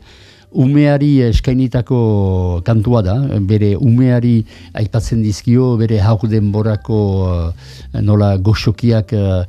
umeari 0.52 1.22
eskainitako 1.24 2.60
kantua 2.66 3.00
da, 3.04 3.14
bere 3.48 3.72
umeari 3.76 4.42
aipatzen 4.76 5.22
dizkio, 5.24 5.76
bere 5.80 6.00
haur 6.04 6.28
denborako 6.28 6.98
uh, 7.24 7.70
nola 8.04 8.34
goxokiak 8.36 9.14
uh, 9.16 9.42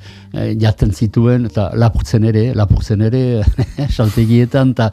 jaten 0.60 0.94
zituen, 0.94 1.50
eta 1.52 1.70
lapurtzen 1.76 2.24
ere, 2.32 2.50
lapurtzen 2.56 3.04
ere, 3.10 3.44
saltegietan, 3.98 4.74
eta 4.78 4.92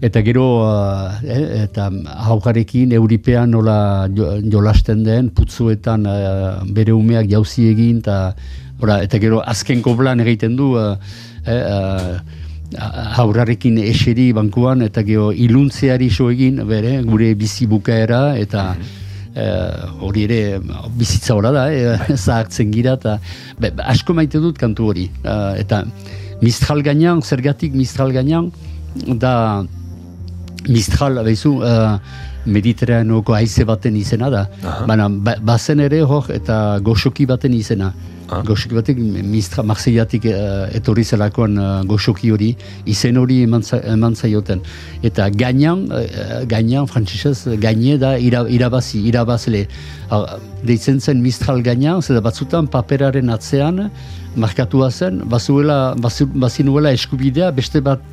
Eta 0.00 0.22
gero, 0.22 0.44
uh, 0.62 1.10
eh, 1.26 1.64
eta 1.64 1.88
haukarekin 2.30 2.92
euripean 2.94 3.50
nola 3.50 4.06
jo, 4.14 4.30
jolasten 4.46 5.02
den, 5.02 5.32
putzuetan 5.34 6.06
uh, 6.06 6.60
bere 6.74 6.94
umeak 6.94 7.26
jauzi 7.30 7.66
egin, 7.72 7.98
eta, 8.04 8.34
ora, 8.78 9.00
eta 9.02 9.18
gero 9.18 9.40
azken 9.42 9.82
koblan 9.82 10.22
egiten 10.22 10.54
du, 10.58 10.76
uh, 10.78 10.94
eh, 11.42 11.58
uh, 11.58 12.38
haurarekin 13.18 13.80
eseri 13.82 14.30
bankuan, 14.36 14.86
eta 14.86 15.02
gero 15.02 15.32
iluntzeari 15.32 16.10
so 16.14 16.30
egin, 16.30 16.62
bere, 16.68 17.00
gure 17.02 17.32
bizi 17.34 17.66
bukaera, 17.66 18.36
eta 18.38 18.68
eh, 19.38 20.04
hori 20.04 20.24
ere 20.26 20.40
bizitza 20.98 21.34
hori 21.36 21.52
da, 21.54 21.66
eh, 21.72 22.16
zahartzen 22.24 22.72
gira, 22.74 22.96
eta 22.98 23.18
asko 23.92 24.14
maite 24.14 24.40
dut 24.42 24.58
kantu 24.58 24.92
hori. 24.92 25.08
Eh, 25.22 25.64
eta 25.64 25.84
Mistral 26.42 26.84
gainean, 26.86 27.22
zergatik 27.22 27.74
Mistral 27.74 28.12
gainean, 28.14 28.52
da 29.18 29.64
Mistral, 30.66 31.22
behizu, 31.24 31.60
uh, 31.62 31.98
mediterraneoko 32.48 33.34
haize 33.36 33.64
baten 33.68 33.96
izena 33.96 34.30
da. 34.32 34.44
Baina, 34.88 35.08
ba, 35.08 35.36
bazen 35.40 35.80
ere 35.84 36.02
hor 36.02 36.30
eta 36.34 36.78
goxoki 36.82 37.26
baten 37.26 37.54
izena. 37.54 37.92
Ah. 38.28 38.42
Goxoki 38.44 38.76
batek, 38.76 38.98
Mistral, 39.24 39.64
Marseillatik 39.70 40.26
uh, 40.28 40.66
etorri 40.76 41.04
zelakoan 41.04 41.56
uh, 41.56 41.68
goxoki 41.88 42.28
hori, 42.34 42.50
izen 42.84 43.16
hori 43.16 43.38
eman, 43.46 43.62
za- 43.64 43.80
eman 43.88 44.16
zaioten. 44.16 44.60
Eta 45.02 45.30
gainean, 45.32 45.86
uh, 45.88 46.42
gainean, 46.50 46.86
frantzisez, 46.90 47.46
gaine 47.62 47.96
da 47.96 48.18
ira, 48.20 48.42
irabazi, 48.52 49.00
irabazle. 49.08 49.64
Uh, 50.10 50.36
deitzen 50.68 51.00
zen 51.00 51.22
Mistral 51.24 51.62
gainean, 51.64 52.02
zeda 52.02 52.20
batzutan 52.20 52.68
paperaren 52.68 53.32
atzean, 53.32 53.86
markatua 54.36 54.90
zen, 54.90 55.22
bazuela, 55.24 55.94
bazu, 55.96 56.28
bazinuela 56.34 56.92
eskubidea 56.92 57.50
beste 57.56 57.80
bat. 57.80 58.04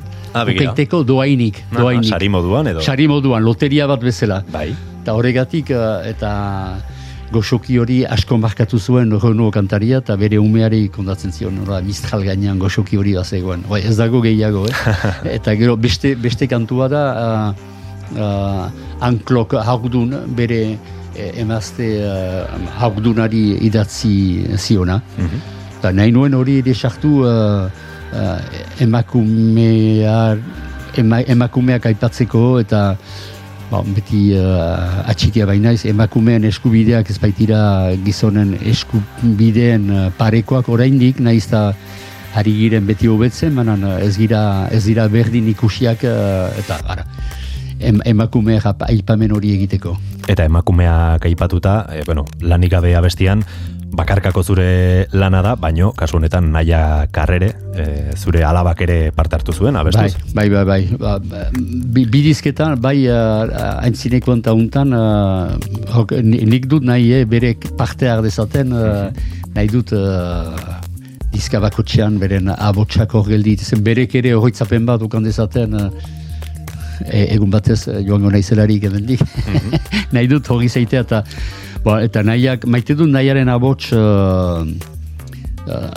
Ukaiteko 0.44 1.02
doainik. 1.06 1.62
Ah, 1.70 1.78
doainik. 1.78 2.10
sari 2.10 2.28
moduan 2.28 2.66
edo? 2.72 2.82
Sari 2.84 3.08
moduan, 3.08 3.42
loteria 3.44 3.86
bat 3.86 4.02
bezala. 4.02 4.42
Bai. 4.52 4.68
Eta 5.02 5.14
horregatik, 5.14 5.70
eh, 5.70 6.10
eta 6.10 6.32
goxoki 7.32 7.78
hori 7.78 8.00
asko 8.06 8.38
markatu 8.38 8.78
zuen 8.78 9.10
Renault 9.22 9.54
kantaria, 9.54 9.98
eta 9.98 10.16
bere 10.16 10.38
umeari 10.38 10.88
kondatzen 10.94 11.32
zion, 11.32 11.56
nola, 11.58 11.80
mistral 11.82 12.22
gainean 12.26 12.58
goxoki 12.58 12.96
hori 12.96 13.14
bazegoen. 13.18 13.64
Bai, 13.68 13.82
ez 13.86 13.96
dago 13.98 14.20
gehiago, 14.22 14.66
eh? 14.68 14.74
eta 15.38 15.54
gero 15.58 15.76
beste, 15.76 16.14
beste 16.14 16.46
kantua 16.50 16.88
da, 16.92 17.02
uh, 17.16 17.72
uh, 18.14 18.68
anklok 19.00 19.56
haugdun 19.62 20.14
bere 20.36 20.60
eh, 21.16 21.32
emazte 21.42 21.88
uh, 22.04 22.46
haugdunari 22.78 23.58
idatzi 23.66 24.46
ziona. 24.56 25.00
Eta 25.78 25.92
nahi 25.92 26.12
nuen 26.12 26.34
hori 26.34 26.60
ere 26.62 26.74
sartu 26.74 27.20
uh, 27.26 27.66
emakumear, 28.80 30.38
ema, 30.96 31.20
emakumeak 31.22 31.88
aipatzeko 31.92 32.44
eta 32.62 32.82
ba, 33.70 33.82
beti 33.82 34.30
uh, 34.38 35.02
atxikia 35.10 35.46
bainaiz 35.48 35.84
emakumeen 35.88 36.46
eskubideak 36.48 37.10
ez 37.10 37.18
baitira 37.22 37.60
gizonen 38.04 38.54
eskubideen 38.62 39.88
uh, 39.90 40.08
parekoak 40.18 40.68
oraindik 40.72 41.20
naiz 41.20 41.46
eta 41.48 41.70
ari 42.36 42.52
giren 42.52 42.86
beti 42.86 43.08
hobetzen, 43.08 43.54
baina 43.56 43.76
uh, 43.80 43.96
ez 44.04 44.14
gira 44.18 44.68
ez 44.74 44.84
dira 44.86 45.08
berdin 45.12 45.48
ikusiak 45.54 46.04
uh, 46.06 46.50
eta 46.60 46.78
ara, 46.84 47.06
em, 47.80 48.00
emakume 48.04 48.58
aipamen 48.62 49.32
hori 49.32 49.54
egiteko. 49.56 49.96
Eta 50.28 50.44
emakumeak 50.44 51.24
aipatuta, 51.28 51.86
e, 51.92 52.02
bueno, 52.06 52.26
lanik 52.40 52.72
gabe 52.72 52.94
abestian, 52.98 53.44
bakarkako 53.96 54.42
zure 54.44 55.06
lana 55.16 55.40
da, 55.42 55.54
baino, 55.56 55.90
kasu 55.96 56.18
honetan 56.18 56.50
naia 56.52 57.06
karrere, 57.12 57.48
e, 57.74 57.86
zure 58.16 58.42
alabak 58.44 58.82
ere 58.84 58.98
parte 59.16 59.38
hartu 59.38 59.52
zuen, 59.56 59.74
Bai, 59.74 59.82
abestuz? 59.86 60.34
bai, 60.36 60.48
bai, 60.52 60.64
bai. 60.68 60.80
Ba, 61.00 61.14
ba, 61.18 61.44
bi, 61.54 62.04
bidizketan, 62.12 62.76
bai, 62.80 62.98
uh, 63.08 63.80
aintzinekoan 63.86 64.42
eta 64.44 64.52
untan, 64.56 64.92
uh, 64.92 65.56
hok, 65.96 66.12
ni- 66.22 66.44
nik 66.44 66.68
dut 66.68 66.84
nahi, 66.84 67.12
eh, 67.20 67.24
berek 67.24 67.70
parte 67.78 68.08
har 68.10 68.20
dezaten, 68.22 68.72
uh, 68.76 69.08
nahi 69.56 69.72
dut 69.72 69.92
uh, 69.96 70.52
dizka 71.32 71.60
bakotxean, 71.64 72.20
beren 72.20 72.52
abotsak 72.52 73.16
hor 73.16 73.26
geldi, 73.28 73.56
zen 73.56 73.82
berek 73.84 74.14
ere 74.20 74.36
horretzapen 74.36 74.86
bat 74.88 75.02
ukan 75.02 75.24
dezaten, 75.24 75.74
uh, 75.74 75.90
e, 77.04 77.26
egun 77.34 77.50
batez 77.52 77.86
eh, 77.88 78.00
joango 78.06 78.30
naizelarik 78.32 78.84
emendik. 78.88 79.20
nahi 80.14 80.28
dut 80.30 80.48
hori 80.52 80.68
zeitea 80.68 81.02
eta 81.04 81.22
ba, 81.86 82.00
eta 82.02 82.24
nahiak, 82.26 82.66
maite 82.66 82.96
dut 82.98 83.10
nahiaren 83.12 83.48
abots 83.52 83.92
uh, 83.94 84.66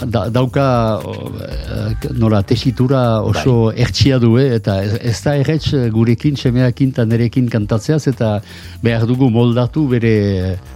da, 0.05 0.27
dauka 0.33 0.65
uh, 1.01 2.07
nola 2.17 2.41
tesitura 2.45 3.21
oso 3.25 3.71
ertsia 3.73 4.19
du 4.21 4.35
eh, 4.41 4.51
eta 4.59 4.79
ez, 4.85 4.93
ez 5.11 5.17
da 5.25 5.35
erretz 5.41 5.73
gurekin, 5.93 6.37
semeakin 6.37 6.93
eta 6.93 7.05
nerekin 7.09 7.49
kantatzeaz 7.49 8.03
eta 8.13 8.37
behar 8.85 9.07
dugu 9.09 9.31
moldatu 9.33 9.87
bere 9.89 10.13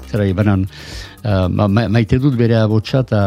zera 0.10 0.28
banan 0.34 0.66
uh, 0.66 1.48
ma, 1.50 1.68
ma- 1.68 1.90
maite 1.90 2.20
dut 2.22 2.38
bere 2.40 2.58
abotsa 2.62 3.04
eta 3.06 3.22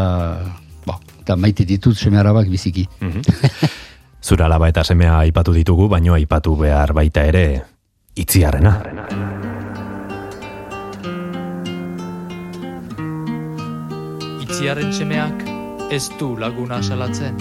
ba, 0.87 0.99
eta 1.23 1.39
maite 1.39 1.67
ditut 1.69 1.99
seme 1.99 2.19
arabak 2.23 2.51
biziki. 2.51 2.87
Zure 4.27 4.43
alaba 4.43 4.67
eta 4.73 4.83
semea 4.83 5.21
aipatu 5.23 5.55
ditugu, 5.55 5.87
baino 5.93 6.17
aipatu 6.17 6.57
behar 6.59 6.91
baita 6.97 7.23
ere 7.31 7.47
itziarrena. 8.19 9.66
Itziarren 14.47 14.93
semeak 14.95 15.41
ez 15.91 16.05
du 16.21 16.37
laguna 16.39 16.77
salatzen, 16.79 17.35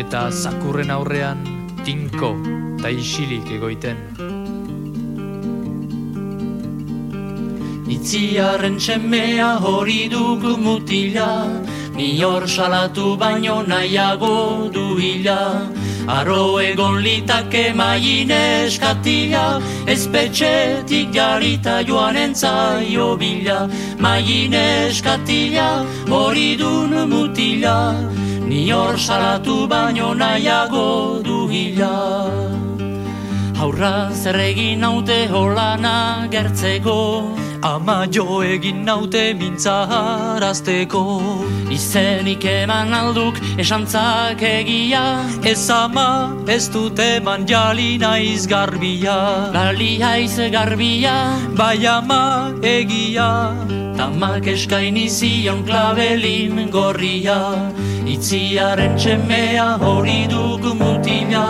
eta 0.00 0.22
zakurren 0.32 0.88
aurrean 0.94 1.42
tinko 1.84 2.30
eta 2.78 2.88
isilik 2.88 3.50
egoiten. 3.52 4.00
Itziarren 7.92 8.80
txemea 8.80 9.50
hori 9.60 10.08
dugu 10.08 10.54
mutila, 10.64 11.28
ni 11.92 12.08
hor 12.24 12.48
salatu 12.48 13.18
baino 13.20 13.60
nahiago 13.68 14.70
du 14.72 14.96
hila. 14.96 15.68
Arro 16.10 16.58
egon 16.58 16.96
litake 17.04 17.72
maien 17.72 18.30
eskatila, 18.34 19.60
ezpetxetik 19.86 21.12
jarita 21.14 21.76
joan 21.86 22.16
entzaio 22.16 23.16
bila. 23.20 23.68
Maien 23.98 24.56
eskatila, 24.58 25.68
hori 26.10 26.56
dun 26.58 26.96
mutila, 27.12 27.94
ni 28.48 28.64
hor 28.72 28.98
salatu 28.98 29.68
baino 29.70 30.10
nahiago 30.22 31.22
du 31.22 31.46
hila. 31.46 31.94
Haurra 33.60 34.10
zer 34.10 34.40
egin 34.48 34.80
naute 34.80 35.28
holana 35.28 36.26
gertzeko, 36.32 36.98
Ama 37.62 38.06
jo 38.10 38.40
egin 38.40 38.84
naute 38.86 39.34
mintzaharazteko 39.36 41.02
izenik 41.68 42.44
eman 42.44 42.94
alduk 42.94 43.36
esantzak 43.60 44.40
egia. 44.40 45.02
Ez 45.44 45.68
ama 45.68 46.36
ez 46.48 46.70
dut 46.72 46.98
eman 46.98 47.46
jali 47.46 47.98
naiz 47.98 48.46
garbia 48.46 49.52
Gali 49.52 50.00
haiz 50.00 50.38
garbia, 50.50 51.36
Bai 51.56 51.84
ama 51.86 52.54
egia 52.62 53.52
tamak 54.00 54.46
eskaini 54.46 55.06
zion 55.08 55.62
klabelin 55.68 56.70
gorria. 56.70 57.40
Itziaren 58.08 58.96
txemea 58.96 59.76
hori 59.84 60.26
duk 60.32 60.64
mutila, 60.80 61.46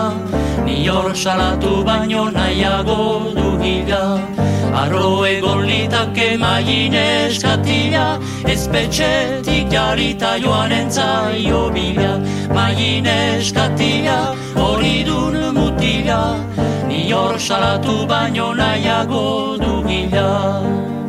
ni 0.66 0.88
hor 0.88 1.14
salatu 1.14 1.84
baino 1.86 2.30
nahiago 2.34 3.02
du 3.38 3.50
hila. 3.62 4.49
Arro 4.72 5.26
egon 5.26 5.66
litake 5.66 6.38
maien 6.38 6.94
eskatila, 6.94 8.20
ezpetxetik 8.46 9.68
jarita 9.72 10.36
joan 10.42 10.70
entzaio 10.72 11.62
bila. 11.74 12.12
Maien 12.54 13.06
eskatila, 13.06 14.20
hori 14.54 15.02
dun 15.04 15.54
mutila, 15.54 16.22
ni 16.86 17.10
hor 17.10 17.34
salatu 17.38 18.06
baino 18.06 18.54
nahiago 18.54 19.58
du 19.58 19.82
hila. 19.88 20.99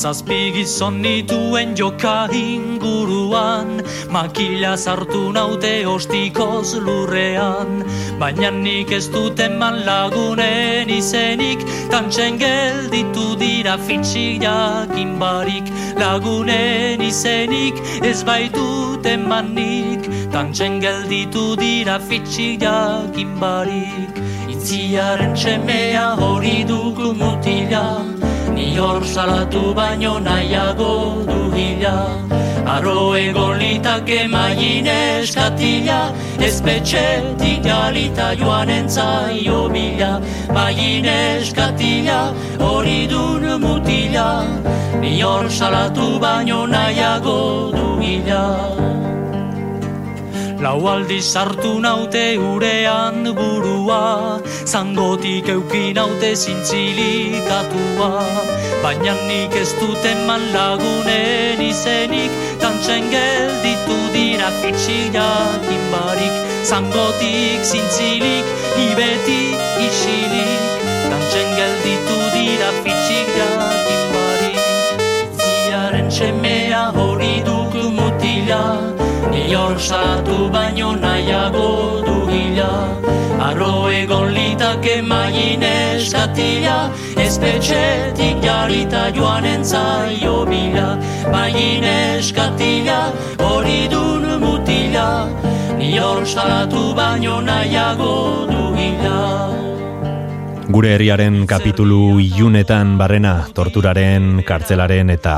Zazpi 0.00 0.50
gizon 0.54 1.02
nituen 1.02 1.76
joka 1.76 2.24
inguruan 2.32 3.82
Makila 4.08 4.72
sartu 4.76 5.28
naute 5.32 5.84
ostikoz 5.86 6.72
lurrean. 6.80 7.84
Baina 8.18 8.48
nik 8.50 8.92
ez 8.96 9.10
dut 9.12 9.40
eman 9.44 9.84
lagunen 9.84 10.88
izenik 10.88 11.60
Tantxen 11.92 12.38
gelditu 12.40 13.36
dira 13.36 13.76
fitxik 13.76 14.40
jakin 14.40 15.18
barik 15.20 15.68
Lagunen 16.00 17.04
izenik 17.04 17.76
ez 18.00 18.24
baitut 18.24 19.04
emanik 19.04 20.08
Tantxen 20.32 20.80
gelditu 20.80 21.56
dira 21.60 21.98
fitxik 22.00 22.64
jakin 22.64 23.36
barik 23.36 24.24
Itziaren 24.48 25.36
txemea 25.36 26.08
hori 26.20 26.64
dugu 26.68 27.12
mutila, 27.16 27.84
ni 28.60 28.76
hor 28.76 29.00
salatu 29.12 29.62
baino 29.78 30.12
nahiago 30.26 30.92
du 31.28 31.40
hila. 31.56 31.94
Arro 32.74 33.00
egon 33.20 33.54
litake 33.62 34.20
maien 34.34 34.88
eskatila, 34.94 36.00
ezpetxetik 36.48 37.62
jalita 37.68 38.28
joan 38.40 38.72
entzaio 38.78 39.60
bila. 39.74 40.12
Maien 40.56 41.08
eskatila, 41.14 42.20
hori 42.64 43.00
dun 43.12 43.48
mutila, 43.64 44.28
ni 45.00 45.14
hor 45.20 45.44
salatu 45.60 46.10
baino 46.26 46.60
nahiago 46.76 47.38
du 47.78 47.88
hila. 48.04 48.44
Lau 50.60 50.84
aldiz 50.92 51.24
sartu 51.24 51.80
naute 51.80 52.36
urean 52.36 53.24
burua, 53.32 54.40
zangotik 54.68 55.48
eukin 55.48 55.94
naute 55.96 56.36
zintzilikatua. 56.36 58.10
Baina 58.82 59.14
nik 59.24 59.56
ez 59.56 59.72
dut 59.80 60.04
eman 60.04 60.44
lagunen 60.52 61.64
izenik, 61.64 62.30
tantxen 62.60 63.08
gelditu 63.08 63.96
dira 64.12 64.52
fitxik 64.60 65.16
jakin 65.16 65.82
barik. 65.94 66.36
Zangotik 66.68 67.64
zintzilik, 67.64 68.44
ibeti 68.84 69.56
isilik, 69.88 70.62
tantxen 71.08 71.48
gelditu 71.56 72.18
dira 72.36 72.70
fitxik 72.84 73.28
jakin 73.40 74.02
barik. 74.12 74.60
Ziaren 75.40 76.08
txemea 76.12 76.84
hori 77.00 77.40
duk 77.48 77.72
mutila, 77.96 78.99
ni 79.40 79.54
hor 79.54 79.76
salatu 79.88 80.36
baino 80.54 80.88
nahiago 81.04 81.68
du 82.06 82.16
hila. 82.32 82.72
Arro 83.46 83.72
egon 84.00 84.28
litake 84.36 84.96
maien 85.10 85.64
eskatila, 85.68 86.76
ezpetxetik 87.24 88.42
jarita 88.46 89.04
joan 89.16 89.48
entzaio 89.54 90.36
bila. 90.50 90.88
Maien 91.32 91.88
eskatila, 91.94 93.00
hori 93.46 93.80
dun 93.94 94.28
mutila, 94.44 95.08
ni 95.78 95.90
hor 95.96 96.22
salatu 96.36 96.84
baino 97.00 97.40
nahiago 97.50 98.14
du 98.52 98.62
hila. 98.78 99.69
Gure 100.70 100.92
herriaren 100.94 101.48
kapitulu 101.50 102.20
ilunetan 102.22 102.92
barrena 102.98 103.32
torturaren, 103.56 104.44
kartzelaren 104.46 105.10
eta 105.10 105.34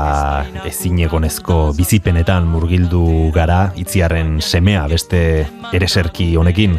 ezinegonezko 0.69 1.57
bizipenetan 1.73 2.45
murgildu 2.51 3.31
gara 3.33 3.71
itziarren 3.79 4.35
semea 4.45 4.83
beste 4.91 5.21
ereserki 5.73 6.35
honekin. 6.37 6.77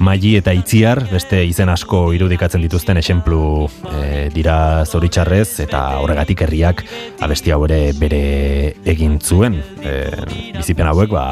Maili 0.00 0.38
eta 0.38 0.54
itziar, 0.56 1.02
beste 1.12 1.42
izen 1.44 1.68
asko 1.68 2.06
irudikatzen 2.16 2.64
dituzten 2.64 2.96
esenplu 3.02 3.68
e, 3.92 4.30
dira 4.32 4.56
zoritxarrez 4.86 5.60
eta 5.66 5.82
horregatik 6.00 6.46
herriak 6.46 6.80
abesti 7.20 7.52
hau 7.52 7.60
ere 7.68 7.82
bere 8.00 8.22
egin 8.88 9.20
zuen. 9.20 9.60
E, 9.84 9.98
bizipen 10.56 10.88
hauek 10.88 11.12
ba, 11.12 11.26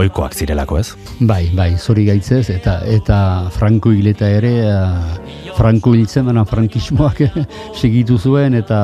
oikoak 0.00 0.34
zirelako 0.34 0.78
ez? 0.80 0.92
Bai, 1.20 1.46
bai, 1.56 1.72
zori 1.78 2.06
gaitzez, 2.08 2.46
eta 2.54 2.78
eta 2.88 3.18
Franco 3.54 3.92
hileta 3.92 4.28
ere, 4.30 4.52
uh, 4.68 5.52
Franco 5.56 5.94
hiltzen 5.94 6.28
baina 6.28 6.44
frankismoak 6.48 7.24
segitu 7.80 8.18
zuen, 8.18 8.56
eta 8.58 8.80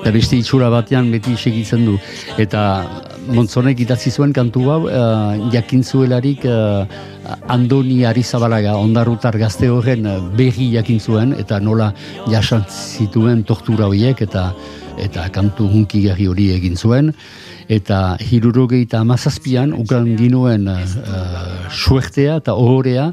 eta 0.00 0.10
beste 0.14 0.38
itxura 0.40 0.70
batean 0.72 1.10
beti 1.12 1.36
segitzen 1.36 1.84
du. 1.84 1.98
Eta 2.40 2.64
Montzonek 3.30 3.82
idatzi 3.84 4.10
zuen 4.10 4.32
kantu 4.32 4.64
hau, 4.72 4.80
uh, 4.88 5.50
jakin 5.52 5.84
zuelarik 5.84 6.46
uh, 6.48 6.88
Andoni 7.52 8.00
Arizabalaga, 8.08 8.74
ondarrutar 8.80 9.36
gazte 9.38 9.68
horren 9.70 10.08
berri 10.38 10.70
jakin 10.72 11.00
zuen, 11.00 11.36
eta 11.38 11.60
nola 11.60 11.92
jasan 12.32 12.64
zituen 12.70 13.44
tortura 13.44 13.90
horiek, 13.92 14.24
eta 14.24 14.50
eta 15.00 15.28
kantu 15.32 15.68
hunkigarri 15.70 16.26
hori 16.28 16.50
egin 16.56 16.76
zuen 16.76 17.12
eta 17.70 18.16
hirurogeita 18.18 18.98
amazazpian 19.04 19.70
ukan 19.78 20.08
ginuen 20.18 20.66
uh, 20.66 20.80
suertea 21.70 22.40
eta 22.42 22.56
ohorea 22.58 23.12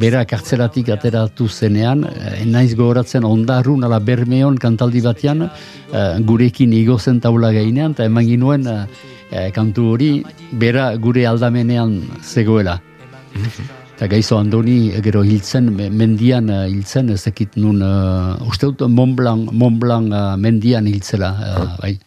bera 0.00 0.24
kartzelatik 0.24 0.88
ateratu 0.88 1.48
zenean, 1.48 2.04
eh, 2.08 2.44
naiz 2.48 2.74
gogoratzen 2.74 3.24
ondarrun 3.28 3.84
ala 3.84 3.98
bermeon 4.00 4.56
kantaldi 4.58 5.02
batean 5.04 5.42
eh, 5.46 6.18
gurekin 6.24 6.72
igozen 6.72 7.20
taula 7.20 7.52
gainean 7.52 7.92
eta 7.92 8.06
eman 8.08 8.24
ginuen 8.26 8.66
eh, 8.66 8.86
eh, 9.30 9.50
kantu 9.52 9.90
hori 9.92 10.12
bera 10.52 10.94
gure 10.96 11.26
aldamenean 11.28 12.00
zegoela. 12.22 12.78
Eta 13.96 14.08
gaizo 14.08 14.38
Andoni 14.38 14.90
gero 15.04 15.22
hiltzen, 15.22 15.68
me- 15.76 15.90
mendian 15.90 16.48
eh, 16.50 16.68
hiltzen, 16.72 17.10
ez 17.12 17.22
dakit 17.24 17.56
nun, 17.60 17.82
uh, 17.84 18.48
uste 18.48 18.66
dut 18.72 18.88
Mont 18.88 19.14
Blanc, 19.16 19.52
Mont 19.52 19.78
Blanc 19.78 20.08
eh, 20.10 20.36
mendian 20.40 20.88
hiltzela, 20.88 21.30
uh, 21.36 21.68
bai. 21.82 21.98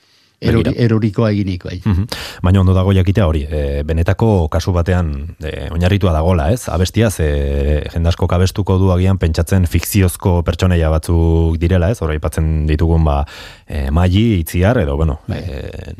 Erori, 0.42 0.74
erorikoa 0.78 1.30
eginik, 1.32 1.64
bai. 1.64 1.82
Mhm. 1.84 2.08
Baina 2.44 2.60
ondo 2.62 2.74
dago 2.76 2.94
jakitea 2.94 3.28
hori, 3.28 3.46
e, 3.50 3.84
benetako 3.88 4.48
kasu 4.52 4.74
batean 4.76 5.14
e, 5.40 5.70
oinarritua 5.72 6.12
dagola, 6.14 6.50
ez? 6.52 6.68
Abestia, 6.70 7.10
ze 7.10 7.84
jendasko 7.94 8.28
kabestuko 8.28 8.78
du 8.78 8.92
agian 8.92 9.18
pentsatzen 9.18 9.66
fikziozko 9.66 10.42
pertsoneia 10.44 10.90
batzuk 10.90 11.58
direla, 11.58 11.90
ez? 11.90 12.02
Hora 12.02 12.14
aipatzen 12.14 12.66
ditugun 12.68 13.04
ba, 13.08 13.22
e, 13.68 13.90
maili, 13.92 14.42
itziar, 14.42 14.78
edo, 14.84 14.98
bueno, 14.98 15.22
Bai. 15.28 15.40
e, 15.40 15.96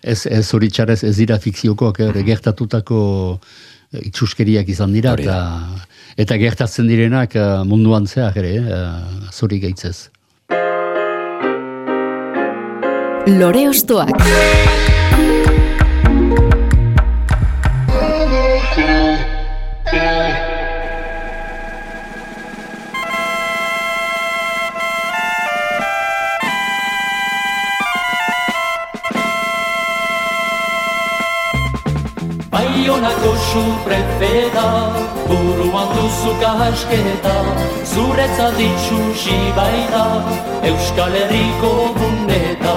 Ez, 0.00 0.24
ez 0.26 0.46
zoritxarrez 0.48 1.02
ez 1.04 1.16
dira 1.18 1.36
fikziokoak, 1.40 1.98
ere, 2.00 2.22
gertatutako 2.24 3.00
eh, 3.36 4.00
itxuskeriak 4.08 4.70
izan 4.72 4.94
dira, 4.96 5.12
Hori 5.12 5.26
eta, 5.26 5.36
eta 6.24 6.38
gertatzen 6.40 6.88
direnak 6.88 7.36
eh, 7.36 7.48
munduan 7.68 8.08
zehar 8.08 8.38
ere, 8.40 8.54
zori 9.30 9.60
gaitzez. 9.60 10.08
Lore 13.38 13.68
Ostoak. 13.68 14.10
Baionako 32.80 33.36
su 33.52 33.62
prefeta 33.84 34.92
Buruan 35.28 35.88
duzu 35.96 36.32
kasketa 36.40 37.36
Zuretzat 37.84 38.56
itxusi 38.56 39.36
baita 39.56 40.04
Euskal 40.64 41.12
Herriko 41.12 41.92
guneta. 41.98 42.76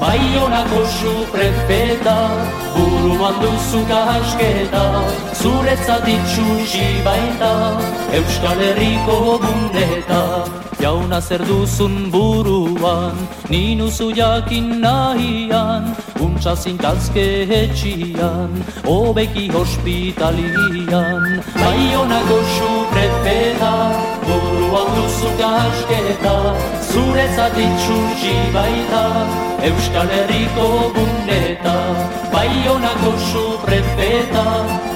Baionako 0.00 0.82
su 0.98 1.14
prefeta 1.32 2.16
Buruan 2.74 3.34
duzu 3.42 3.86
kasketa 3.86 4.84
Zuretzat 5.38 6.08
itxusi 6.08 6.88
baita 7.06 7.78
Euskal 8.10 8.58
Herriko 8.58 9.38
guneta. 9.38 10.50
Jauna 10.82 11.20
zer 11.20 11.40
duzun 11.46 12.10
buruan, 12.10 13.16
ninuzu 13.48 14.10
jakin 14.12 14.82
nahian, 14.82 15.94
untsa 16.24 16.54
zintazke 16.56 17.26
etxian, 17.60 18.52
obeki 18.86 19.46
hospitalian. 19.52 21.24
Baionako 21.60 22.38
prefeta, 22.92 23.74
buruan 24.26 24.53
duzu 24.94 25.30
kasketa, 25.38 26.34
zuretzat 26.90 27.56
itxusi 27.66 28.36
baita, 28.54 29.04
Euskal 29.68 30.08
Herriko 30.16 30.68
guneta. 30.96 31.76
Baionako 32.32 33.12
su 33.28 33.44
prefeta, 33.64 34.46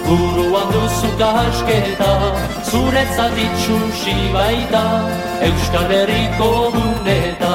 buruan 0.09 0.69
duzu 0.75 1.11
kasketa, 1.21 2.13
zuretzat 2.71 3.39
itxusi 3.47 4.17
baita, 4.35 4.85
Euskal 5.49 5.91
Herriko 5.97 6.51
guneta. 6.77 7.55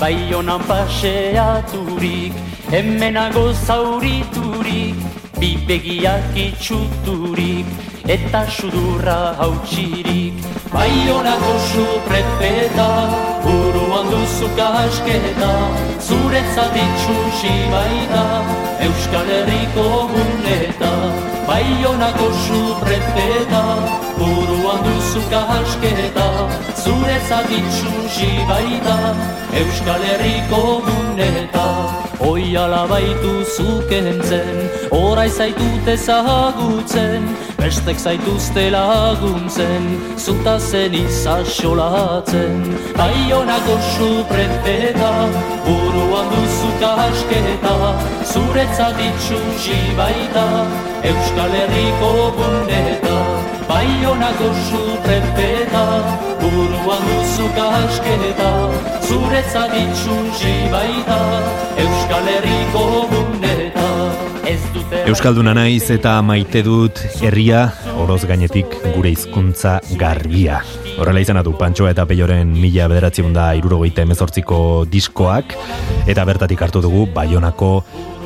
Baionan 0.00 0.62
paseaturik, 0.70 2.34
hemenago 2.70 3.52
zauriturik, 3.66 5.25
bibegiak 5.40 6.36
itxuturik, 6.36 7.66
eta 8.08 8.44
sudurra 8.48 9.34
hautsirik. 9.38 10.34
Baionako 10.72 11.54
su 11.68 11.86
prefeta, 12.08 12.88
buruan 13.44 14.10
duzu 14.10 14.48
kasketa, 14.56 15.52
zuretzat 16.00 16.76
itxusi 16.84 17.54
baita, 17.72 18.24
Euskal 18.86 19.26
Herriko 19.26 19.86
guneta. 20.12 20.92
Baionako 21.46 22.28
su 22.44 22.60
prefeta, 22.82 23.62
buruan 24.18 24.80
duzu 24.86 25.22
kasketa, 25.30 26.28
zuretzat 26.82 27.50
itxusi 27.58 28.30
baita, 28.48 28.96
Euskal 29.62 30.02
Herriko 30.10 30.62
guneta. 30.86 31.66
Oi 32.26 32.56
alabaitu 32.56 33.32
zukentzen, 33.56 34.54
orai 34.90 35.28
zaitut 35.28 35.88
ezagutzen, 35.92 37.26
bestek 37.58 37.98
zaituzte 38.00 38.70
laguntzen, 38.72 39.84
zuta 40.16 40.56
zen 40.58 40.94
izasolatzen. 40.94 42.64
Baionako 42.96 43.76
su 43.92 44.10
prefeta, 44.32 45.12
buruan 45.68 46.32
duzu 46.34 46.72
kasketa, 46.80 47.76
zuretzat 48.32 48.75
itxusi 48.84 49.96
baita, 49.96 50.44
Euskal 51.02 51.54
Herriko 51.60 52.12
guneta. 52.36 53.16
Baionako 53.68 54.52
su 54.68 54.82
prefeta, 55.02 55.84
buruan 56.40 57.02
duzu 57.08 57.48
kasketa, 57.56 58.52
zuretzat 59.08 59.72
itxusi 59.80 60.56
baita, 60.70 61.20
Euskal 61.86 62.28
Herriko 62.36 62.86
dute 64.76 65.02
Euskalduna 65.06 65.54
naiz 65.56 65.88
eta 65.90 66.16
maite 66.22 66.62
dut 66.66 67.00
herria 67.24 67.66
oroz 68.02 68.22
gainetik 68.28 68.74
gure 68.94 69.10
hizkuntza 69.14 69.78
garbia. 69.98 70.60
Horrela 70.96 71.22
izan 71.22 71.40
du 71.44 71.54
Pantsoa 71.58 71.92
eta 71.92 72.06
Peioren 72.08 72.52
mila 72.54 72.88
bederatziun 72.90 73.34
da 73.36 73.50
irurogeita 73.58 74.04
emezortziko 74.06 74.58
diskoak, 74.90 75.56
eta 76.06 76.24
bertatik 76.28 76.62
hartu 76.62 76.82
dugu 76.84 77.06
Baionako 77.14 77.70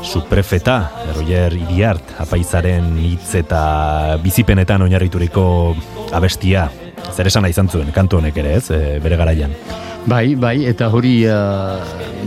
suprefeta, 0.02 0.90
Roger 1.14 1.54
Iriart, 1.54 2.14
apaizaren 2.22 2.92
hitz 2.98 3.34
eta 3.38 4.16
bizipenetan 4.22 4.82
oinarrituriko 4.86 5.44
abestia. 6.16 6.68
Zer 7.10 7.30
esan 7.30 7.46
izan 7.48 7.68
zuen, 7.68 7.92
kantu 7.92 8.18
honek 8.20 8.36
ere 8.42 8.56
ez, 8.58 8.66
e, 8.70 8.98
bere 9.02 9.18
garaian. 9.20 9.54
Bai, 10.08 10.34
bai, 10.34 10.64
eta 10.64 10.88
hori 10.88 11.20
uh, 11.28 11.80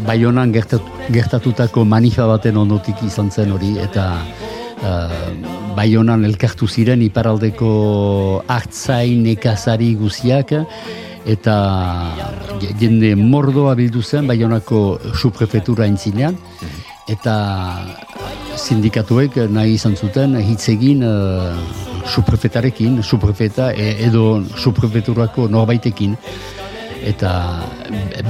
Baionan 0.06 0.52
gertat, 0.54 0.86
gertatutako 1.14 1.86
manifa 1.90 2.28
baten 2.30 2.58
ondotik 2.62 3.02
izan 3.06 3.32
zen 3.32 3.54
hori, 3.56 3.74
eta 3.82 4.06
uh, 4.22 5.16
Baionan 5.74 6.26
elkartu 6.28 6.68
ziren 6.70 7.02
iparaldeko 7.02 8.44
hartzain 8.48 9.24
nekazari 9.26 9.94
guziak, 9.98 10.54
eta 11.26 11.56
jende 12.80 13.16
mordoa 13.18 13.74
bildu 13.80 14.04
zen 14.04 14.30
Baionako 14.30 14.84
suprefetura 15.18 15.88
entzinean, 15.90 16.38
eta 17.10 17.36
sindikatuek 18.56 19.36
nahi 19.52 19.76
izan 19.76 19.96
zuten 19.96 20.38
hitz 20.40 20.70
egin 20.72 21.04
uh, 21.04 21.58
suprefetarekin, 22.08 23.02
suprefeta 23.04 23.72
e- 23.74 23.96
edo 24.08 24.44
suprefeturako 24.58 25.48
norbaitekin 25.52 26.16
eta 27.04 27.32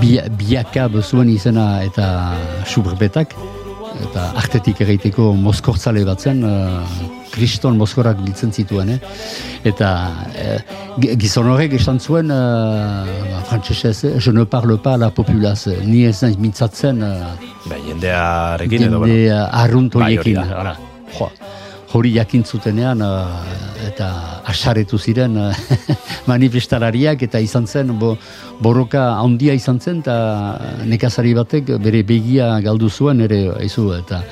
bi, 0.02 0.16
biaka 0.38 0.88
bezuen 0.90 1.30
izena 1.30 1.84
eta 1.86 2.08
subrbetak 2.66 3.36
eta 4.02 4.26
artetik 4.40 4.82
egiteko 4.86 5.32
moskortzale 5.38 6.04
bat 6.08 6.22
zen 6.22 6.44
uh, 6.48 6.82
kriston 7.34 7.78
moskorak 7.78 8.20
biltzen 8.24 8.54
zituen 8.54 8.94
eh? 8.96 9.00
eta 9.70 9.90
uh, 10.10 10.76
gizon 10.98 11.50
horrek 11.54 11.78
esan 11.80 12.00
zuen 12.00 12.32
uh, 12.34 13.08
frantzesez, 13.50 14.14
je 14.20 14.32
ne 14.32 14.46
parle 14.46 14.78
pas 14.78 14.98
la 14.98 15.10
populaz 15.12 15.68
ni 15.84 16.06
ez 16.06 16.22
naiz 16.24 16.38
mintzatzen 16.38 17.04
uh, 17.04 17.34
Bai, 17.70 17.82
jendearekin 17.88 18.88
edo, 18.90 19.04
bueno. 19.06 19.44
arrunt 19.52 20.00
Bai, 20.00 20.18
hori 20.18 20.38
hori 21.94 22.14
jakin 22.16 22.44
zutenean 22.44 23.02
uh, 23.06 23.28
eta 23.88 24.08
asaretu 24.50 24.98
ziren 24.98 25.38
uh, 25.38 25.54
manifestalariak 26.32 27.22
eta 27.28 27.42
izan 27.44 27.68
zen 27.68 27.94
bo, 28.00 28.16
borroka 28.62 29.04
handia 29.22 29.54
izan 29.54 29.80
zen 29.80 30.02
eta 30.02 30.18
nekazari 30.90 31.34
batek 31.38 31.76
bere 31.84 32.04
begia 32.04 32.60
galdu 32.66 32.90
zuen 32.90 33.22
ere 33.22 33.44
aizu 33.60 33.92
eta 34.00 34.24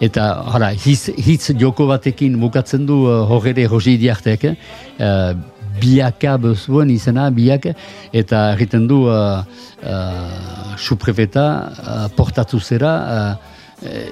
eta 0.00 0.26
hala, 0.48 0.72
hitz, 0.72 1.12
hitz 1.12 1.52
joko 1.60 1.86
batekin 1.90 2.38
bukatzen 2.40 2.86
du 2.88 3.02
uh, 3.04 3.22
hogere 3.28 3.66
hosi 3.68 3.98
diartek 4.00 4.44
eh? 4.48 4.54
uh, 4.98 5.34
biaka 5.80 6.36
bezuen 6.40 6.90
izena 6.90 7.28
biak 7.30 7.68
eta 8.12 8.42
egiten 8.56 8.88
du 8.88 9.04
uh, 9.08 9.44
uh, 9.84 10.76
suprefeta 10.76 11.46
uh, 11.60 12.06
portatu 12.16 12.60
zera 12.60 12.94
uh, 12.96 13.59
eh, 13.82 14.10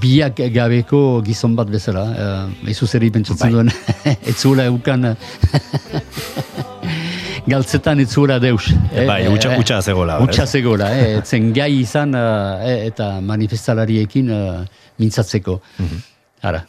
biak 0.00 0.40
gabeko 0.54 1.20
gizon 1.26 1.54
bat 1.56 1.68
bezala. 1.70 2.04
Uh, 2.10 2.68
Eizu 2.68 2.86
zer 2.86 3.04
pentsatzen 3.10 3.46
Bai. 3.46 3.52
duen, 3.52 3.70
ez 4.30 4.36
zuela 4.36 4.64
eukan 4.70 5.10
galtzetan 7.46 8.00
ez 8.00 8.08
zuela 8.12 8.38
deus. 8.40 8.70
eh? 8.92 9.06
Bai, 9.06 9.26
utxa, 9.28 9.52
Eh, 9.52 9.58
utxa 9.60 9.80
zegoela. 9.82 10.18
Utsa 10.24 10.46
zegoela, 10.46 10.90
eh, 10.96 11.18
ez 11.18 11.26
zen 11.28 11.52
gai 11.52 11.80
izan 11.80 12.14
eh, 12.14 12.20
eh, 12.70 12.86
eta 12.86 13.20
manifestalariekin 13.20 14.30
eh, 14.30 14.64
mintzatzeko. 14.98 15.60
Mhm. 15.78 16.02
Ara, 16.44 16.64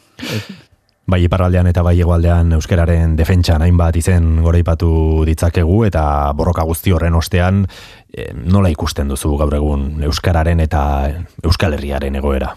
Bai 1.06 1.20
iparraldean 1.22 1.68
eta 1.70 1.84
bai 1.86 1.94
hegoaldean 2.02 2.50
euskararen 2.56 3.12
defentsan 3.18 3.62
hainbat 3.62 3.94
izen 4.00 4.40
goraipatu 4.42 5.22
ditzakegu 5.28 5.84
eta 5.86 6.32
borroka 6.34 6.64
guzti 6.66 6.90
horren 6.90 7.14
ostean 7.14 7.60
eh, 8.10 8.32
nola 8.34 8.72
ikusten 8.74 9.06
duzu 9.12 9.36
gaur 9.38 9.54
egun 9.54 10.02
euskararen 10.02 10.60
eta 10.64 10.80
euskal 11.46 11.78
herriaren 11.78 12.18
egoera. 12.18 12.56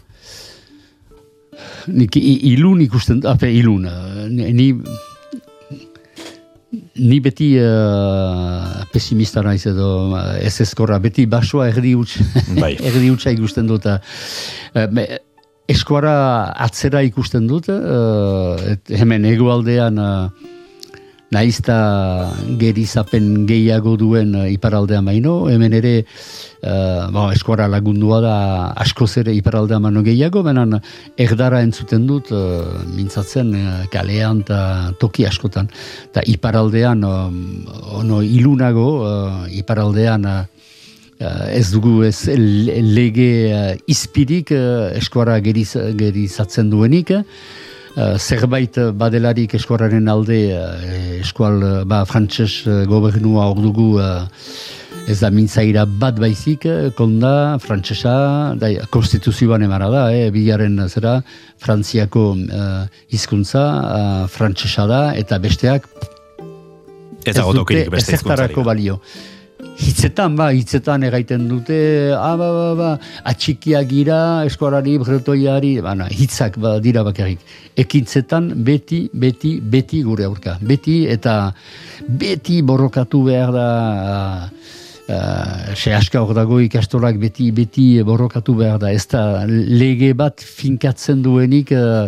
nik 1.87 2.15
ilun 2.15 2.81
ikusten, 2.81 3.21
ape, 3.27 3.51
ilun, 3.51 3.85
ni, 4.31 4.51
ni- 6.95 7.19
beti 7.21 7.57
uh, 7.59 8.85
pesimista 8.93 9.41
naiz 9.43 9.65
edo 9.67 10.17
eh, 10.17 10.45
ez 10.47 10.61
ezkorra, 10.61 10.99
beti 10.99 11.25
basoa 11.25 11.67
erdi 11.69 11.93
huts, 11.93 12.17
Bai. 12.59 12.77
erdi 12.87 13.11
ikusten 13.11 13.67
dut. 13.67 13.85
me- 14.91 15.19
eskuara 15.69 16.13
atzera 16.65 17.03
ikusten 17.05 17.47
dut, 17.49 17.69
eh, 17.69 18.73
et, 18.73 18.95
hemen 18.97 19.25
egoaldean 19.29 19.99
uh, 20.01 20.29
naizta 21.29 21.75
gerizapen 22.57 23.45
gehiago 23.49 23.93
duen 24.01 24.33
uh, 24.33 24.47
iparaldean 24.49 25.05
baino, 25.05 25.33
hemen 25.51 25.75
ere 25.77 25.93
uh, 26.01 27.05
bo, 27.13 27.27
eskuara 27.35 27.67
lagundua 27.69 28.21
da 28.25 28.35
askoz 28.81 29.11
ere 29.21 29.35
iparaldean 29.37 29.85
baino 29.85 30.01
gehiago, 30.05 30.41
benan 30.47 30.79
erdara 31.21 31.61
entzuten 31.65 32.07
dut 32.09 32.33
uh, 32.33 32.65
mintzatzen 32.95 33.53
uh, 33.59 33.81
kalean 33.93 34.41
eta 34.45 34.61
toki 35.01 35.27
askotan. 35.29 35.69
Ta 36.15 36.25
iparaldean 36.25 37.05
um, 37.05 37.43
ono 38.01 38.23
ilunago, 38.25 38.89
uh, 39.05 39.43
iparaldean 39.61 40.25
uh, 40.25 40.39
Uh, 40.49 40.58
ez 41.19 41.67
dugu 41.71 42.03
ez 42.07 42.25
le- 42.31 42.81
lege 42.81 43.29
uh, 43.51 43.75
izpirik 43.91 44.51
uh, 44.55 44.89
eskuara 44.95 45.39
geriz, 45.43 45.73
gerizatzen 45.99 46.69
duenik, 46.69 47.11
zerbait 48.21 48.77
badelarik 48.95 49.55
eskuararen 49.57 50.05
alde 50.07 50.37
eskual 51.19 51.83
ba, 51.89 52.05
frantses 52.07 52.61
gobernua 52.87 53.49
hor 53.49 53.59
dugu 53.59 53.87
ez 55.09 55.17
da 55.23 55.31
mintzaira 55.33 55.85
bat 55.99 56.19
baizik, 56.21 56.65
eh, 56.69 56.89
konda, 56.97 57.57
frantsesa, 57.63 58.13
da, 58.61 58.69
konstituzioan 58.93 59.63
emara 59.65 59.89
da, 59.89 60.03
eh, 60.13 60.29
bilaren 60.33 60.77
zera, 60.87 61.21
frantziako 61.57 62.25
hizkuntza, 63.09 63.63
uh, 63.79 64.27
frantsesa 64.29 64.85
da, 64.87 65.01
eta 65.17 65.39
besteak 65.39 65.89
Ez 67.25 67.35
beste 67.35 68.15
ezertarako 68.15 68.61
hizkuntzari. 68.61 68.65
balio. 68.65 69.01
Hitzetan, 69.79 70.35
ba, 70.35 70.49
hitzetan 70.51 71.05
egaiten 71.07 71.45
dute, 71.47 71.77
ah, 72.11 72.35
ba, 72.39 72.49
ba, 72.51 72.67
ba, 72.75 72.89
atxikiak 73.31 73.87
gira, 73.87 74.19
eskuarari, 74.49 74.97
bretoiari, 74.99 75.77
bana, 75.83 76.09
hitzak 76.11 76.59
ba, 76.59 76.75
dira 76.83 77.05
bakarrik. 77.07 77.39
Ekintzetan 77.79 78.51
beti, 78.67 79.05
beti, 79.13 79.53
beti 79.63 80.01
gure 80.03 80.27
aurka. 80.27 80.57
Beti 80.59 81.05
eta 81.07 81.53
beti 82.07 82.59
borrokatu 82.61 83.23
behar 83.29 83.55
da, 83.55 83.69
uh, 85.09 85.73
se 85.75 85.93
aska 85.93 86.21
hor 86.21 86.35
dago 86.37 86.59
ikastolak 86.63 87.17
beti, 87.21 87.49
beti 87.55 87.87
borrokatu 88.05 88.55
behar 88.59 88.79
da. 88.81 88.91
Ez 88.93 89.07
da 89.11 89.45
lege 89.47 90.13
bat 90.17 90.41
finkatzen 90.41 91.23
duenik, 91.25 91.73
uh, 91.75 92.07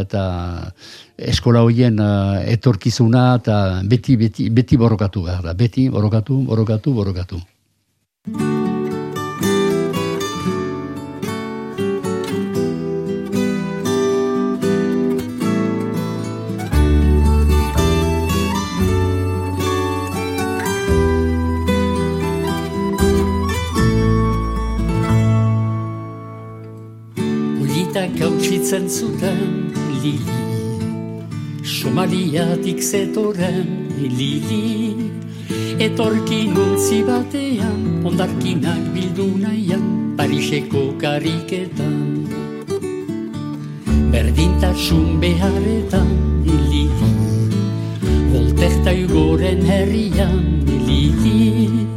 eta 0.00 0.24
eskola 1.20 1.64
horien 1.66 2.00
uh, 2.00 2.40
etorkizuna 2.48 3.26
eta 3.40 3.58
beti, 3.84 4.16
beti, 4.20 4.48
beti 4.50 4.80
borrokatu 4.80 5.26
behar 5.28 5.44
da. 5.50 5.54
Beti 5.54 5.88
borrokatu, 5.92 6.42
borrokatu, 6.48 6.96
borrokatu. 6.96 7.44
Hautsitzen 28.70 28.88
zuten 28.88 29.72
lili. 30.02 30.18
Somaliatik 31.62 32.82
zetoren 32.82 33.88
lili. 33.98 35.10
Etorkin 35.78 36.54
untzi 36.56 37.02
batean 37.02 38.04
Ondarkinak 38.04 38.94
bildu 38.94 39.26
nahian 39.42 40.14
Pariseko 40.16 40.94
kariketan. 41.00 42.28
Berdintasun 44.12 45.20
beharretan 45.20 46.10
lili. 46.46 46.86
Volterta 48.32 48.94
ugoren 48.94 49.66
herrian 49.66 50.44
lili 50.86 51.89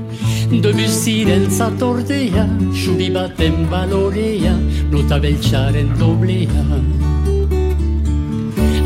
Debussiren 0.52 1.50
zatordea, 1.50 2.44
suri 2.76 3.10
baten 3.14 3.66
balorea, 3.72 4.54
nota 4.92 5.18
beltxaren 5.24 5.90
doblea. 6.00 6.64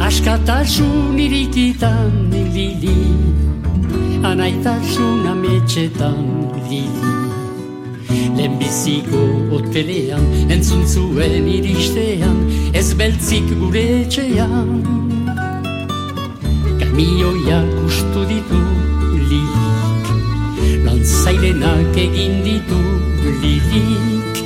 Askatasun 0.07 1.17
irikitan 1.17 2.29
lili, 2.53 2.95
anaitasun 4.23 5.25
ametxetan 5.33 6.21
lili. 6.69 7.15
Lehenbiziko 8.37 9.23
hotelean, 9.51 10.23
entzun 10.53 10.85
zuen 10.85 11.49
iristean, 11.57 12.37
ez 12.73 12.93
beltzik 12.93 13.49
gure 13.59 13.85
etxean. 14.03 14.71
Kamioiak 16.79 17.77
ustu 17.89 18.29
ditu 18.29 18.66
lanzailenak 21.37 21.97
egin 21.97 22.43
ditu 22.43 22.79
lilik. 23.41 24.43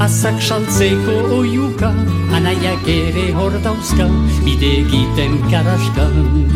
Azak 0.00 0.40
saltzeko 0.42 1.12
oiuka, 1.38 1.90
anaiak 2.34 2.86
ere 2.88 3.32
hor 3.34 3.52
dauzka, 3.64 4.06
bide 4.44 4.70
egiten 4.82 5.38
karaskan. 5.50 6.46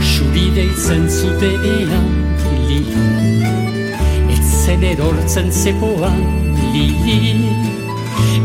Xuri 0.00 0.46
deitzen 0.56 1.08
zutenean 1.08 2.08
lilik, 2.68 3.44
etzen 4.36 4.82
erortzen 4.82 5.52
zepoan 5.52 6.20
lilik. 6.72 7.66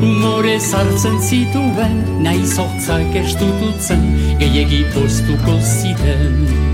Umore 0.04 0.60
zartzen 0.60 1.20
zituen, 1.22 2.04
nahi 2.22 2.46
zortzak 2.46 3.16
estututzen, 3.16 4.04
gehiegi 4.40 4.84
postuko 4.94 5.58
ziren. 5.62 6.73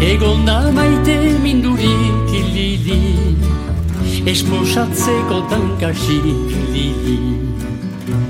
Egon 0.00 0.46
da 0.46 0.70
maite 0.72 1.14
mindurik 1.42 2.30
lili, 2.54 3.02
esposatzeko 4.32 5.42
tankasik 5.50 6.24
lili. 6.72 7.18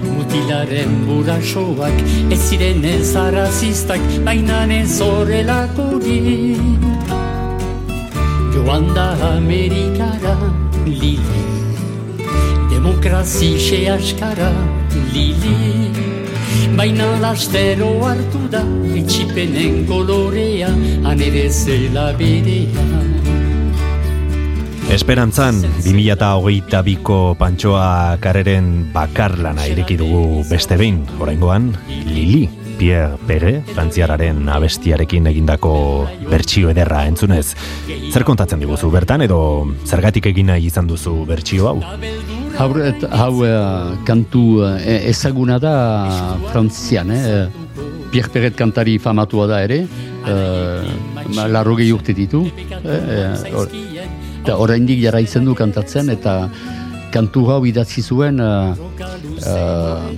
Mutilaren 0.03 0.97
burasoak, 1.07 2.03
ez 2.35 2.41
ziren 2.49 2.83
ez 2.83 3.15
arrazistak, 3.15 4.03
baina 4.27 4.65
ez 4.81 4.99
horrelakorik. 4.99 6.59
Joan 8.51 8.91
da 8.95 9.15
Amerikara 9.37 10.37
lili, 10.87 11.19
demokrazi 12.75 13.55
xe 13.63 13.85
askara 13.95 14.51
lili. 15.15 16.10
Baina 16.77 17.07
lastero 17.21 17.91
hartu 18.07 18.41
da, 18.53 18.63
etxipenen 18.97 19.85
kolorea, 19.89 20.71
anere 21.11 21.49
zela 21.51 22.11
berea. 22.17 22.87
Esperantzan, 24.91 25.61
2008 25.85 26.81
biko 26.83 27.19
pantsoa 27.39 28.17
kareren 28.23 28.89
bakarlana 28.91 29.69
ireki 29.71 30.01
dugu 30.01 30.43
beste 30.49 30.75
behin, 30.81 31.05
oraingoan 31.23 31.69
Lili, 32.09 32.49
Pierre 32.81 33.21
Pere, 33.29 33.53
frantziararen 33.75 34.49
abestiarekin 34.49 35.29
egindako 35.31 35.75
bertsio 36.31 36.73
ederra 36.73 37.05
entzunez. 37.07 37.53
Zer 38.11 38.25
kontatzen 38.25 38.63
diguzu 38.65 38.91
bertan 38.91 39.23
edo 39.29 39.41
zergatik 39.85 40.27
egin 40.33 40.49
nahi 40.51 40.71
izan 40.73 40.89
duzu 40.89 41.21
bertsio 41.29 41.69
hau? 41.71 41.77
Hau, 42.61 42.75
et, 42.77 43.05
hau 43.17 43.41
eh, 43.49 43.93
kantu 44.05 44.61
eh, 44.67 45.09
ezaguna 45.09 45.57
da 45.59 45.75
frantzian, 46.51 47.09
eh? 47.09 47.49
Pierre 48.11 48.29
Perret 48.29 48.57
kantari 48.59 48.99
famatua 49.01 49.47
da 49.49 49.63
ere, 49.65 49.79
uh, 50.29 51.47
larrogei 51.49 51.89
urte 51.95 52.13
ditu, 52.13 52.43
eh, 52.83 52.99
eh, 53.17 53.55
or, 53.57 53.71
eta 54.43 54.59
oraindik 54.61 55.01
jara 55.01 55.23
izen 55.25 55.47
du 55.49 55.55
kantatzen, 55.55 56.11
eta 56.13 56.51
kantu 57.15 57.47
hau 57.49 57.61
idatzi 57.65 58.03
zuen 58.03 58.43
uh, 58.43 58.75
uh, 59.47 60.11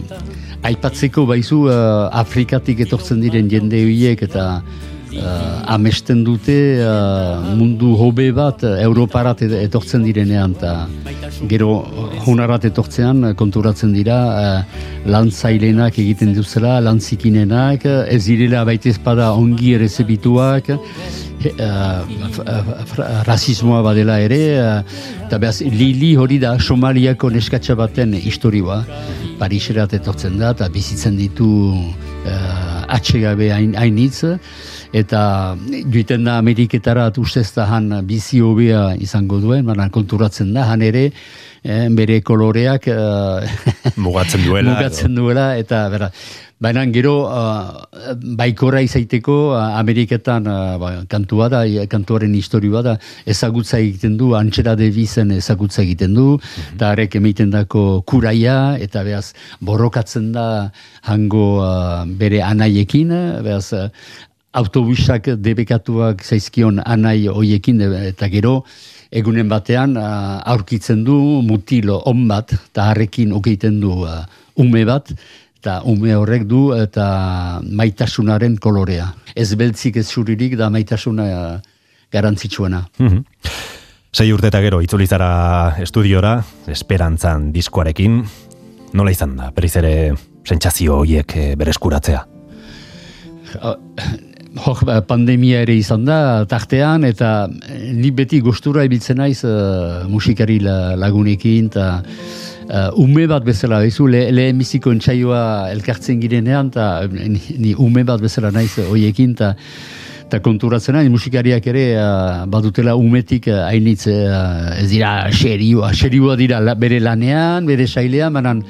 aipatzeko 0.67 1.27
baizu 1.29 1.67
uh, 1.69 2.09
Afrikatik 2.25 2.83
etortzen 2.87 3.23
diren 3.23 3.53
jende 3.53 3.85
horiek 3.85 4.25
eta 4.27 4.47
uh, 5.17 5.75
amesten 5.75 6.25
dute 6.25 6.57
uh, 6.83 7.55
mundu 7.57 7.95
hobe 7.99 8.31
bat 8.37 8.63
uh, 8.65 8.77
Europarat 8.83 9.43
et- 9.47 9.59
etortzen 9.67 10.03
direnean 10.07 10.55
eta 10.57 10.89
gero 11.51 11.71
hunarat 12.27 12.65
etortzean 12.69 13.35
konturatzen 13.39 13.93
dira 13.95 14.19
uh, 14.31 14.63
lantzailenak 15.11 15.99
egiten 15.99 16.35
duzela, 16.37 16.77
lantzikinenak, 16.85 17.85
ez 17.87 18.25
direla 18.27 18.65
baita 18.69 18.89
ezpada 18.93 19.33
ongi 19.35 19.73
errezebituak, 19.75 20.69
uh, 20.71 20.79
rasismoa 23.27 23.83
badela 23.83 24.19
ere, 24.23 24.41
eta 25.27 25.39
behaz, 25.43 25.61
Lili 25.63 26.13
hori 26.17 26.39
da 26.43 26.55
Somaliako 26.61 27.31
neskatsa 27.35 27.75
baten 27.79 28.15
historioa, 28.15 28.83
Pariserat 29.43 29.97
etortzen 29.99 30.39
da, 30.39 30.53
eta 30.55 30.69
bizitzen 30.71 31.17
ditu 31.19 31.49
uh, 31.75 32.95
atsegabe 32.95 33.51
hain, 33.51 33.75
hainitz, 33.75 34.23
eta 34.93 35.57
joiten 35.89 36.25
da 36.29 36.37
Ameriketara 36.39 37.11
ustez 37.17 37.49
da 37.57 37.67
han 37.67 37.91
bizi 38.07 38.41
hobea 38.41 38.95
izango 39.01 39.41
duen, 39.41 39.67
baina 39.67 39.89
konturatzen 39.91 40.53
da, 40.55 40.69
han 40.71 40.83
ere, 40.83 41.11
eh, 41.65 41.89
bere 41.91 42.21
koloreak 42.21 42.89
eh, 42.89 43.51
Mugatzen 43.97 44.45
duela. 44.45 44.75
mugatzen 44.75 45.15
duela, 45.15 45.57
eta 45.57 45.89
bera, 45.89 46.11
baina 46.63 46.85
gero 46.95 47.15
uh, 47.27 47.83
baikora 48.39 48.83
izaiteko 48.87 49.37
uh, 49.51 49.79
Ameriketan 49.81 50.47
uh, 50.47 50.79
ba, 50.79 50.91
kantua 51.11 51.49
da, 51.51 51.63
kantuaren 51.91 52.35
historioa 52.39 52.83
da, 52.87 52.97
ezagutza 53.27 53.81
egiten 53.83 54.15
du, 54.21 54.33
antxera 54.39 54.77
debizen 54.79 55.35
ezagutza 55.35 55.83
egiten 55.83 56.15
du, 56.15 56.27
eta 56.77 56.93
arek 56.95 57.17
emiten 57.19 57.51
dako 57.55 58.03
kuraia, 58.07 58.77
eta 58.83 59.03
behaz 59.07 59.33
borrokatzen 59.61 60.31
da 60.37 60.47
hango 61.11 61.47
uh, 61.65 62.05
bere 62.07 62.43
anaiekin, 62.47 63.11
eh, 63.11 63.41
behaz 63.43 63.73
uh, 63.75 63.89
autobusak 64.53 65.31
debekatuak 65.41 66.23
zaizkion 66.25 66.81
anai 66.85 67.27
hoiekin, 67.27 67.79
de- 67.79 68.09
eta 68.09 68.29
gero 68.29 68.65
egunen 69.13 69.49
batean 69.49 69.97
aurkitzen 69.97 71.05
du 71.05 71.43
mutilo 71.43 72.03
on 72.07 72.27
bat, 72.29 72.53
eta 72.53 72.91
harrekin 72.91 73.33
okeiten 73.33 73.81
du 73.81 74.07
ume 74.57 74.85
bat, 74.85 75.13
eta 75.61 75.83
ume 75.85 76.15
horrek 76.17 76.47
du 76.49 76.73
eta 76.75 77.61
maitasunaren 77.63 78.57
kolorea. 78.59 79.13
Ez 79.37 79.55
beltzik 79.55 79.97
ez 79.97 80.09
zuririk 80.09 80.57
da 80.57 80.71
maitasuna 80.71 81.61
garantzitsuena. 82.13 82.87
Mhm. 82.99 83.23
Sei 84.13 84.33
urte 84.33 84.51
eta 84.51 84.61
gero 84.61 84.83
itzuli 84.85 85.07
zara 85.07 85.77
estudiora, 85.81 86.35
esperantzan 86.69 87.47
diskoarekin, 87.53 88.19
nola 88.93 89.11
izan 89.15 89.37
da, 89.39 89.49
berriz 89.57 89.77
ere 89.81 89.95
sentsazio 90.45 90.99
horiek 91.01 91.37
eh, 91.37 91.55
bereskuratzea? 91.57 92.27
Hor, 94.53 94.83
ba, 94.85 94.99
pandemia 95.09 95.63
ere 95.65 95.79
izan 95.81 96.05
da, 96.05 96.45
tartean, 96.45 97.07
eta 97.09 97.49
eh, 97.73 97.93
ni 97.97 98.11
beti 98.13 98.43
gustura 98.45 98.85
ibiltzen 98.85 99.17
naiz 99.23 99.41
eh, 99.49 100.03
musikari 100.13 100.59
la, 100.61 100.93
lagunekin, 101.01 101.71
eta 101.73 101.87
uh, 102.03 103.01
ume 103.01 103.25
bat 103.31 103.47
bezala, 103.47 103.81
bezu, 103.81 104.11
le, 104.13 104.27
lehen 104.35 104.61
biziko 104.61 104.93
entsaioa 104.93 105.73
elkartzen 105.73 106.21
girenean, 106.21 106.69
eta 106.69 107.09
ni, 107.09 107.41
ni 107.65 107.73
ume 107.81 108.05
bat 108.05 108.21
bezala 108.21 108.53
naiz 108.53 108.75
hoiekin, 108.77 109.33
eta 109.39 109.55
eta 110.33 110.41
konturatzen 110.45 110.97
nahi, 110.97 111.09
musikariak 111.13 111.67
ere 111.73 111.87
uh, 112.01 112.45
badutela 112.49 112.95
umetik 112.97 113.49
uh, 113.49 113.67
hainitz 113.71 114.07
uh, 114.09 114.77
ez 114.81 114.89
dira 114.93 115.31
serioa, 115.33 115.95
serioa 115.97 116.37
dira 116.41 116.61
la, 116.61 116.77
bere 116.77 117.01
lanean, 117.01 117.69
bere 117.69 117.89
sailean, 117.89 118.33
banan 118.37 118.63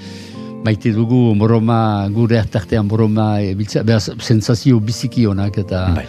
maite 0.65 0.93
dugu 0.95 1.35
boroma, 1.39 2.09
gure 2.15 2.39
hartartean 2.39 2.89
boroma, 2.89 3.41
e, 3.43 3.55
biltzea, 3.59 3.83
behaz, 3.87 4.13
sensazio 4.23 4.81
biziki 4.81 5.27
honak 5.27 5.59
eta 5.65 5.87
Bai. 5.97 6.07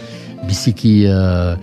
biziki 0.48 0.94
uh, 1.10 1.54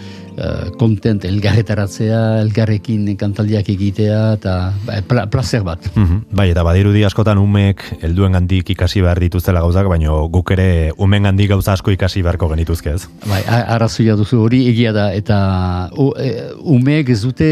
kontent 0.79 1.25
elgarretaratzea, 1.27 2.41
elgarrekin 2.41 3.05
kantaldiak 3.19 3.67
egitea, 3.73 4.19
eta 4.37 4.55
ba, 4.85 4.99
pla, 5.07 5.25
placer 5.29 5.63
bat. 5.67 5.83
Mhm. 5.95 6.21
Bai, 6.31 6.49
eta 6.53 6.63
badirudi 6.63 7.03
askotan 7.03 7.37
umek 7.41 7.83
helduen 8.01 8.37
gandik 8.37 8.69
ikasi 8.73 9.01
behar 9.03 9.19
dituztela 9.19 9.61
gauzak, 9.61 9.87
baina 9.91 10.13
guk 10.31 10.51
ere 10.55 10.91
umen 10.97 11.23
gandik 11.29 11.49
gauza 11.51 11.73
asko 11.73 11.91
ikasi 11.91 12.23
beharko 12.25 12.49
genituzke 12.53 12.95
ez. 12.95 13.07
Bai, 13.27 13.41
arrazoia 13.47 14.15
duzu 14.15 14.41
hori 14.41 14.63
egia 14.71 14.93
da, 14.95 15.11
eta 15.13 15.89
u, 15.97 16.11
e, 16.17 16.31
umeek 16.63 17.09
ez 17.09 17.21
dute 17.21 17.49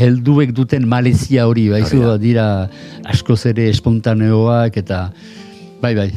helduek 0.00 0.52
duten 0.56 0.86
malezia 0.88 1.46
hori, 1.46 1.68
baizu 1.72 1.96
Hori 2.00 2.06
da. 2.06 2.18
dira 2.18 2.46
askoz 3.04 3.44
ere 3.46 3.68
espontaneoak, 3.70 4.76
eta 4.76 5.10
bai, 5.82 5.94
bai. 5.94 6.10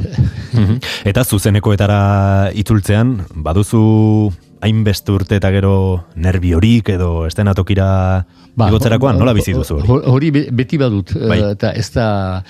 Mhm. 0.53 0.77
Eta 1.05 1.23
zuzenekoetara 1.23 2.51
itzultzean, 2.55 3.17
baduzu 3.35 4.31
hainbeste 4.61 5.11
urte 5.15 5.37
eta 5.39 5.51
gero 5.55 6.05
nervi 6.15 6.53
horik 6.53 6.89
edo 6.89 7.25
estenatokira 7.29 8.25
igotzerakoan, 8.59 9.17
nola 9.19 9.33
bizi 9.33 9.53
duzu 9.55 9.77
hori? 9.79 9.87
Ho- 9.87 10.01
Hori 10.13 10.31
be- 10.35 10.49
beti 10.51 10.77
badut, 10.77 11.13
eh, 11.15 11.27
Bai. 11.31 11.39
eta 11.53 11.71
ez 11.71 11.87
da, 11.93 12.43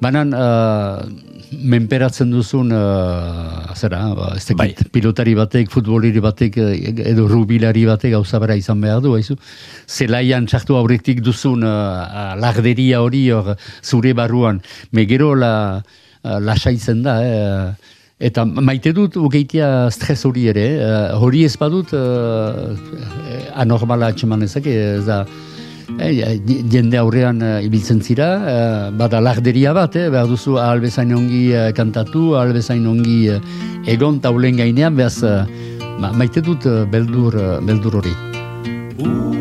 banan, 0.00 0.30
uh, 0.32 1.02
menperatzen 1.50 2.30
duzun, 2.30 2.70
uh, 2.70 3.74
zera, 3.74 4.04
ba, 4.14 4.28
ez 4.36 4.44
dakit, 4.46 4.56
Bai. 4.84 4.90
pilotari 4.94 5.34
batek, 5.34 5.68
futbolari 5.74 6.20
batek, 6.22 6.56
edo 7.10 7.26
rubilari 7.28 7.82
batek 7.88 8.12
gauza 8.14 8.38
bera 8.38 8.54
izan 8.54 8.80
behar 8.80 9.00
du, 9.02 9.16
haizu. 9.16 9.34
Zelaian 9.90 10.46
txartu 10.46 10.76
aurretik 10.78 11.20
duzun 11.26 11.64
uh, 11.66 12.36
lagderia 12.38 13.02
hori 13.02 13.24
hor 13.34 13.56
zure 13.82 14.14
barruan, 14.14 14.62
me 14.92 15.04
gero 15.10 15.34
la, 15.34 15.82
uh, 16.22 16.38
lasaitzen 16.38 17.02
da, 17.02 17.18
eh, 17.26 17.72
Eta 18.20 18.44
maite 18.44 18.92
dut 18.92 19.16
ugeitia 19.16 19.88
stres 19.90 20.20
hori 20.28 20.48
ere, 20.52 20.66
eh, 20.76 21.12
hori 21.16 21.46
ez 21.48 21.54
badut 21.56 21.94
uh, 21.96 22.74
anormala 23.56 24.10
atxeman 24.12 24.44
ezake, 24.44 24.74
ez 24.98 25.06
da, 25.06 25.22
eh, 25.98 26.38
jende 26.70 26.98
aurrean 27.00 27.42
eh, 27.42 27.64
ibiltzen 27.66 28.00
zira, 28.02 28.28
eh, 28.52 28.90
bada 28.96 29.20
larderia 29.20 29.72
bat, 29.72 29.96
eh, 29.96 30.08
behar 30.12 30.28
duzu 30.28 30.58
ahal 30.58 30.80
bezain 30.84 31.12
ongi 31.16 31.52
eh, 31.52 31.70
kantatu, 31.72 32.34
ahal 32.36 32.52
bezain 32.56 32.86
ongi 32.86 33.18
eh, 33.34 33.40
egon 33.96 34.20
taulen 34.20 34.60
gainean, 34.60 34.96
behaz 34.96 35.22
eh, 35.24 35.44
ma, 35.98 36.12
maite 36.12 36.44
dut 36.44 36.66
eh, 36.66 36.84
beldur, 36.92 37.40
eh, 37.40 37.60
beldur 37.64 38.02
hori. 38.02 39.39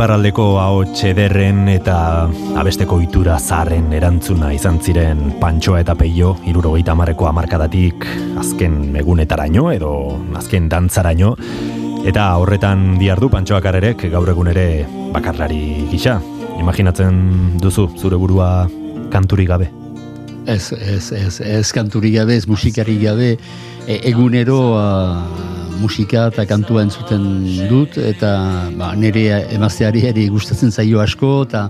Iparraldeko 0.00 0.44
ahots 0.56 1.02
ederren 1.04 1.66
eta 1.68 1.94
abesteko 2.56 2.96
itura 3.04 3.34
zarren 3.36 3.90
erantzuna 3.92 4.48
izan 4.56 4.78
ziren 4.80 5.18
Pantsoa 5.42 5.82
eta 5.82 5.92
Peio 5.92 6.30
irurogeita 6.48 6.94
marreko 6.96 7.26
amarkadatik 7.28 8.06
azken 8.40 8.96
egunetaraino 8.96 9.66
edo 9.74 9.90
azken 10.40 10.70
dantzaraino 10.72 11.34
eta 12.08 12.30
horretan 12.40 12.94
diardu 12.96 13.28
Pantsoa 13.28 13.60
Karerek 13.60 14.06
gaur 14.14 14.32
egun 14.32 14.48
ere 14.54 14.86
bakarlari 15.12 15.84
gisa. 15.92 16.16
Imaginatzen 16.56 17.60
duzu 17.60 17.90
zure 18.00 18.16
burua 18.16 18.48
kanturi 19.12 19.44
gabe. 19.52 19.68
Ez, 20.50 20.72
ez, 20.72 21.12
ez, 21.14 21.40
ez 21.40 21.70
kanturi 21.72 22.10
gabe, 22.16 22.34
ez 22.34 22.46
musikari 22.50 22.96
gabe, 22.98 23.36
e, 23.86 23.98
egunero 24.10 24.58
uh, 24.74 25.60
musika 25.80 26.26
eta 26.32 26.44
kantua 26.48 26.84
entzuten 26.84 27.24
dut, 27.70 27.96
eta 28.02 28.30
ba, 28.76 28.92
nire 28.98 29.24
emazteari 29.54 30.04
ere 30.10 30.26
gustatzen 30.32 30.72
zaio 30.74 31.00
asko, 31.02 31.32
eta 31.46 31.68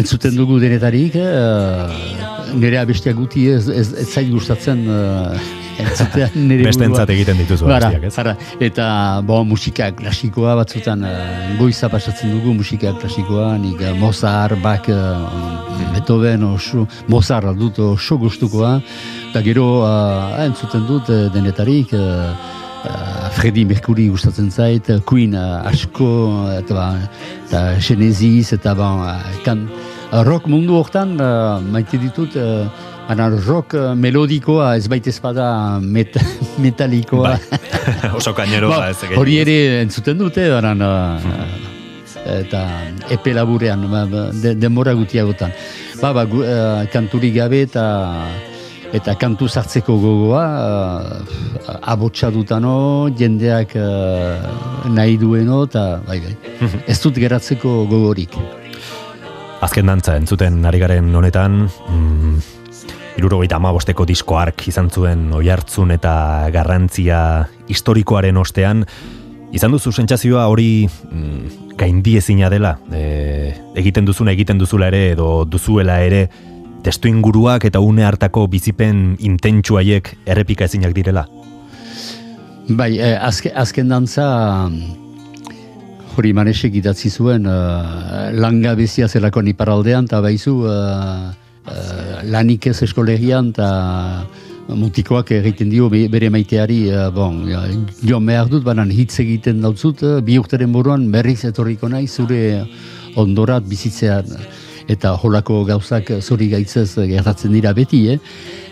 entzuten 0.00 0.34
dugu 0.34 0.58
denetarik, 0.62 1.14
eh, 1.14 2.54
nire 2.58 2.80
abestiak 2.80 3.14
guti 3.18 3.46
ez, 3.54 3.68
ez, 3.68 3.86
ez 4.02 4.08
zait 4.08 4.30
gustatzen 4.32 4.82
uh, 4.90 5.36
entzutean 5.82 6.34
nire. 6.48 6.66
Bestentzat 6.68 7.10
egiten 7.14 7.38
dituzu 7.42 7.68
Bara, 7.68 7.90
ez? 7.98 8.12
bara. 8.16 8.34
Eta 8.62 8.86
bo, 9.26 9.40
musika 9.48 9.90
klasikoa 9.96 10.56
batzutan 10.60 11.04
uh, 11.06 11.12
goiza 11.58 11.90
pasatzen 11.92 12.34
dugu 12.34 12.54
musika 12.58 12.94
klasikoa, 13.00 13.54
nik 13.62 13.80
uh, 13.82 13.94
Mozart, 14.00 14.58
Bach, 14.64 14.88
uh, 14.92 15.86
Beethoven, 15.94 16.44
oso, 16.54 16.86
Mozart 17.08 17.54
dut 17.58 17.80
oso 17.84 18.18
gustukoa, 18.20 18.76
eta 19.30 19.44
gero 19.46 19.68
uh, 19.82 20.34
entzuten 20.44 20.86
dut 20.90 21.10
denetarik, 21.34 21.94
uh, 21.96 22.52
Freddie 23.34 23.64
Mercury 23.64 24.10
gustatzen 24.12 24.50
zait, 24.52 24.90
Queen 25.08 25.34
uh, 25.34 25.64
asko, 25.70 26.08
eta, 26.52 26.76
ba, 26.76 26.88
eta 27.46 27.66
Genesis, 27.80 28.52
eta 28.58 28.74
ba, 28.78 28.90
kan, 29.46 29.64
rock 30.22 30.46
mundu 30.46 30.76
hortan 30.78 31.16
uh, 31.18 31.58
maite 31.72 31.98
ditut 31.98 32.36
uh, 32.38 32.68
Baina 33.08 33.28
rock 33.44 33.74
eh, 33.76 33.92
melodikoa 33.98 34.74
ez 34.78 34.88
baita 34.88 35.12
ezpada 35.12 35.46
met, 35.80 36.16
metalikoa. 36.64 37.36
Bai. 37.36 37.60
Oso 38.18 38.32
kainero 38.36 38.72
Ba, 38.72 38.90
ez 38.90 39.18
hori 39.18 39.38
ere 39.42 39.58
entzuten 39.82 40.18
dute, 40.18 40.48
baina 40.54 40.90
eta 42.24 42.64
epe 43.12 43.34
laburean, 43.36 43.84
ba, 43.90 44.06
ba, 44.08 44.24
de, 44.32 44.54
denbora 44.56 44.94
gutiagotan. 44.96 45.52
Ba, 46.00 46.14
ba, 46.16 46.24
gu, 46.24 46.42
eh, 46.44 46.88
kanturik 46.92 47.34
gabe 47.36 47.64
eta 47.68 47.84
eta 48.94 49.16
kantu 49.18 49.48
sartzeko 49.50 49.96
gogoa 49.98 50.42
uh, 50.54 51.78
abotsa 51.90 52.30
dutano, 52.30 53.10
jendeak 53.18 53.74
eh, 53.74 54.38
nahi 54.94 55.16
dueno, 55.18 55.64
eta 55.66 55.98
bai, 56.06 56.20
bai. 56.22 56.34
ez 56.92 56.98
dut 57.02 57.18
geratzeko 57.18 57.80
gogorik. 57.90 58.38
Azken 59.64 59.90
dantza 59.90 60.14
entzuten 60.20 60.60
ari 60.68 60.78
garen 60.82 61.10
honetan, 61.16 61.64
mm, 61.88 62.23
irurogeita 63.18 63.56
amabosteko 63.60 64.06
disko 64.08 64.38
ark 64.40 64.66
izan 64.68 64.90
zuen 64.90 65.28
oihartzun 65.32 65.94
eta 65.94 66.14
garrantzia 66.54 67.18
historikoaren 67.70 68.36
ostean, 68.36 68.84
izan 69.54 69.74
duzu 69.74 69.92
sentsazioa 69.92 70.48
hori 70.50 70.86
mm, 70.86 71.76
gaindiezina 71.78 72.50
dela, 72.50 72.74
e, 72.92 73.54
egiten 73.78 74.06
duzuna 74.08 74.34
egiten 74.34 74.58
duzula 74.58 74.90
ere 74.90 75.12
edo 75.12 75.44
duzuela 75.44 76.00
ere 76.02 76.26
testu 76.84 77.08
inguruak 77.08 77.64
eta 77.64 77.80
une 77.80 78.04
hartako 78.04 78.46
bizipen 78.50 79.14
intentsuaiek 79.18 80.10
errepika 80.26 80.68
ezinak 80.68 80.92
direla. 80.96 81.24
Bai, 82.68 82.98
eh, 82.98 83.16
azke, 83.20 83.52
azken 83.54 83.88
dantza 83.92 84.26
hori 86.14 86.32
manesek 86.36 86.76
idatzi 86.78 87.10
zuen 87.10 87.48
uh, 87.50 88.30
langabezia 88.32 89.08
zelakoan 89.08 89.48
iparaldean, 89.50 90.06
eta 90.08 90.20
baizu 90.24 90.54
uh, 90.68 91.32
lanik 92.24 92.66
ez 92.66 92.82
eskolegian, 92.82 93.52
eta 93.54 93.68
mutikoak 94.68 95.30
egiten 95.36 95.70
dio 95.70 95.88
be- 95.92 96.08
bere 96.08 96.30
maiteari, 96.32 96.88
uh, 96.90 97.10
bon, 97.12 97.42
jo 98.02 98.20
behar 98.20 98.48
dut, 98.48 98.64
banan 98.64 98.90
hitz 98.90 99.18
egiten 99.20 99.60
dautzut, 99.60 100.02
uh, 100.02 100.20
bi 100.24 100.38
urteren 100.38 100.72
buruan 100.72 101.10
berriz 101.12 101.44
etorriko 101.44 101.88
nahi 101.88 102.06
zure 102.08 102.64
ondorat 103.16 103.64
bizitzean 103.68 104.24
eta 104.88 105.14
holako 105.16 105.62
gauzak 105.64 106.10
zuri 106.20 106.50
gaitzez 106.50 106.98
gertatzen 107.08 107.52
dira 107.52 107.72
beti, 107.72 108.02
eh? 108.12 108.18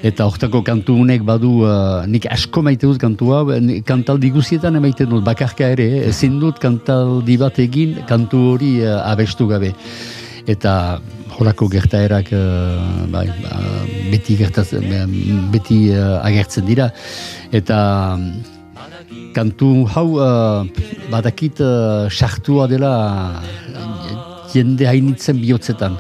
Eta 0.03 0.27
hortako 0.29 0.63
kantu 0.63 0.97
unek 1.01 1.23
badu, 1.25 1.63
uh, 1.65 2.05
nik 2.07 2.27
asko 2.31 2.63
maite 2.63 2.87
dut 2.87 2.99
kantua, 3.01 3.45
kantaldi 3.85 4.31
guzietan 4.31 4.77
emaiten 4.77 5.09
dut, 5.09 5.25
bakarka 5.25 5.69
ere, 5.73 5.89
eh? 6.01 6.09
ezin 6.09 6.41
dut 6.41 6.59
kantaldi 6.61 7.37
bat 7.41 7.59
egin 7.59 7.97
kantu 8.09 8.43
hori 8.55 8.75
uh, 8.83 9.01
abestu 9.13 9.49
gabe. 9.49 9.73
Eta 10.51 11.01
holako 11.39 11.69
gertaerak 11.71 12.33
uh, 12.35 13.07
bai, 13.13 13.27
ba, 13.43 13.61
beti 14.11 14.37
gertatzen, 14.37 14.85
beti 15.53 15.79
uh, 15.95 16.19
agertzen 16.27 16.67
dira. 16.69 16.91
Eta 17.55 17.79
mm, 18.17 19.33
kantu 19.37 19.87
hau 19.95 20.09
uh, 20.19 20.65
badakit 21.13 21.63
uh, 21.65 22.09
sartua 22.11 22.69
dela 22.71 22.93
jende 24.53 24.89
hainitzen 24.89 25.41
bihotzetan. 25.41 25.97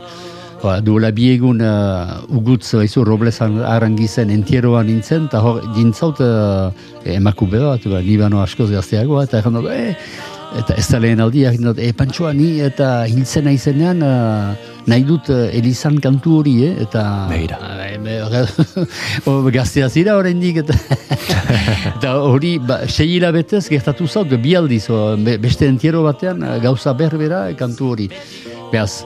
Ba, 0.62 0.76
duela 0.78 1.10
bi 1.10 1.32
egun 1.32 1.58
uh, 1.66 2.20
ugutz 2.30 2.68
baizu 2.78 3.02
Robles 3.02 3.40
arangizen 3.42 4.30
entieroan 4.30 4.86
nintzen, 4.86 5.24
eta 5.26 5.40
hor 5.42 5.58
jintzaut 5.74 6.20
uh, 6.22 6.70
emakume 7.16 7.58
bat, 7.64 7.88
ba, 7.90 8.02
ni 8.04 8.14
bano 8.20 8.38
askoz 8.44 8.68
gazteagoa, 8.70 9.24
eta 9.26 9.40
erran 9.40 9.58
dut, 9.58 9.66
eh, 9.74 9.96
eta 10.58 10.74
ez 10.78 10.86
da 10.90 10.98
lehen 11.00 11.20
aldi, 11.24 11.44
egin 11.48 11.64
dut, 11.70 11.78
e, 11.80 11.92
pantsoa 11.96 12.32
ni 12.36 12.60
eta 12.64 13.04
hiltzen 13.08 13.46
naizenean 13.48 14.02
uh, 14.04 14.52
nahi 14.90 15.04
dut 15.08 15.30
uh, 15.32 15.46
Elizan 15.54 15.96
kantu 16.02 16.38
hori, 16.40 16.56
eh, 16.66 16.74
eta... 16.84 17.04
Begira. 17.30 17.58
Eh, 17.86 17.98
me- 17.98 18.20
o, 19.28 19.36
gaztea 19.52 19.88
zira 19.88 20.16
oraindik 20.18 20.62
eta 20.62 20.76
eta 21.96 22.14
hori 22.20 22.56
ba, 22.58 22.82
sei 22.88 23.16
hilabetez 23.16 23.64
gertatu 23.70 24.06
zaut 24.08 24.32
bi 24.42 24.54
aldiz 24.58 24.84
o, 24.90 25.16
be- 25.16 25.38
beste 25.42 25.68
entiero 25.68 26.02
batean 26.06 26.42
eh, 26.42 26.58
gauza 26.64 26.94
berbera 26.96 27.48
eh, 27.50 27.56
kantu 27.58 27.92
hori 27.94 28.08
beaz 28.72 29.02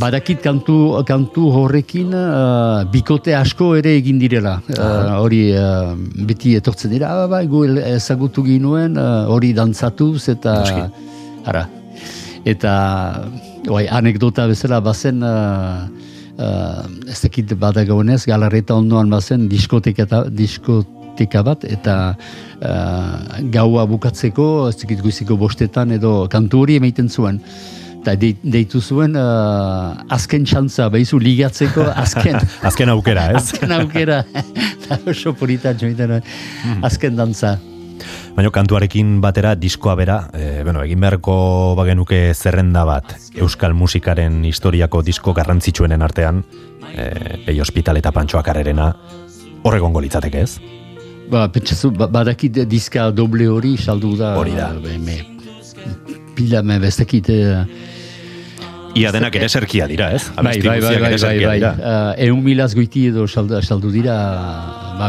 badakit 0.00 0.42
kantu, 0.42 1.02
kantu 1.06 1.48
horrekin 1.52 2.14
uh, 2.14 2.84
bikote 2.92 3.34
asko 3.36 3.72
ere 3.78 3.94
egin 3.98 4.18
direla. 4.22 4.58
Uh, 4.72 5.18
hori 5.20 5.42
uh, 5.56 5.92
beti 6.28 6.56
etortzen 6.58 6.92
dira. 6.94 7.10
Ah, 7.12 7.26
bai, 7.30 7.44
gu 7.50 7.64
ezagutu 7.82 8.44
ginuen 8.46 8.96
uh, 8.96 9.26
hori 9.32 9.52
dantzatuz 9.56 10.28
eta 10.32 10.56
ara. 11.44 11.66
Eta 12.48 12.72
bai, 13.68 13.86
anekdota 13.86 14.48
bezala 14.50 14.80
bazen 14.82 15.22
uh, 15.22 15.86
uh, 16.38 17.10
ez 17.10 17.20
dakit 17.22 17.54
badagoenez 17.58 18.24
galarreta 18.26 18.74
ondoan 18.78 19.10
bazen 19.12 19.48
diskoteka, 19.50 20.24
diskoteka 20.30 21.44
bat 21.46 21.66
eta 21.68 21.98
uh, 22.16 23.38
gaua 23.54 23.86
bukatzeko 23.90 24.48
ez 24.70 24.76
dakit 24.82 25.04
guiziko 25.04 25.38
bostetan 25.38 25.94
edo 25.98 26.26
kantu 26.32 26.64
hori 26.64 26.80
emaiten 26.80 27.08
zuen 27.08 27.40
eta 28.02 28.16
de, 28.18 28.32
deitu 28.42 28.82
zuen 28.82 29.14
uh, 29.14 29.94
azken 30.10 30.42
txantza 30.44 30.88
behizu 30.90 31.20
ligatzeko 31.22 31.86
azken 32.04 32.40
Azken 32.66 32.90
aukera, 32.90 33.30
ez? 33.30 33.44
azken 33.44 33.76
aukera 33.78 34.24
eta 34.82 34.98
oso 35.06 35.36
polita 35.38 35.74
joiten 35.78 36.18
azken 36.82 37.16
dantza 37.16 37.58
Baina 38.32 38.48
kantuarekin 38.50 39.18
batera 39.20 39.52
diskoa 39.60 39.92
bera, 39.94 40.16
e, 40.32 40.62
bueno, 40.64 40.80
egin 40.86 41.02
beharko 41.04 41.34
bagenuke 41.76 42.32
zerrenda 42.32 42.82
bat 42.88 43.12
euskal 43.36 43.76
musikaren 43.76 44.40
historiako 44.48 45.02
disko 45.04 45.34
garrantzitsuenen 45.36 46.02
artean, 46.02 46.40
e, 46.94 47.04
Pei 47.44 47.58
Hospital 47.60 48.00
eta 48.00 48.10
Pantxoak 48.16 48.48
arrerena, 48.48 48.88
horregongo 49.68 50.00
litzateke 50.00 50.42
ez? 50.48 50.56
Ba, 51.28 51.44
pentsazu, 51.52 51.92
ba, 51.92 52.08
badakit 52.08 52.64
diska 52.72 53.10
doble 53.12 53.50
hori 53.52 53.76
saldu 53.76 54.16
da. 54.16 54.32
Hori 54.40 54.56
da. 54.56 54.72
Be, 54.80 54.96
me, 54.98 55.20
pila, 56.34 56.64
me 56.64 56.80
bestekit... 56.82 57.28
Ia 58.94 59.08
denak 59.12 59.34
ere 59.40 59.48
serkia 59.48 59.86
dira, 59.88 60.10
ez? 60.12 60.26
bai, 60.36 60.58
bai, 60.60 60.78
bai, 60.80 60.96
bai, 61.00 61.16
bai, 61.16 61.36
bai. 61.46 61.60
Uh, 61.64 62.12
eun 62.28 62.42
milaz 62.44 62.74
goiti 62.76 63.06
edo 63.08 63.24
saldu, 63.26 63.88
dira, 63.92 64.16
ba, 64.98 65.08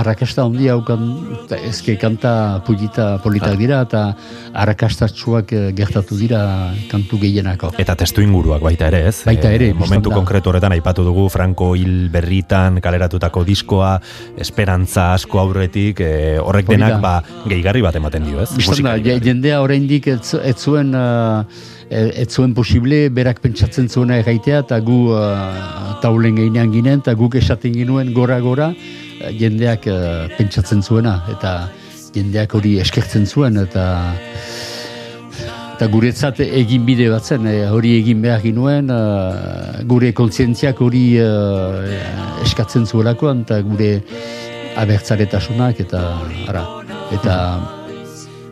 arrakasta 0.00 0.46
handia 0.46 0.72
haukan, 0.72 1.02
ezke 1.68 1.98
kanta 2.00 2.62
pulita, 2.64 3.18
politak 3.20 3.58
dira, 3.60 3.82
eta 3.84 4.02
arrakastatsuak 4.56 5.52
eh, 5.52 5.62
gertatu 5.76 6.16
dira 6.18 6.40
kantu 6.90 7.20
gehienako. 7.20 7.72
Eta 7.78 7.94
testu 8.00 8.24
inguruak 8.24 8.64
baita 8.64 8.88
ere, 8.88 9.04
ez? 9.12 9.20
Baita 9.28 9.52
ere, 9.52 9.68
E, 9.68 9.76
momentu 9.76 10.08
konkretu 10.14 10.48
horretan 10.48 10.72
aipatu 10.72 11.04
dugu 11.04 11.28
Franco 11.28 11.74
hil 11.76 12.08
berritan 12.12 12.80
kaleratutako 12.80 13.44
diskoa, 13.44 13.98
esperantza 14.40 15.12
asko 15.12 15.42
aurretik, 15.42 16.00
e, 16.00 16.38
horrek 16.40 16.70
denak 16.72 17.00
ba, 17.04 17.18
gehigarri 17.44 17.84
bat 17.84 17.98
ematen 18.00 18.24
dio, 18.24 18.40
ez? 18.40 18.54
Bistan 18.56 18.80
da, 18.80 18.96
Musikari. 18.96 19.10
je- 19.10 19.20
jendea 19.28 19.60
oraindik 19.60 20.08
ez, 20.16 20.32
ez 20.40 20.56
zuen 20.56 20.94
uh, 20.96 21.44
ez 21.90 22.28
zuen 22.28 22.54
posible 22.54 23.08
berak 23.08 23.40
pentsatzen 23.40 23.88
zuena 23.88 24.18
erraitea 24.20 24.62
eta 24.66 24.78
gu 24.84 24.98
uh, 25.14 25.98
taulen 26.02 26.36
geinean 26.36 26.72
ginen 26.72 27.00
eta 27.00 27.14
guk 27.16 27.38
esaten 27.40 27.72
ginuen 27.74 28.12
gora-gora 28.12 28.70
uh, 28.74 29.30
jendeak 29.32 29.86
uh, 29.88 30.26
pentsatzen 30.36 30.82
zuena 30.82 31.22
eta 31.32 31.54
jendeak 32.14 32.54
hori 32.54 32.78
eskertzen 32.82 33.26
zuen 33.26 33.56
eta 33.64 33.86
eta 35.78 35.86
guretzat 35.92 36.40
egin 36.42 36.82
bide 36.82 37.04
bat 37.06 37.22
zen, 37.22 37.44
eh, 37.46 37.68
hori 37.70 37.92
egin 38.00 38.18
behar 38.18 38.40
ginuen, 38.42 38.88
eh, 38.90 39.84
gure 39.86 40.10
kontzientziak 40.10 40.80
hori 40.82 41.02
eh, 41.22 42.00
eskatzen 42.42 42.82
zuelakoan, 42.82 43.44
eta 43.46 43.60
gure 43.62 43.92
abertzaretasunak, 44.82 45.78
eta 45.86 46.02
ara, 46.50 46.66
eta 47.14 47.38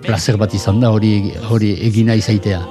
placer 0.07 0.39
bat 0.39 0.55
izan 0.55 0.79
da 0.79 0.95
hori, 0.95 1.33
hori 1.51 1.75
egina 1.91 2.15
izaitea. 2.15 2.63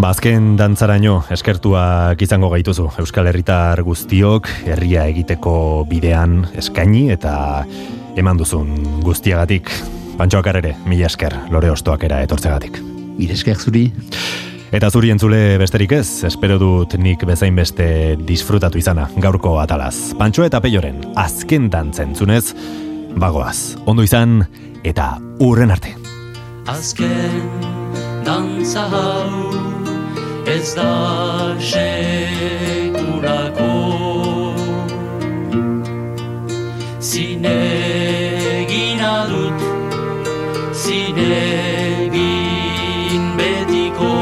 Ba, 0.00 0.14
azken 0.14 0.54
dantzaraino 0.56 1.18
eskertuak 1.34 2.22
izango 2.24 2.48
gaituzu 2.54 2.86
Euskal 3.02 3.26
Herritar 3.28 3.82
guztiok 3.84 4.48
herria 4.64 5.02
egiteko 5.10 5.52
bidean 5.90 6.46
eskaini 6.56 7.10
eta 7.12 7.34
eman 8.16 8.40
duzun 8.40 8.70
guztiagatik 9.04 9.68
Pantxoak 10.16 10.48
ere, 10.54 10.72
mila 10.88 11.04
esker, 11.08 11.36
lore 11.52 11.68
ostoak 11.72 12.02
era 12.08 12.22
etortzegatik. 12.24 12.80
Mire 13.18 13.36
esker 13.36 13.60
zuri, 13.60 13.86
Eta 14.72 14.88
zuri 14.88 15.10
entzule 15.10 15.58
besterik 15.58 15.92
ez, 15.96 16.24
espero 16.28 16.56
dut 16.60 16.94
nik 16.96 17.24
bezain 17.26 17.56
beste 17.58 18.16
disfrutatu 18.24 18.78
izana 18.78 19.08
gaurko 19.18 19.56
atalaz. 19.60 20.14
Pantxo 20.18 20.46
eta 20.46 20.60
peioren 20.64 21.02
azken 21.18 21.68
dantzen 21.72 22.14
zunez, 22.14 22.54
bagoaz, 23.18 23.74
ondo 23.84 24.06
izan 24.06 24.44
eta 24.84 25.16
urren 25.42 25.74
arte. 25.74 25.96
Azken 26.70 27.50
dantza 28.24 28.86
hau 28.94 29.69
ez 30.50 30.74
da 30.74 31.56
sekulako. 31.60 32.50
Zinegina 37.00 38.36
dut 39.30 39.60
zinegin 40.82 42.14
betiko. 43.38 44.12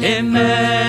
Hemen 0.00 0.79